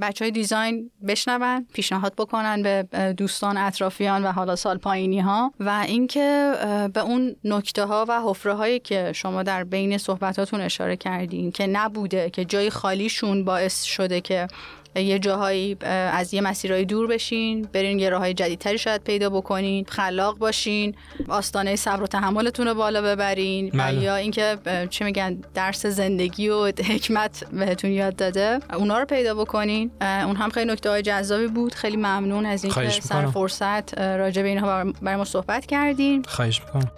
[0.00, 2.84] بچه های دیزاین بشنون پیشنهاد بکنن به
[3.16, 6.54] دوستان اطرافیان و حالا سال پایینی ها و اینکه
[6.94, 11.52] به اون نکته ها و حفره هایی که شما در بین صحبتاتون اشاره کردید کردین
[11.52, 14.48] که نبوده که جای خالیشون باعث شده که
[14.94, 20.38] یه جاهایی از یه مسیرهای دور بشین برین یه راههای جدیدتری شاید پیدا بکنین خلاق
[20.38, 20.94] باشین
[21.28, 24.02] آستانه صبر و تحملتون رو بالا ببرین بله.
[24.02, 24.56] یا اینکه
[24.90, 29.90] چه میگن درس زندگی و حکمت بهتون یاد داده اونا رو پیدا بکنین.
[30.00, 31.74] اون هم خیلی نکته های جذابی بود.
[31.74, 36.24] خیلی ممنون از اینکه سر فرصت راجع به اینها برای ما صحبت کردین.
[36.28, 36.90] خواهش می‌کنم.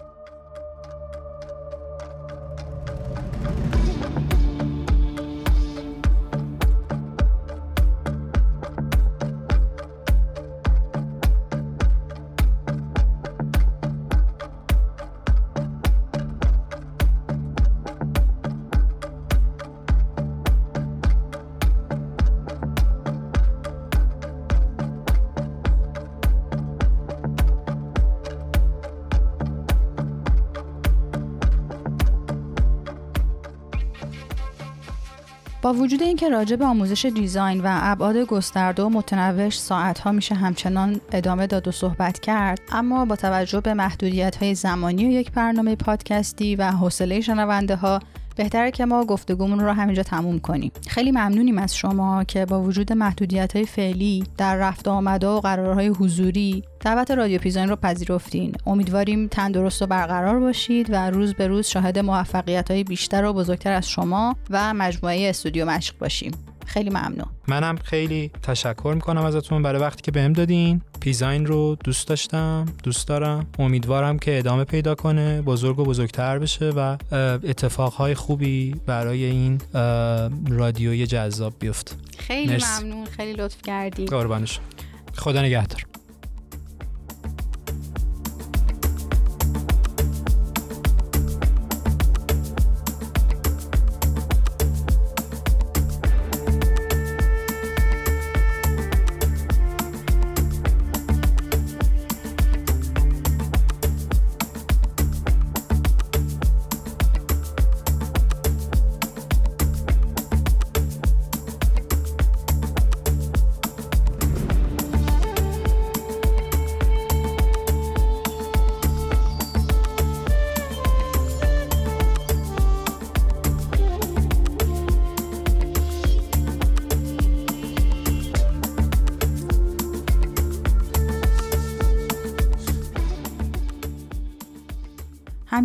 [35.73, 41.47] وجود اینکه راجع به آموزش دیزاین و ابعاد گسترده و متنوع ساعتها میشه همچنان ادامه
[41.47, 46.57] داد و صحبت کرد اما با توجه به محدودیت های زمانی و یک برنامه پادکستی
[46.57, 48.01] و حوصله شنونده ها
[48.41, 50.73] بهتره که ما گفتگومون رو همینجا تموم کنیم.
[50.89, 55.87] خیلی ممنونیم از شما که با وجود محدودیت های فعلی در رفت آمده و قرارهای
[55.89, 58.55] حضوری دعوت رادیو پیزاین رو پذیرفتین.
[58.67, 63.73] امیدواریم تندرست و برقرار باشید و روز به روز شاهد موفقیت های بیشتر و بزرگتر
[63.73, 66.33] از شما و مجموعه استودیو مشق باشیم.
[66.67, 67.27] خیلی ممنون.
[67.49, 70.81] منم خیلی تشکر می‌کنم ازتون برای وقتی که بهم دادین.
[71.01, 73.47] پیزاین رو دوست داشتم دوست دارم.
[73.59, 76.97] امیدوارم که ادامه پیدا کنه بزرگ و بزرگتر بشه و
[77.45, 79.61] اتفاقهای خوبی برای این
[80.49, 81.97] رادیوی جذاب بیفته.
[82.19, 83.05] خیلی ممنون.
[83.05, 84.05] خیلی لطف کردی.
[84.05, 84.59] قربانش
[85.17, 85.90] خدا نگهدار.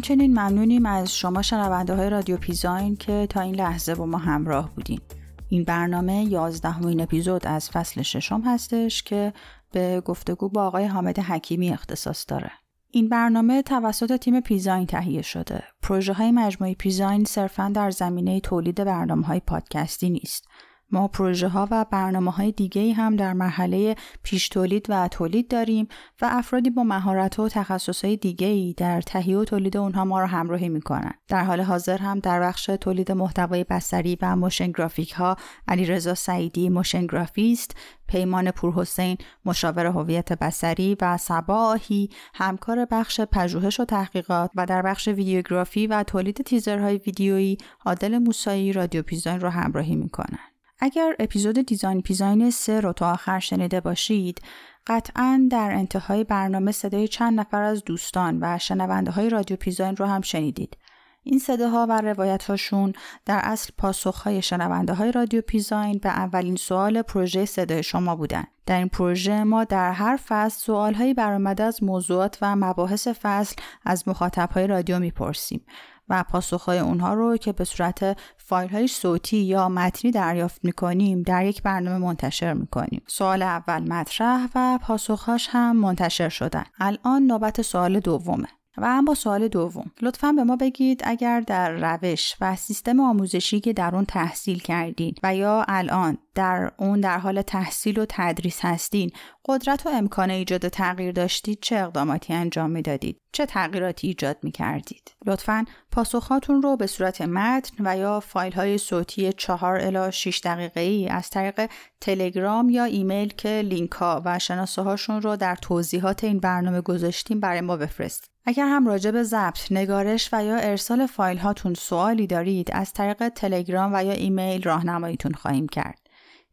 [0.06, 4.76] همچنین ممنونیم از شما شنونده های رادیو پیزاین که تا این لحظه با ما همراه
[4.76, 5.02] بودین.
[5.50, 9.34] این برنامه یازدهمین اپیزود از فصل ششم هستش که
[9.72, 12.52] به گفتگو با آقای حامد حکیمی اختصاص داره.
[12.92, 15.64] این برنامه توسط تیم پیزاین تهیه شده.
[15.82, 20.48] پروژه های مجموعه پیزاین صرفا در زمینه تولید برنامه های پادکستی نیست.
[20.92, 25.88] ما پروژه ها و برنامه های دیگه هم در مرحله پیش تولید و تولید داریم
[26.22, 30.22] و افرادی با مهارت و تخصص های دیگه ای در تهیه و تولید اونها ما
[30.22, 31.14] رو همراهی می‌کنن.
[31.28, 35.36] در حال حاضر هم در بخش تولید محتوای بصری و motion graphic ها
[35.68, 37.76] علیرضا سعیدی motion گرافیست،
[38.08, 45.08] پیمان پورحسین مشاور هویت بصری و سباهی همکار بخش پژوهش و تحقیقات و در بخش
[45.08, 50.55] ویدیوگرافی و تولید تیزرهای ویدیویی عادل موسایی رادیو پیزاین رو همراهی می‌کنن.
[50.80, 54.42] اگر اپیزود design پیزاین سه رو تا آخر شنیده باشید
[54.88, 60.06] قطعا در انتهای برنامه صدای چند نفر از دوستان و شنونده های رادیو پیزاین رو
[60.06, 60.78] هم شنیدید.
[61.24, 62.94] این صداها و روایت هاشون
[63.26, 68.44] در اصل پاسخ های شنونده های رادیو پیزاین به اولین سوال پروژه صدای شما بودن.
[68.66, 73.56] در این پروژه ما در هر فصل سوال هایی برآمده از موضوعات و مباحث فصل
[73.86, 75.66] از مخاطب های رادیو می‌پرسیم
[76.10, 81.46] و پاسخهای اونها رو که به صورت فایل های صوتی یا متنی دریافت می‌کنیم در
[81.46, 83.02] یک برنامه منتشر می‌کنیم.
[83.08, 86.64] سوال اول مطرح و پاسخهاش هم منتشر شدن.
[86.80, 88.48] الان نوبت سوال دومه.
[88.78, 89.92] و اما سوال دوم.
[90.02, 95.20] لطفا به ما بگید اگر در روش و سیستم آموزشی که در اون تحصیل کردید
[95.24, 99.12] و یا الان در اون در حال تحصیل و تدریس هستین
[99.46, 105.16] قدرت و امکان ایجاد تغییر داشتید چه اقداماتی انجام می‌دادید؟ چه تغییراتی ایجاد می کردید
[105.26, 110.82] لطفا پاسخهاتون رو به صورت متن و یا فایل های صوتی 4 الی 6 دقیقه
[110.82, 111.70] ای از طریق
[112.02, 117.40] تلگرام یا ایمیل که لینک ها و شناسه هاشون رو در توضیحات این برنامه گذاشتیم
[117.40, 118.35] برای ما بفرستید.
[118.46, 123.30] اگر هم راجع به ضبط، نگارش و یا ارسال فایل هاتون سوالی دارید از طریق
[123.30, 126.06] تلگرام و یا ایمیل راهنماییتون خواهیم کرد.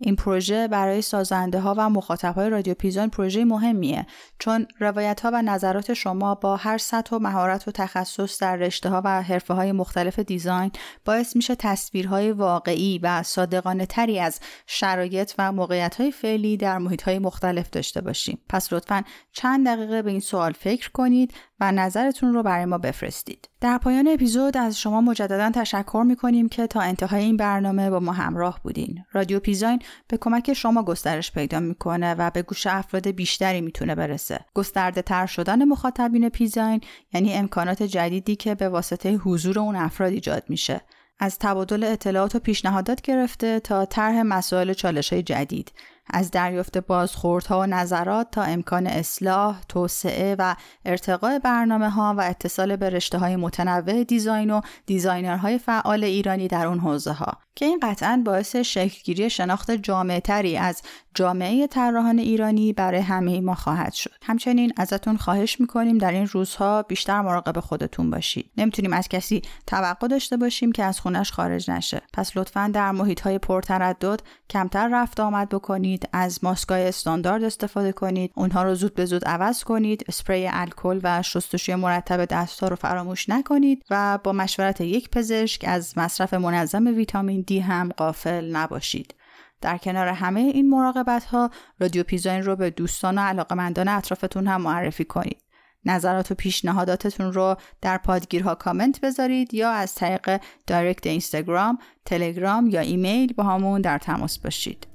[0.04, 4.06] این پروژه برای سازنده ها و مخاطب های رادیو پیزان پروژه مهمیه
[4.38, 8.88] چون روایت ها و نظرات شما با هر سطح و مهارت و تخصص در رشته
[8.88, 10.70] ها و حرفه های مختلف دیزاین
[11.04, 17.02] باعث میشه تصویرهای واقعی و صادقانه تری از شرایط و موقعیت های فعلی در محیط
[17.02, 19.02] های مختلف داشته باشیم پس لطفا
[19.32, 23.48] چند دقیقه به این سوال فکر کنید و نظرتون رو برای ما بفرستید.
[23.60, 28.12] در پایان اپیزود از شما مجددا تشکر می‌کنیم که تا انتهای این برنامه با ما
[28.12, 29.04] همراه بودین.
[29.12, 29.78] رادیو پیزاین
[30.08, 34.44] به کمک شما گسترش پیدا می‌کنه و به گوش افراد بیشتری می‌تونه برسه.
[34.54, 36.80] گسترده تر شدن مخاطبین پیزاین
[37.14, 40.80] یعنی امکانات جدیدی که به واسطه حضور اون افراد ایجاد میشه.
[41.20, 45.72] از تبادل اطلاعات و پیشنهادات گرفته تا طرح مسائل چالش های جدید
[46.10, 52.76] از دریافت بازخوردها و نظرات تا امکان اصلاح، توسعه و ارتقاء برنامه ها و اتصال
[52.76, 57.64] به رشته های متنوع design و designer های فعال ایرانی در اون حوزه ها که
[57.64, 60.82] این قطعا باعث شکلگیری شناخت جامع تری از
[61.14, 64.10] جامعه طراحان ایرانی برای همه ما خواهد شد.
[64.22, 68.50] همچنین ازتون خواهش می‌کنیم در این روزها بیشتر مراقب خودتون باشید.
[68.56, 72.02] نمی‌تونیم از کسی توقع داشته باشیم که از خونش خارج نشه.
[72.12, 74.20] پس لطفا در محیط های پرتردد
[74.50, 79.64] کمتر رفت آمد بکنید، از ماسکای استاندارد استفاده کنید، اونها رو زود به زود عوض
[79.64, 85.64] کنید، اسپری الکل و شستشوی مرتب دستها رو فراموش نکنید و با مشورت یک پزشک
[85.68, 89.14] از مصرف منظم ویتامین دی هم قافل نباشید.
[89.60, 91.50] در کنار همه این مراقبت ها
[91.80, 95.42] رادیو پیزاین رو به دوستان و علاقمندان اطرافتون هم معرفی کنید.
[95.84, 102.80] نظرات و پیشنهاداتتون رو در پادگیرها کامنت بذارید یا از طریق دایرکت اینستاگرام، تلگرام یا
[102.80, 104.86] ایمیل با همون در تماس باشید.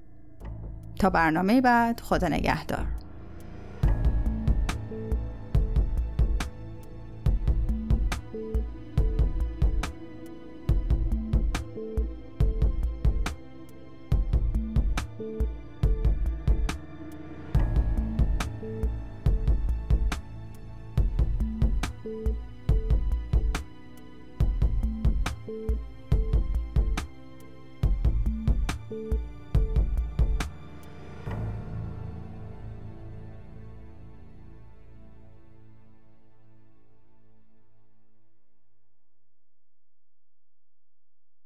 [1.00, 3.07] تا برنامه بعد خدا نگهدار.